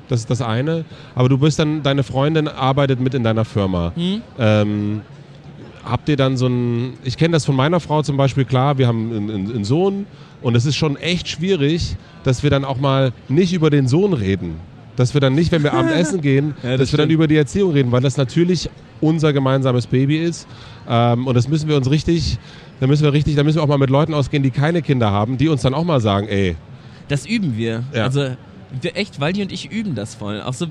[0.09, 3.93] das ist das eine, aber du bist dann, deine Freundin arbeitet mit in deiner Firma.
[3.95, 4.21] Mhm.
[4.39, 5.01] Ähm,
[5.89, 8.87] habt ihr dann so ein, ich kenne das von meiner Frau zum Beispiel, klar, wir
[8.87, 10.05] haben einen, einen Sohn
[10.41, 14.13] und es ist schon echt schwierig, dass wir dann auch mal nicht über den Sohn
[14.13, 14.55] reden
[14.97, 16.91] dass wir dann nicht, wenn wir Abendessen gehen, ja, das dass stimmt.
[16.91, 18.69] wir dann über die Erziehung reden, weil das natürlich
[18.99, 20.47] unser gemeinsames Baby ist.
[20.89, 22.37] Ähm, und das müssen wir uns richtig,
[22.79, 25.11] da müssen wir richtig, da müssen wir auch mal mit Leuten ausgehen, die keine Kinder
[25.11, 26.55] haben, die uns dann auch mal sagen, ey.
[27.07, 27.83] Das üben wir.
[27.93, 28.03] Ja.
[28.03, 28.31] Also
[28.81, 30.41] wir, echt, Waldi und ich üben das voll.
[30.41, 30.65] Auch so,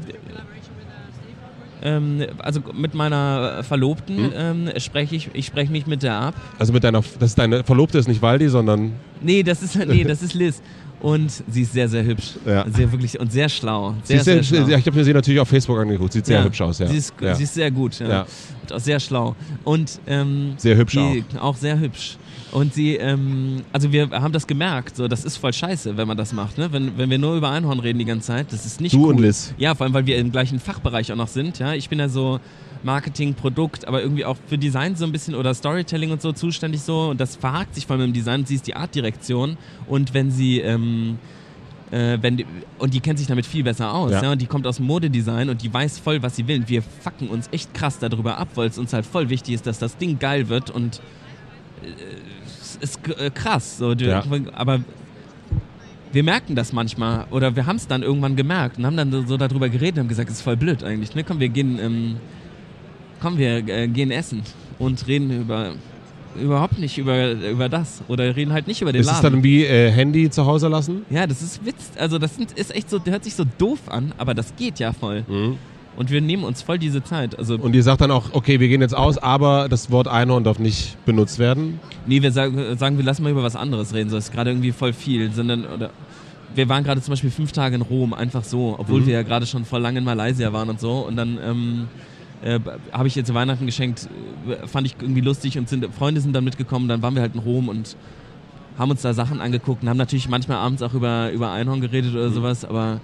[1.82, 4.32] ähm, also mit meiner Verlobten hm?
[4.34, 6.34] ähm, spreche ich, ich spreche mich mit der ab.
[6.58, 8.92] Also mit deiner, das ist deine Verlobte ist nicht Waldi, sondern.
[9.20, 10.62] Nee, das ist, nee, das ist Liz.
[11.00, 12.36] Und sie ist sehr, sehr hübsch.
[12.46, 12.64] Ja.
[12.70, 13.94] Sehr wirklich und sehr schlau.
[14.02, 14.76] Sehr, sehr, sehr schlau.
[14.76, 16.12] Ich habe mir sie natürlich auf Facebook angeguckt.
[16.12, 16.44] Sieht sehr ja.
[16.44, 16.86] hübsch aus, ja.
[16.86, 17.34] Sie ist, ja.
[17.34, 18.26] sie ist sehr gut, ja.
[18.62, 19.36] Und auch sehr schlau.
[19.64, 21.14] Und ähm, sehr hübsch auch.
[21.40, 22.16] Auch sehr hübsch.
[22.52, 26.16] Und sie, ähm, also wir haben das gemerkt, so, das ist voll scheiße, wenn man
[26.16, 26.72] das macht, ne?
[26.72, 29.14] Wenn, wenn wir nur über Einhorn reden die ganze Zeit, das ist nicht du cool.
[29.14, 29.52] und Liz.
[29.58, 31.74] Ja, vor allem, weil wir im gleichen Fachbereich auch noch sind, ja.
[31.74, 32.40] Ich bin ja so
[32.82, 36.82] Marketing, Produkt, aber irgendwie auch für Design so ein bisschen oder Storytelling und so zuständig
[36.82, 38.46] so und das verhakt sich vor allem im Design.
[38.46, 39.56] Sie ist die Artdirektion
[39.88, 41.18] und wenn sie, ähm,
[41.90, 42.46] äh, wenn die,
[42.78, 44.12] und die kennt sich damit viel besser aus.
[44.12, 44.22] Ja.
[44.22, 44.32] ja.
[44.32, 46.60] Und die kommt aus Modedesign und die weiß voll, was sie will.
[46.60, 49.66] Und wir fucken uns echt krass darüber ab, weil es uns halt voll wichtig ist,
[49.66, 51.00] dass das Ding geil wird und
[52.80, 53.78] es ist äh, krass.
[53.78, 54.24] So, ja.
[54.52, 54.80] Aber
[56.12, 59.36] wir merken das manchmal oder wir haben es dann irgendwann gemerkt und haben dann so
[59.36, 61.14] darüber geredet und haben gesagt, es ist voll blöd eigentlich.
[61.14, 61.24] Ne?
[61.24, 62.16] Komm, wir gehen, ähm,
[63.20, 64.42] komm, wir äh, gehen essen
[64.78, 65.72] und reden über
[66.40, 68.02] überhaupt nicht über, über das.
[68.08, 69.16] Oder reden halt nicht über den ist Laden.
[69.16, 71.04] Ist dann wie äh, Handy zu Hause lassen?
[71.10, 71.92] Ja, das ist Witz.
[71.98, 74.92] Also das sind, ist echt so, hört sich so doof an, aber das geht ja
[74.92, 75.24] voll.
[75.28, 75.58] Mhm.
[75.96, 77.38] Und wir nehmen uns voll diese Zeit.
[77.38, 80.44] Also und ihr sagt dann auch, okay, wir gehen jetzt aus, aber das Wort Einhorn
[80.44, 81.80] darf nicht benutzt werden?
[82.06, 84.10] Nee, wir sagen, sagen wir lassen mal über was anderes reden.
[84.10, 85.32] So ist gerade irgendwie voll viel.
[85.32, 85.90] Sondern, oder,
[86.54, 89.06] wir waren gerade zum Beispiel fünf Tage in Rom, einfach so, obwohl mhm.
[89.06, 91.06] wir ja gerade schon vor lange in Malaysia waren und so.
[91.06, 91.88] Und dann ähm,
[92.42, 92.60] äh,
[92.92, 94.08] habe ich zu Weihnachten geschenkt,
[94.48, 97.34] äh, fand ich irgendwie lustig und sind, Freunde sind dann mitgekommen, dann waren wir halt
[97.34, 97.96] in Rom und
[98.78, 102.14] haben uns da Sachen angeguckt und haben natürlich manchmal abends auch über, über Einhorn geredet
[102.14, 102.34] oder mhm.
[102.34, 103.00] sowas, aber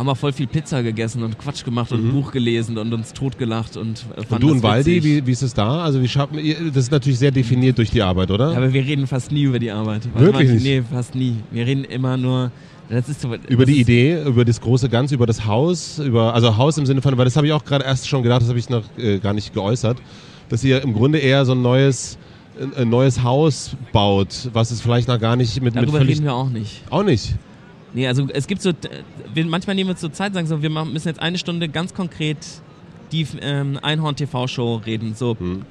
[0.00, 2.08] haben wir voll viel Pizza gegessen und Quatsch gemacht und mhm.
[2.08, 5.42] ein Buch gelesen und uns totgelacht und äh, Und du und Waldi, wie, wie ist
[5.42, 5.84] es da?
[5.84, 6.38] Also wie schaffen
[6.68, 8.52] das ist natürlich sehr definiert durch die Arbeit, oder?
[8.52, 10.08] Ja, aber wir reden fast nie über die Arbeit.
[10.14, 10.62] Wirklich nicht?
[10.62, 11.36] Nee, fast nie.
[11.50, 12.50] Wir reden immer nur
[12.88, 16.56] das ist so, über die Idee, über das große Ganze, über das Haus, über also
[16.56, 18.58] Haus im Sinne von, weil das habe ich auch gerade erst schon gedacht, das habe
[18.58, 19.98] ich noch äh, gar nicht geäußert,
[20.48, 22.16] dass ihr im Grunde eher so ein neues
[22.76, 26.34] ein neues Haus baut, was es vielleicht noch gar nicht mit Darüber mit reden wir
[26.34, 26.82] auch nicht.
[26.90, 27.34] Auch nicht.
[27.92, 28.72] Nee, also es gibt so,
[29.34, 31.94] wir, manchmal nehmen wir uns so Zeit, sagen so, wir müssen jetzt eine Stunde ganz
[31.94, 32.38] konkret
[33.12, 35.36] die ähm, Einhorn-TV-Show reden, so.
[35.38, 35.62] Hm.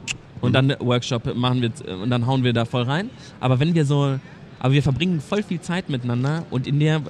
[0.41, 3.09] Und dann Workshop machen wir und dann hauen wir da voll rein.
[3.39, 4.19] Aber wenn wir so
[4.59, 7.01] aber wir verbringen voll viel Zeit miteinander und in der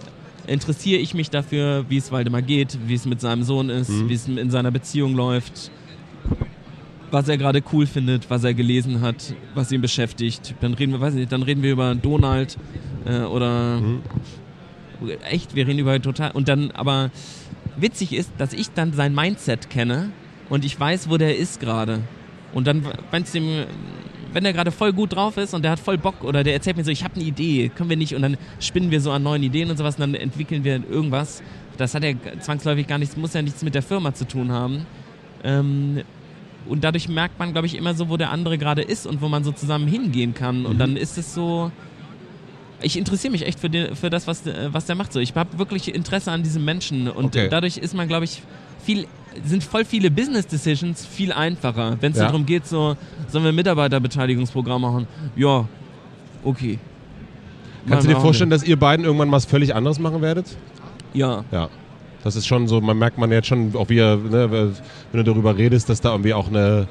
[0.47, 4.09] interessiere ich mich dafür, wie es Waldemar geht, wie es mit seinem Sohn ist, mhm.
[4.09, 5.71] wie es in seiner Beziehung läuft,
[7.11, 10.55] was er gerade cool findet, was er gelesen hat, was ihn beschäftigt.
[10.61, 12.57] Dann reden wir, weiß nicht, dann reden wir über Donald
[13.05, 14.01] äh, oder mhm.
[15.29, 17.11] Echt, wir reden über total und dann aber
[17.77, 20.11] witzig ist, dass ich dann sein Mindset kenne
[20.49, 22.01] und ich weiß, wo der ist gerade.
[22.53, 23.65] Und dann, wenn es dem
[24.33, 26.77] wenn der gerade voll gut drauf ist und der hat voll Bock oder der erzählt
[26.77, 29.23] mir so, ich habe eine Idee, können wir nicht und dann spinnen wir so an
[29.23, 31.41] neuen Ideen und sowas und dann entwickeln wir irgendwas.
[31.77, 34.85] Das hat ja zwangsläufig gar nichts, muss ja nichts mit der Firma zu tun haben.
[35.43, 36.01] Ähm,
[36.67, 39.29] und dadurch merkt man, glaube ich, immer so, wo der andere gerade ist und wo
[39.29, 40.65] man so zusammen hingehen kann.
[40.65, 40.79] Und mhm.
[40.79, 41.71] dann ist es so.
[42.81, 45.11] Ich interessiere mich echt für, den, für das, was, was der macht.
[45.13, 47.47] So, ich habe wirklich Interesse an diesem Menschen und okay.
[47.49, 48.41] dadurch ist man, glaube ich,
[48.83, 49.07] viel
[49.45, 51.97] sind voll viele Business Decisions viel einfacher.
[52.01, 52.25] Wenn es ja.
[52.25, 52.95] darum geht, so,
[53.27, 55.07] sollen wir ein Mitarbeiterbeteiligungsprogramm machen?
[55.35, 55.67] Ja,
[56.43, 56.79] okay.
[57.87, 60.57] Kannst du dir vorstellen, dass ihr beiden irgendwann was völlig anderes machen werdet?
[61.13, 61.43] Ja.
[61.51, 61.69] Ja.
[62.23, 64.73] Das ist schon so, man merkt man jetzt schon, auch wie, ne, wenn
[65.13, 66.87] du darüber redest, dass da irgendwie auch eine,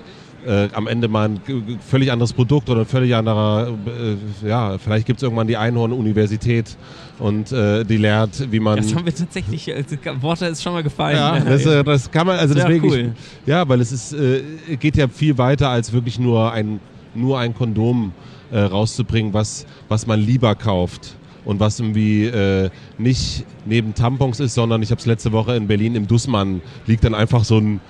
[0.48, 1.40] äh, am Ende mal ein
[1.86, 6.76] völlig anderes Produkt oder ein völlig anderer, äh, ja, vielleicht gibt es irgendwann die Einhorn-Universität
[7.18, 8.78] und äh, die lehrt, wie man.
[8.78, 11.16] Das haben wir tatsächlich, also, Worte ist schon mal gefallen.
[11.16, 12.88] Ja, das, äh, das kann man, also deswegen.
[12.88, 13.12] Cool.
[13.44, 14.42] Ich, ja, weil es ist, äh,
[14.80, 16.80] geht ja viel weiter als wirklich nur ein,
[17.14, 18.12] nur ein Kondom
[18.50, 24.82] rauszubringen, was, was man lieber kauft und was irgendwie äh, nicht neben Tampons ist, sondern
[24.82, 27.80] ich habe es letzte Woche in Berlin im Dussmann liegt dann einfach so ein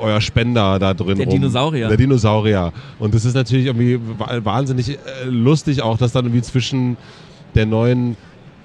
[0.00, 1.34] euer Spender da drin Der rum.
[1.34, 1.88] Dinosaurier.
[1.88, 2.72] Der Dinosaurier.
[2.98, 4.98] Und das ist natürlich irgendwie wa- wahnsinnig äh,
[5.28, 6.96] lustig auch, dass dann irgendwie zwischen
[7.54, 8.16] der neuen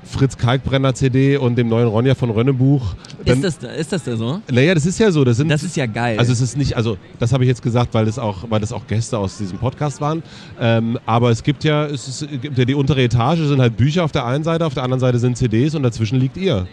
[0.05, 2.93] Fritz Kalkbrenner CD und dem neuen Ronja von Rönnebuch.
[3.23, 4.41] Ist das, ist das da so?
[4.51, 5.23] naja, das ist ja so.
[5.23, 6.19] Das, sind, Das ist ja geil.
[6.19, 8.73] also es ist nicht, also das habe ich jetzt gesagt, weil das auch, weil das
[8.73, 10.21] auch Gäste aus diesem Podcast waren.
[10.59, 13.77] Ähm, aber es gibt ja, es ist, es gibt ja die untere Etage sind halt
[13.77, 16.67] Bücher auf der einen Seite, auf der anderen Seite sind CDs und dazwischen liegt ihr.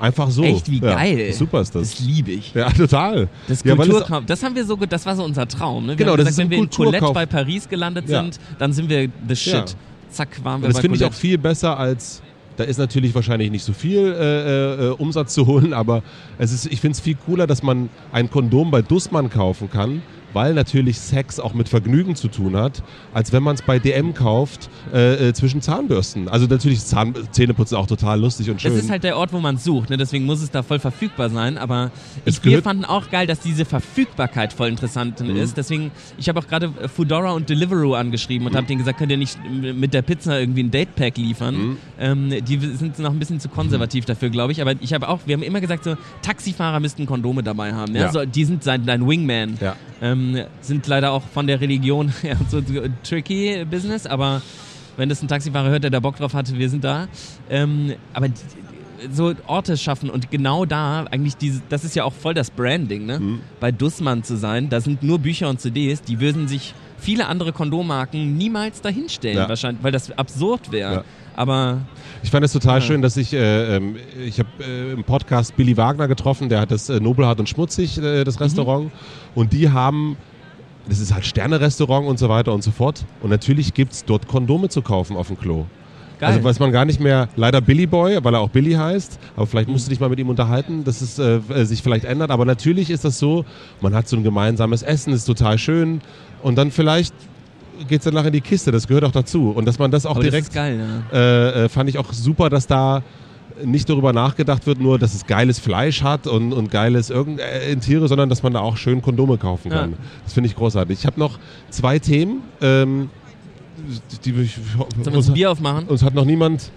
[0.00, 0.42] Einfach so.
[0.42, 1.32] Echt, wie ja, geil.
[1.32, 1.90] Super ist das.
[1.90, 2.54] Das liebe ich.
[2.54, 3.28] ja, total.
[3.46, 5.84] Das ja, Kulturkauf, das haben wir so, gut- das war so unser Traum.
[5.84, 5.90] Ne?
[5.92, 8.72] Wir Genau, haben das gesagt, ist wenn wir in Colette bei Paris gelandet sind, dann
[8.72, 9.76] sind wir the shit.
[10.10, 12.22] Zack, waren wir Und das finde ich auch viel besser als.
[12.56, 16.02] Da ist natürlich wahrscheinlich nicht so viel äh, äh, Umsatz zu holen, aber
[16.36, 20.02] es ist, ich finde es viel cooler, dass man ein Kondom bei Dussmann kaufen kann,
[20.32, 24.14] weil natürlich Sex auch mit Vergnügen zu tun hat, als wenn man es bei DM
[24.14, 26.28] kauft äh, äh, zwischen Zahnbürsten.
[26.28, 28.72] Also natürlich Zahn Zähneputzen auch total lustig und schön.
[28.74, 29.96] Das ist halt der Ort, wo man sucht, ne?
[29.96, 31.58] deswegen muss es da voll verfügbar sein.
[31.58, 31.90] Aber
[32.24, 35.36] Es ich, wir fanden auch geil, dass diese Verfügbarkeit voll interessant Mhm.
[35.36, 35.56] ist.
[35.56, 39.10] Deswegen, ich habe auch gerade äh, Foodora und Deliveroo angeschrieben und habe denen gesagt, könnt
[39.10, 41.54] ihr nicht mit der Pizza irgendwie ein Datepack liefern?
[41.56, 41.76] Mhm.
[41.98, 44.60] Ähm, die sind noch ein bisschen zu konservativ dafür, glaube ich.
[44.62, 47.94] Aber ich habe auch, wir haben immer gesagt, so Taxifahrer müssten Kondome dabei haben.
[47.94, 48.02] Ja?
[48.02, 48.12] Ja.
[48.12, 49.58] So, die sind sein, dein Wingman.
[49.60, 49.76] Ja.
[50.02, 50.19] Ähm,
[50.60, 52.60] sind leider auch von der Religion her so,
[53.02, 54.42] tricky Business, aber
[54.96, 57.08] wenn das ein Taxifahrer hört, der da Bock drauf hatte, wir sind da.
[57.48, 58.34] Ähm, aber die,
[59.12, 63.06] so Orte schaffen und genau da eigentlich diese, das ist ja auch voll das Branding,
[63.06, 63.18] ne?
[63.18, 63.40] Mhm.
[63.58, 67.52] Bei Dussmann zu sein, da sind nur Bücher und CDs, die würden sich viele andere
[67.52, 69.48] Kondommarken niemals dahinstellen, Ja.
[69.48, 70.94] wahrscheinlich, weil das absurd wäre.
[70.96, 71.04] Ja.
[71.36, 71.78] Aber
[72.22, 72.80] Ich fand es total Ja.
[72.82, 76.70] schön, dass ich, äh, ähm, ich habe äh, im Podcast Billy Wagner getroffen, der hat
[76.70, 78.90] das äh, Nobelhart und Schmutzig, äh, das Restaurant.
[79.34, 80.16] Und die haben,
[80.88, 83.04] das ist halt Sterne-Restaurant und so weiter und so fort.
[83.22, 85.64] Und natürlich gibt es dort Kondome zu kaufen auf dem Klo.
[86.18, 86.32] geil.
[86.34, 89.46] Also weiß man gar nicht mehr, leider Billy Boy, weil er auch Billy heißt, aber
[89.46, 92.30] vielleicht musst du dich mal mit ihm unterhalten, dass es äh, äh, sich vielleicht ändert.
[92.30, 93.46] Aber natürlich ist das so,
[93.80, 96.02] man hat so ein gemeinsames Essen, ist total schön
[96.42, 97.14] und dann vielleicht
[97.88, 99.50] geht es danach in die Kiste, das gehört auch dazu.
[99.50, 100.80] Und dass man das auch aber das direkt ist geil,
[101.12, 101.18] ja.
[101.18, 103.02] äh, äh, fand ich auch super, dass da
[103.64, 107.70] nicht darüber nachgedacht wird, nur dass es geiles Fleisch hat und, und geiles irgend äh,
[107.70, 109.92] in Tiere, sondern dass man da auch schön Kondome kaufen kann.
[109.92, 109.96] Ja.
[110.24, 110.98] Das finde ich großartig.
[111.00, 112.42] Ich habe noch zwei Themen.
[112.60, 113.10] Ähm,
[114.24, 115.86] die, die, Sollen wir uns uns, ein Bier aufmachen?
[115.88, 116.70] uns hat noch niemand.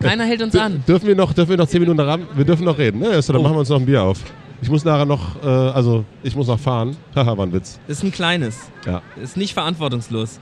[0.00, 0.82] Keiner hält uns an.
[0.86, 2.22] Dürfen wir noch, dürfen wir noch zehn Minuten ran?
[2.36, 3.00] Wir dürfen noch reden.
[3.00, 3.08] Ne?
[3.08, 3.42] Also, dann Oh.
[3.44, 4.22] machen wir uns noch ein Bier auf.
[4.60, 6.96] Ich muss nachher noch, äh, also ich muss noch fahren.
[7.14, 7.78] Haha, war ein Witz.
[7.86, 8.70] Ist ein kleines.
[8.84, 9.02] Ja.
[9.20, 10.40] Ist nicht verantwortungslos.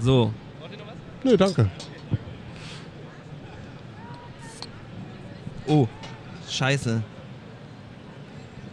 [0.00, 0.32] So.
[1.22, 1.68] Nö, danke.
[5.66, 5.86] Oh,
[6.48, 7.02] scheiße.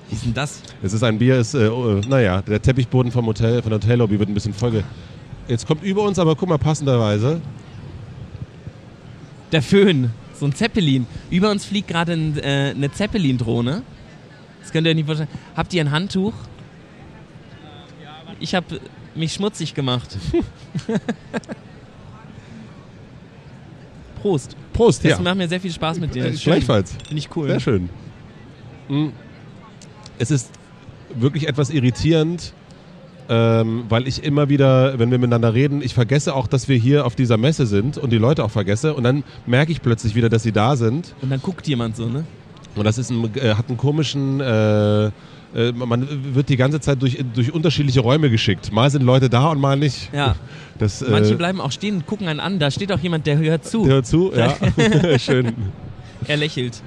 [0.09, 0.61] Wie ist denn das?
[0.81, 4.17] Es ist ein Bier, ist, äh, äh, naja, der Teppichboden vom Hotel, von der Hotellobby
[4.17, 4.83] wird ein bisschen voll.
[5.49, 7.41] Jetzt kommt über uns, aber guck mal, passenderweise.
[9.51, 10.11] Der Föhn.
[10.33, 11.05] So ein Zeppelin.
[11.29, 13.81] Über uns fliegt gerade ein, äh, eine Zeppelin-Drohne.
[14.67, 15.29] Das könnt ihr nicht vorstellen.
[15.55, 16.33] Habt ihr ein Handtuch?
[18.41, 18.81] Ich habe
[19.15, 20.17] mich schmutzig gemacht.
[24.21, 24.57] Prost.
[24.73, 25.19] Prost, Das ja.
[25.21, 26.25] macht mir sehr viel Spaß mit dir.
[26.25, 26.31] Äh.
[26.31, 26.95] Gleichfalls.
[27.07, 27.47] Finde ich cool.
[27.47, 27.87] Sehr schön.
[28.89, 29.07] Mm.
[30.19, 30.49] Es ist
[31.15, 32.51] wirklich etwas irritierend,
[33.29, 37.05] ähm, weil ich immer wieder, wenn wir miteinander reden, ich vergesse auch, dass wir hier
[37.05, 38.93] auf dieser Messe sind und die Leute auch vergesse.
[38.95, 41.15] Und dann merke ich plötzlich wieder, dass sie da sind.
[41.21, 42.25] Und dann guckt jemand so, ne?
[42.77, 44.39] Und das ist ein, äh, hat einen komischen.
[44.39, 45.11] Äh,
[45.55, 48.71] äh, man wird die ganze Zeit durch, durch unterschiedliche Räume geschickt.
[48.71, 50.13] Mal sind Leute da und mal nicht.
[50.13, 50.35] Ja.
[50.77, 52.59] Das, äh, Manche bleiben auch stehen und gucken einen an.
[52.59, 53.85] Da steht auch jemand, der hört zu.
[53.85, 54.55] der hört zu, ja.
[55.19, 55.53] Schön.
[56.27, 56.81] Er lächelt.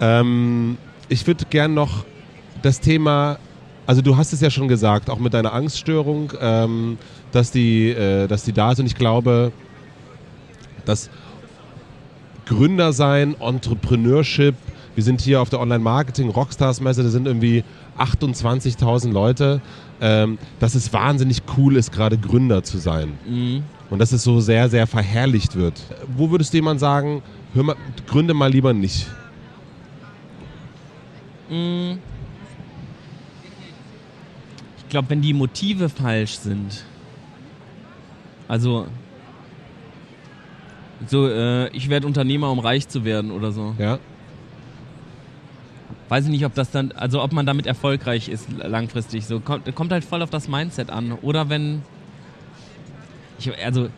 [0.00, 0.76] Ähm,
[1.08, 2.04] ich würde gern noch
[2.60, 3.38] das Thema,
[3.86, 6.98] also du hast es ja schon gesagt, auch mit deiner Angststörung, ähm,
[7.30, 8.80] dass, die, äh, dass die da ist.
[8.80, 9.52] Und ich glaube,
[10.84, 11.08] dass
[12.46, 14.56] Gründer sein, Entrepreneurship,
[14.98, 17.62] wir sind hier auf der Online-Marketing-Rockstars-Messe, da sind irgendwie
[17.98, 19.60] 28.000 Leute,
[20.00, 23.16] ähm, dass es wahnsinnig cool ist, gerade Gründer zu sein.
[23.24, 23.62] Mhm.
[23.90, 25.80] Und dass es so sehr, sehr verherrlicht wird.
[26.16, 27.22] Wo würdest du jemand sagen,
[27.54, 27.76] hör mal,
[28.08, 29.06] gründe mal lieber nicht?
[31.48, 31.98] Mm.
[34.78, 36.84] Ich glaube, wenn die Motive falsch sind,
[38.48, 38.88] also
[41.06, 43.76] so, äh, ich werde Unternehmer, um reich zu werden oder so.
[43.78, 44.00] Ja?
[46.08, 49.26] Weiß ich nicht, ob das dann, also ob man damit erfolgreich ist langfristig.
[49.26, 51.12] So kommt, kommt halt voll auf das Mindset an.
[51.12, 51.82] Oder wenn,
[53.38, 53.88] ich, also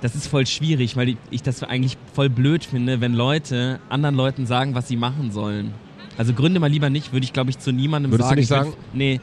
[0.00, 4.14] das ist voll schwierig, weil ich, ich das eigentlich voll blöd finde, wenn Leute anderen
[4.14, 5.72] Leuten sagen, was sie machen sollen.
[6.18, 8.40] Also gründe mal lieber nicht, würde ich glaube ich zu niemandem Würdest du sagen.
[8.40, 8.76] nicht Ich würd- sagen?
[8.94, 9.20] Nee.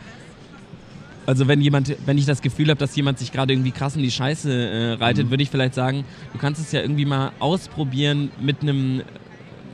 [1.25, 4.03] Also wenn jemand, wenn ich das Gefühl habe, dass jemand sich gerade irgendwie krass in
[4.03, 5.29] die Scheiße äh, reitet, Mhm.
[5.31, 6.03] würde ich vielleicht sagen,
[6.33, 9.03] du kannst es ja irgendwie mal ausprobieren mit einem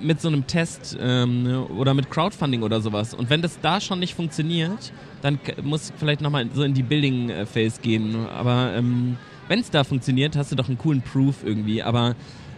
[0.02, 3.14] mit so einem Test ähm, oder mit Crowdfunding oder sowas.
[3.14, 4.92] Und wenn das da schon nicht funktioniert,
[5.22, 8.16] dann muss vielleicht nochmal so in die Building-Phase gehen.
[8.28, 11.84] Aber ähm, wenn es da funktioniert, hast du doch einen coolen Proof irgendwie.
[11.84, 12.16] Aber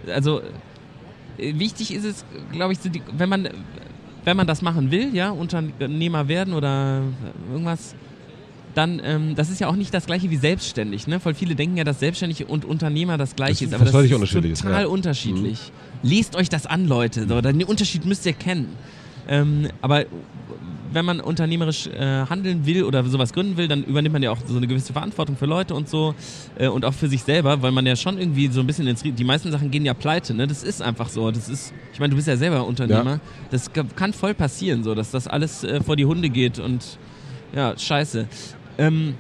[0.07, 0.41] also
[1.37, 2.79] äh, wichtig ist es, glaube ich,
[3.17, 3.49] wenn man
[4.23, 7.01] wenn man das machen will, ja, Unternehmer werden oder
[7.51, 7.95] irgendwas,
[8.73, 11.19] dann, ähm, das ist ja auch nicht das gleiche wie selbstständig, ne?
[11.19, 14.31] Voll viele denken ja, dass selbstständig und Unternehmer das gleiche Das ist, aber das ist
[14.61, 14.87] total ja.
[14.87, 14.93] Mhm.
[14.93, 15.71] unterschiedlich.
[16.03, 18.75] Lest euch das an, Leute, so, den Unterschied müsst ihr kennen.
[19.27, 20.05] Ähm, aber
[20.93, 24.39] wenn man unternehmerisch äh, handeln will oder sowas gründen will, dann übernimmt man ja auch
[24.45, 26.15] so eine gewisse Verantwortung für Leute und so
[26.57, 29.01] äh, und auch für sich selber, weil man ja schon irgendwie so ein bisschen ins
[29.03, 30.47] die meisten Sachen gehen ja pleite, ne?
[30.47, 31.31] Das ist einfach so.
[31.31, 33.11] Das ist, ich meine, du bist ja selber Unternehmer.
[33.11, 33.19] Ja.
[33.51, 36.97] Das ka- kann voll passieren, so, dass das alles äh, vor die Hunde geht und
[37.55, 38.27] ja, scheiße.
[38.77, 39.15] Ähm,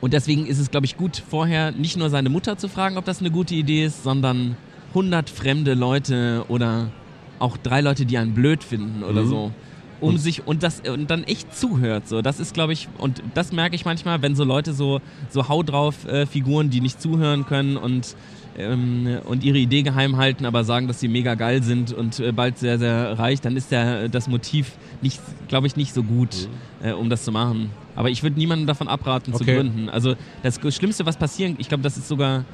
[0.00, 3.04] und deswegen ist es, glaube ich, gut, vorher nicht nur seine Mutter zu fragen, ob
[3.04, 4.56] das eine gute Idee ist, sondern
[4.88, 6.90] 100 fremde Leute oder
[7.38, 9.28] auch drei Leute, die einen blöd finden oder Mhm.
[9.28, 9.52] so.
[10.00, 12.08] Um sich und das und dann echt zuhört.
[12.08, 15.48] So, das ist, glaube ich, und das merke ich manchmal, wenn so Leute so, so
[15.48, 18.16] Hau drauf äh, Figuren, die nicht zuhören können und,
[18.58, 22.32] ähm, und ihre Idee geheim halten, aber sagen, dass sie mega geil sind und äh,
[22.32, 24.72] bald sehr, sehr reich, dann ist der, das Motiv
[25.02, 26.48] nicht, glaube ich, nicht so gut,
[26.82, 27.70] äh, um das zu machen.
[27.94, 29.56] Aber ich würde niemandem davon abraten zu Okay.
[29.56, 29.88] gründen.
[29.88, 32.44] Also das Schlimmste, was passieren, ich glaube, das ist sogar,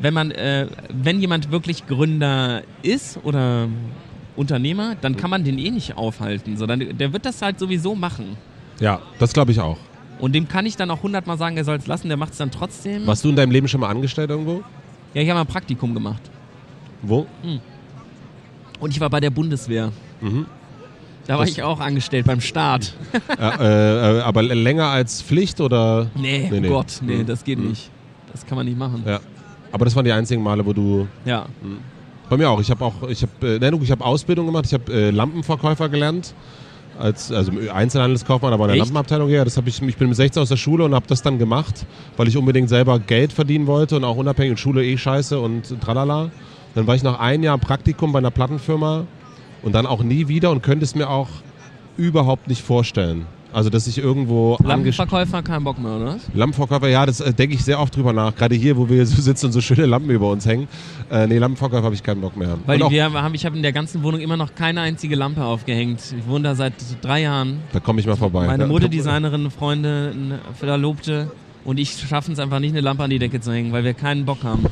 [0.00, 3.68] wenn man, äh, wenn jemand wirklich Gründer ist oder
[4.36, 6.56] Unternehmer, dann kann man den eh nicht aufhalten.
[6.56, 8.36] So, dann, der wird das halt sowieso machen.
[8.80, 9.78] Ja, das glaube ich auch.
[10.18, 12.38] Und dem kann ich dann auch hundertmal sagen, er soll es lassen, der macht es
[12.38, 13.06] dann trotzdem.
[13.06, 14.62] Warst du in deinem Leben schon mal angestellt irgendwo?
[15.14, 16.22] Ja, ich habe mal ein Praktikum gemacht.
[17.02, 17.26] Wo?
[18.80, 19.92] Und ich war bei der Bundeswehr.
[20.20, 20.46] Mhm.
[21.26, 22.94] Da war Das- ich auch angestellt beim Staat.
[23.38, 26.06] äh, äh, aber länger als Pflicht oder?
[26.14, 26.68] Nee, Nee, nee.
[26.68, 27.26] Gott, nee, Mhm.
[27.26, 27.68] das geht Mhm.
[27.70, 27.90] nicht.
[28.32, 29.02] Das kann man nicht machen.
[29.06, 29.20] Ja.
[29.72, 31.08] Aber das waren die einzigen Male, wo du.
[31.24, 31.46] Ja.
[32.28, 32.60] Bei mir auch.
[32.60, 34.66] Ich habe auch, ich habe, äh, ich habe Ausbildung gemacht.
[34.66, 36.34] Ich habe äh, Lampenverkäufer gelernt.
[36.98, 38.86] Als, also Einzelhandelskaufmann, aber in der Echt?
[38.86, 39.28] Lampenabteilung.
[39.28, 39.82] Ja, das habe ich.
[39.82, 41.84] Ich bin mit 16 aus der Schule und habe das dann gemacht,
[42.16, 45.78] weil ich unbedingt selber Geld verdienen wollte und auch unabhängig und Schule eh scheiße und
[45.82, 46.30] tralala.
[46.74, 49.04] Dann war ich nach einem Jahr Praktikum bei einer Plattenfirma
[49.66, 51.28] und dann auch nie wieder und könnte es mir auch
[51.96, 53.26] überhaupt nicht vorstellen.
[53.52, 56.18] Also, dass ich irgendwo Lampenverkäufer, kein Bock mehr, oder?
[56.34, 58.34] Lampenverkäufer, ja, das äh, denke ich sehr oft drüber nach.
[58.36, 60.68] Gerade hier, wo wir so sitzen und so schöne Lampen über uns hängen.
[61.10, 62.58] Äh, nee, Lampenverkäufer habe ich keinen Bock mehr.
[62.66, 65.42] Weil auch, wir haben, ich habe in der ganzen Wohnung immer noch keine einzige Lampe
[65.44, 66.00] aufgehängt.
[66.16, 67.60] Ich wohne da seit drei Jahren.
[67.72, 68.46] da komme ich mal vorbei.
[68.46, 68.66] Meine.
[68.66, 71.32] Modedesignerin, eine Freundin, eine Verlobte
[71.64, 73.94] und ich schaffen es einfach nicht, eine Lampe an die Decke zu hängen, weil wir
[73.94, 74.66] keinen Bock haben.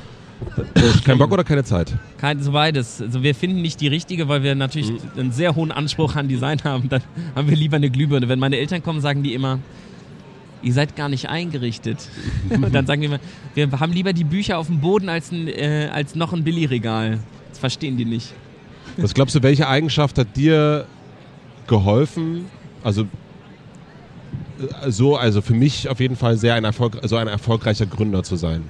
[1.05, 1.93] Kein Bock oder keine Zeit?
[2.19, 3.01] Kein, so beides.
[3.01, 4.99] Also wir finden nicht die richtige, weil wir natürlich Mhm.
[5.19, 6.89] einen sehr hohen Anspruch an Design haben.
[6.89, 7.03] Dann
[7.35, 8.29] haben wir lieber eine Glühbirne.
[8.29, 9.59] Wenn meine Eltern kommen, sagen die immer,
[10.63, 12.09] ihr seid gar nicht eingerichtet.
[12.51, 13.21] Und dann sagen wir immer,
[13.55, 17.21] wir haben lieber die Bücher auf dem Boden als, ein, äh, als noch ein Billigregal.
[17.51, 18.33] Das verstehen die nicht.
[18.97, 20.87] Was glaubst du, welche Eigenschaft hat dir
[21.67, 22.47] geholfen?
[22.83, 23.03] Also
[24.83, 28.23] äh, so, also für mich auf jeden Fall sehr ein, Erfolg, so ein erfolgreicher Gründer
[28.23, 28.63] zu sein.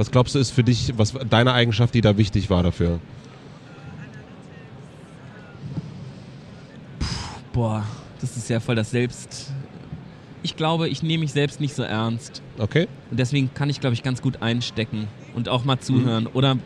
[0.00, 3.00] Was glaubst du, ist für dich, was deine Eigenschaft, die da wichtig war dafür?
[7.52, 7.84] Boah,
[8.18, 9.52] das ist ja voll das Selbst.
[10.42, 12.40] Ich glaube, ich nehme mich selbst nicht so ernst.
[12.56, 12.88] Okay?
[13.10, 16.26] Und deswegen kann ich, glaube ich, ganz gut einstecken und auch mal zuhören.
[16.28, 16.56] Oder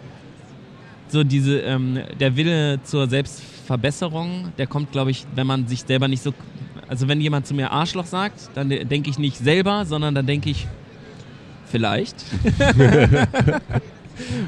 [1.08, 6.06] so diese, ähm, der Wille zur Selbstverbesserung, der kommt, glaube ich, wenn man sich selber
[6.06, 6.32] nicht so.
[6.86, 10.26] Also wenn jemand zu mir Arschloch sagt, dann de- denke ich nicht selber, sondern dann
[10.26, 10.68] denke ich,
[11.74, 12.14] vielleicht.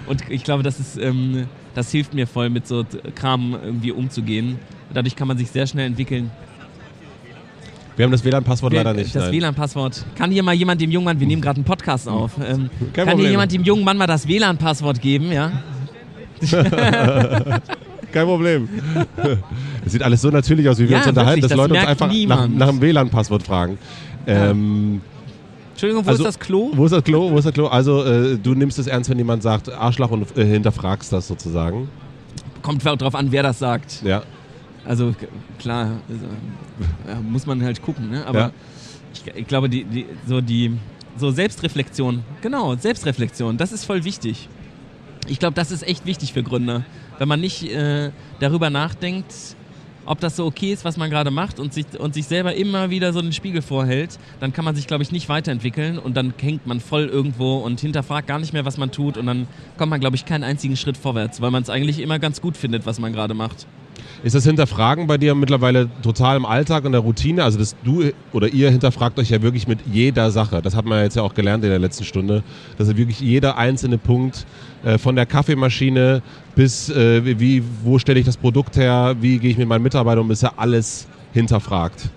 [0.06, 2.84] und ich glaube, das ist, ähm, das hilft mir voll, mit so
[3.16, 4.60] Kram irgendwie umzugehen.
[4.94, 6.30] Dadurch kann man sich sehr schnell entwickeln.
[7.96, 9.12] Wir haben das WLAN-Passwort leider nicht.
[9.16, 9.32] Das.
[9.32, 10.06] WLAN-Passwort.
[10.14, 13.08] Kann hier mal jemand dem jungen Mann, wir nehmen gerade einen Podcast auf, ähm, kann
[13.08, 13.18] Problem.
[13.18, 15.50] hier jemand dem jungen Mann mal das WLAN-Passwort geben, ja?
[18.12, 18.68] Kein Problem.
[19.84, 21.74] Es sieht alles so natürlich aus, wie wir Ja, uns unterhalten, wirklich, dass das Leute
[21.74, 22.56] uns einfach nach, niemand.
[22.56, 23.78] nach dem WLAN-Passwort fragen.
[24.26, 25.00] Ähm,
[25.76, 26.70] Entschuldigung, wo Also- ist das Klo?
[26.74, 27.30] wo ist das Klo?
[27.30, 27.66] Wo ist das Klo?
[27.66, 31.88] Also, äh, du nimmst es ernst, wenn jemand sagt Arschloch und äh, hinterfragst das sozusagen.
[32.62, 34.02] Kommt drauf an, wer das sagt.
[34.02, 34.22] Ja.
[34.86, 35.14] Also
[35.58, 38.26] klar, also, muss man halt gucken, ne?
[38.26, 38.50] Aber Ja.
[39.12, 40.72] ich, ich glaube, die, die, so die
[41.18, 44.48] so Selbstreflexion, genau, Selbstreflexion, das ist voll wichtig.
[45.28, 46.84] Ich glaube, das ist echt wichtig für Gründer.
[47.18, 49.32] Wenn man nicht äh, darüber nachdenkt,
[50.06, 52.90] ob das so okay ist, was man gerade macht und sich, und sich selber immer
[52.90, 56.32] wieder so einen Spiegel vorhält, dann kann man sich, glaube ich, nicht weiterentwickeln und dann
[56.40, 59.46] hängt man voll irgendwo und hinterfragt gar nicht mehr, was man tut und dann
[59.76, 62.56] kommt man, glaube ich, keinen einzigen Schritt vorwärts, weil man es eigentlich immer ganz gut
[62.56, 63.66] findet, was man gerade macht.
[64.22, 67.44] Ist das Hinterfragen bei dir mittlerweile total im Alltag und der Routine?
[67.44, 70.62] Also, dass du oder ihr hinterfragt euch ja wirklich mit jeder Sache.
[70.62, 72.42] Das hat man ja jetzt ja auch gelernt in der letzten Stunde,
[72.78, 74.46] dass wirklich jeder einzelne Punkt
[74.84, 76.22] äh, von der Kaffeemaschine
[76.54, 80.24] bis äh, wie, wo stelle ich das Produkt her, wie gehe ich mit meinen Mitarbeitern
[80.24, 82.10] um, ist ja alles hinterfragt.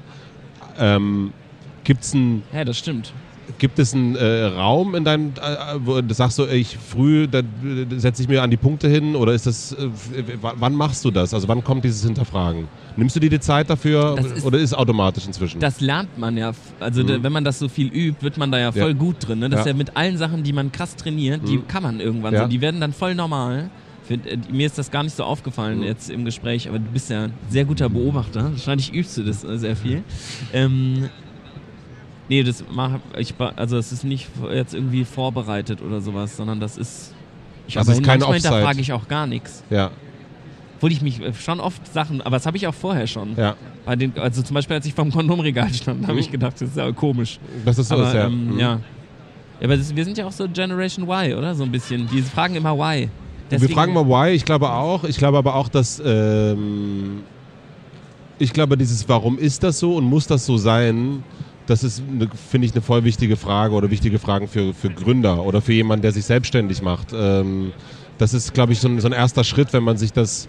[0.79, 1.33] Ähm,
[1.83, 2.43] Gibt es ein.
[2.53, 3.13] Ja, das stimmt.
[3.57, 7.41] Gibt es einen äh, Raum in deinem, äh, wo du sagst so, ich früh, da
[7.97, 9.89] setze ich mir an die Punkte hin oder ist das, äh,
[10.41, 11.33] wann machst du das?
[11.33, 12.67] Also wann kommt dieses Hinterfragen?
[12.95, 15.59] Nimmst du dir die Zeit dafür ist, oder ist es automatisch inzwischen?
[15.59, 16.51] Das lernt man ja.
[16.79, 17.23] Also mhm.
[17.23, 18.93] wenn man das so viel übt, wird man da ja voll ja.
[18.93, 19.39] gut drin.
[19.39, 19.49] Ne?
[19.49, 19.61] Das ja.
[19.61, 21.67] ist ja mit allen Sachen, die man krass trainiert, die mhm.
[21.67, 22.43] kann man irgendwann ja.
[22.43, 22.47] so.
[22.47, 23.69] Die werden dann voll normal.
[24.03, 25.83] Find, äh, mir ist das gar nicht so aufgefallen mhm.
[25.83, 28.51] jetzt im Gespräch, aber du bist ja ein sehr guter Beobachter.
[28.51, 30.03] Wahrscheinlich übst du das äh, sehr viel.
[30.51, 31.09] Ähm,
[32.29, 36.77] Nee, das mach ich also es ist nicht jetzt irgendwie vorbereitet oder sowas, sondern das
[36.77, 37.13] ist
[37.67, 39.63] ich das aber ist keine manchmal hinterfrage ich auch gar nichts.
[39.69, 39.91] Ja.
[40.79, 43.35] Obwohl ich mich äh, schon oft Sachen, aber das habe ich auch vorher schon.
[43.35, 43.55] Ja.
[43.85, 46.19] Bei den, also zum Beispiel, als ich vom Kondomregal stand, habe mhm.
[46.19, 47.37] ich gedacht, das ist ja komisch.
[47.65, 48.27] Das ist so, aber, ja.
[48.27, 48.59] Ähm, mhm.
[48.59, 48.71] ja.
[48.71, 48.79] ja.
[49.61, 51.53] aber das, wir sind ja auch so Generation Y, oder?
[51.53, 52.07] So ein bisschen.
[52.07, 53.09] Die fragen immer Why.
[53.51, 55.03] Deswegen wir fragen mal Why, ich glaube auch.
[55.03, 56.01] Ich glaube aber auch, dass.
[56.05, 57.23] Ähm,
[58.37, 61.23] ich glaube, dieses Warum ist das so und muss das so sein,
[61.69, 62.01] das ist,
[62.49, 66.01] finde ich, eine voll wichtige Frage oder wichtige Fragen für, für Gründer oder für jemanden,
[66.01, 67.07] der sich selbstständig macht.
[67.13, 67.71] Ähm,
[68.17, 70.47] das ist, glaube ich, so ein, so ein, erster Schritt, wenn man sich das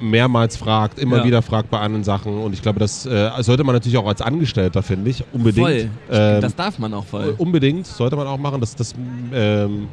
[0.00, 1.24] äh, mehrmals fragt, immer ja.
[1.24, 2.38] wieder fragt bei anderen Sachen.
[2.38, 5.66] Und ich glaube, das äh, sollte man natürlich auch als Angestellter, finde ich, unbedingt.
[5.66, 5.88] Voll.
[6.10, 7.34] Ähm, das darf man auch voll.
[7.38, 8.60] Unbedingt, sollte man auch machen.
[8.60, 8.94] Das, das
[9.32, 9.88] ähm,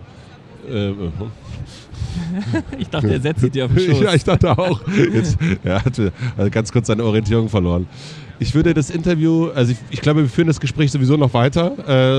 [0.69, 0.91] äh,
[2.77, 4.01] ich dachte, er setzt sich dir auf den Schoß.
[4.01, 4.81] ja, ich dachte auch.
[5.13, 7.87] Jetzt, er hatte also ganz kurz seine Orientierung verloren.
[8.39, 11.77] Ich würde das Interview, also ich, ich, glaube, wir führen das Gespräch sowieso noch weiter,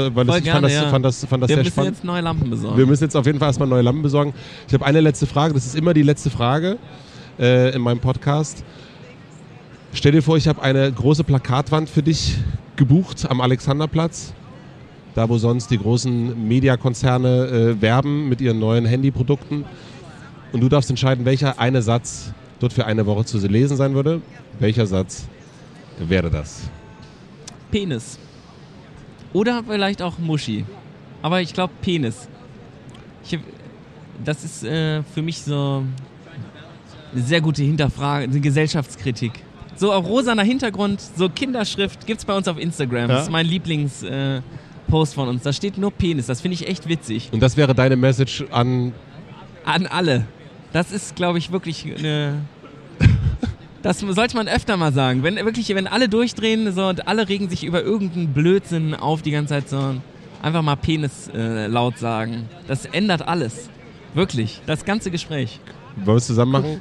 [0.09, 0.89] äh, weil das, ich gerne, fand, das, ja.
[0.89, 1.77] fand das, fand das wir sehr spannend.
[1.77, 2.79] Wir müssen jetzt neue Lampen besorgen.
[2.79, 4.33] Wir müssen jetzt auf jeden Fall erstmal neue Lampen besorgen.
[4.69, 6.79] Ich habe eine letzte Frage, das ist immer die letzte Frage
[7.39, 8.65] äh, in meinem Podcast.
[9.93, 12.37] Stell dir vor, ich habe eine große Plakatwand für dich
[12.77, 14.33] gebucht am Alexanderplatz.
[15.15, 19.65] Da, wo sonst die großen Mediakonzerne äh, werben mit ihren neuen Handyprodukten.
[20.53, 24.23] Und du darfst entscheiden, welcher eine Satz dort für eine Woche zu lesen sein würde.
[24.59, 25.29] Welcher Satz
[25.99, 26.69] wäre das?
[27.71, 28.19] Penis.
[29.33, 30.65] Oder vielleicht auch Muschi.
[31.23, 32.29] Aber ich glaube Penis.
[33.25, 33.39] Ich,
[34.25, 35.85] das ist äh, für mich so
[37.13, 39.33] eine sehr gute Hinterfrage, eine Gesellschaftskritik.
[39.77, 43.11] So auf rosaner Hintergrund, so Kinderschrift gibt es bei uns auf Instagram.
[43.11, 43.17] Ja?
[43.17, 45.43] Das ist mein Lieblingspost äh, von uns.
[45.43, 46.27] Da steht nur Penis.
[46.27, 47.31] Das finde ich echt witzig.
[47.33, 48.93] Und das wäre deine Message an.
[49.65, 50.27] An alle.
[50.73, 52.43] Das ist, glaube ich, wirklich eine
[53.85, 55.23] das sollte man öfter mal sagen.
[55.23, 59.31] Wenn wirklich, wenn alle durchdrehen so, und alle regen sich über irgendeinen Blödsinn auf die
[59.31, 59.97] ganze Zeit so,
[60.41, 62.49] einfach mal Penis äh, laut sagen.
[62.67, 63.69] Das ändert alles.
[64.15, 64.63] Wirklich.
[64.67, 65.61] Das ganze Gespräch.
[65.97, 66.81] Wollen wir es zusammen machen?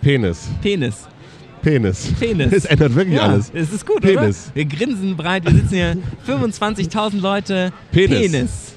[0.00, 0.48] Penis.
[0.60, 1.06] Penis.
[1.62, 2.12] Penis.
[2.18, 2.52] Penis.
[2.52, 3.52] Es ändert wirklich ja, alles.
[3.54, 4.46] Es ist gut, Penis.
[4.46, 4.56] oder?
[4.56, 5.96] Wir grinsen breit, wir sitzen hier
[6.26, 7.72] 25.000 Leute.
[7.92, 8.20] Penis.
[8.32, 8.74] Penis.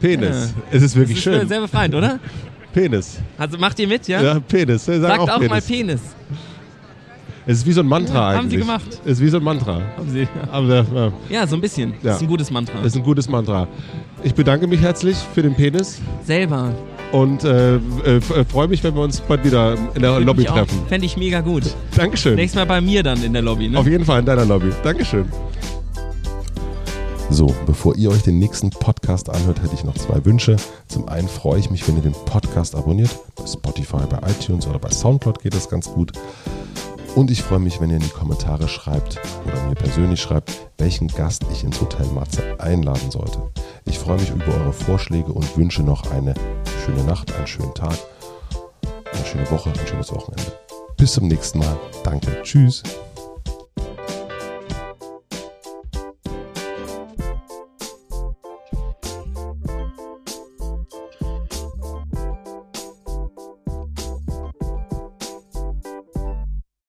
[0.00, 0.54] Penis.
[0.56, 0.76] Ja.
[0.76, 1.42] Es ist wirklich schön.
[1.42, 2.18] Ist sehr befreiend, oder?
[2.72, 3.20] Penis.
[3.38, 4.20] Also macht ihr mit, ja?
[4.20, 4.84] Ja, Penis.
[4.84, 5.50] Sag Sagt auch, auch Penis.
[5.50, 6.00] mal Penis.
[7.44, 8.38] Es ist wie so ein Mantra ja, eigentlich.
[8.38, 9.00] Haben sie gemacht.
[9.04, 9.82] Es ist wie so ein Mantra.
[9.96, 10.28] Haben sie.
[10.50, 11.12] Aber, ja.
[11.28, 11.90] ja, so ein bisschen.
[11.90, 11.96] Ja.
[12.02, 12.74] Das ist ein gutes Mantra.
[12.78, 13.66] Das ist ein gutes Mantra.
[14.22, 16.00] Ich bedanke mich herzlich für den Penis.
[16.24, 16.72] Selber.
[17.10, 17.78] Und äh, äh,
[18.16, 20.82] äh freue mich, wenn wir uns bald wieder in der Find Lobby treffen.
[20.88, 21.64] Fände ich mega gut.
[21.96, 22.36] Dankeschön.
[22.36, 23.68] Nächstes Mal bei mir dann in der Lobby.
[23.68, 23.78] Ne?
[23.78, 24.70] Auf jeden Fall in deiner Lobby.
[24.84, 25.26] Dankeschön.
[27.28, 30.56] So, bevor ihr euch den nächsten Podcast anhört, hätte ich noch zwei Wünsche.
[30.86, 33.10] Zum einen freue ich mich, wenn ihr den Podcast abonniert.
[33.34, 36.12] Bei Spotify, bei iTunes oder bei Soundcloud geht das ganz gut.
[37.14, 41.08] Und ich freue mich, wenn ihr in die Kommentare schreibt oder mir persönlich schreibt, welchen
[41.08, 43.38] Gast ich ins Hotel Matze einladen sollte.
[43.84, 46.32] Ich freue mich über eure Vorschläge und wünsche noch eine
[46.84, 47.98] schöne Nacht, einen schönen Tag,
[49.12, 50.52] eine schöne Woche, ein schönes Wochenende.
[50.96, 51.76] Bis zum nächsten Mal.
[52.02, 52.40] Danke.
[52.42, 52.82] Tschüss.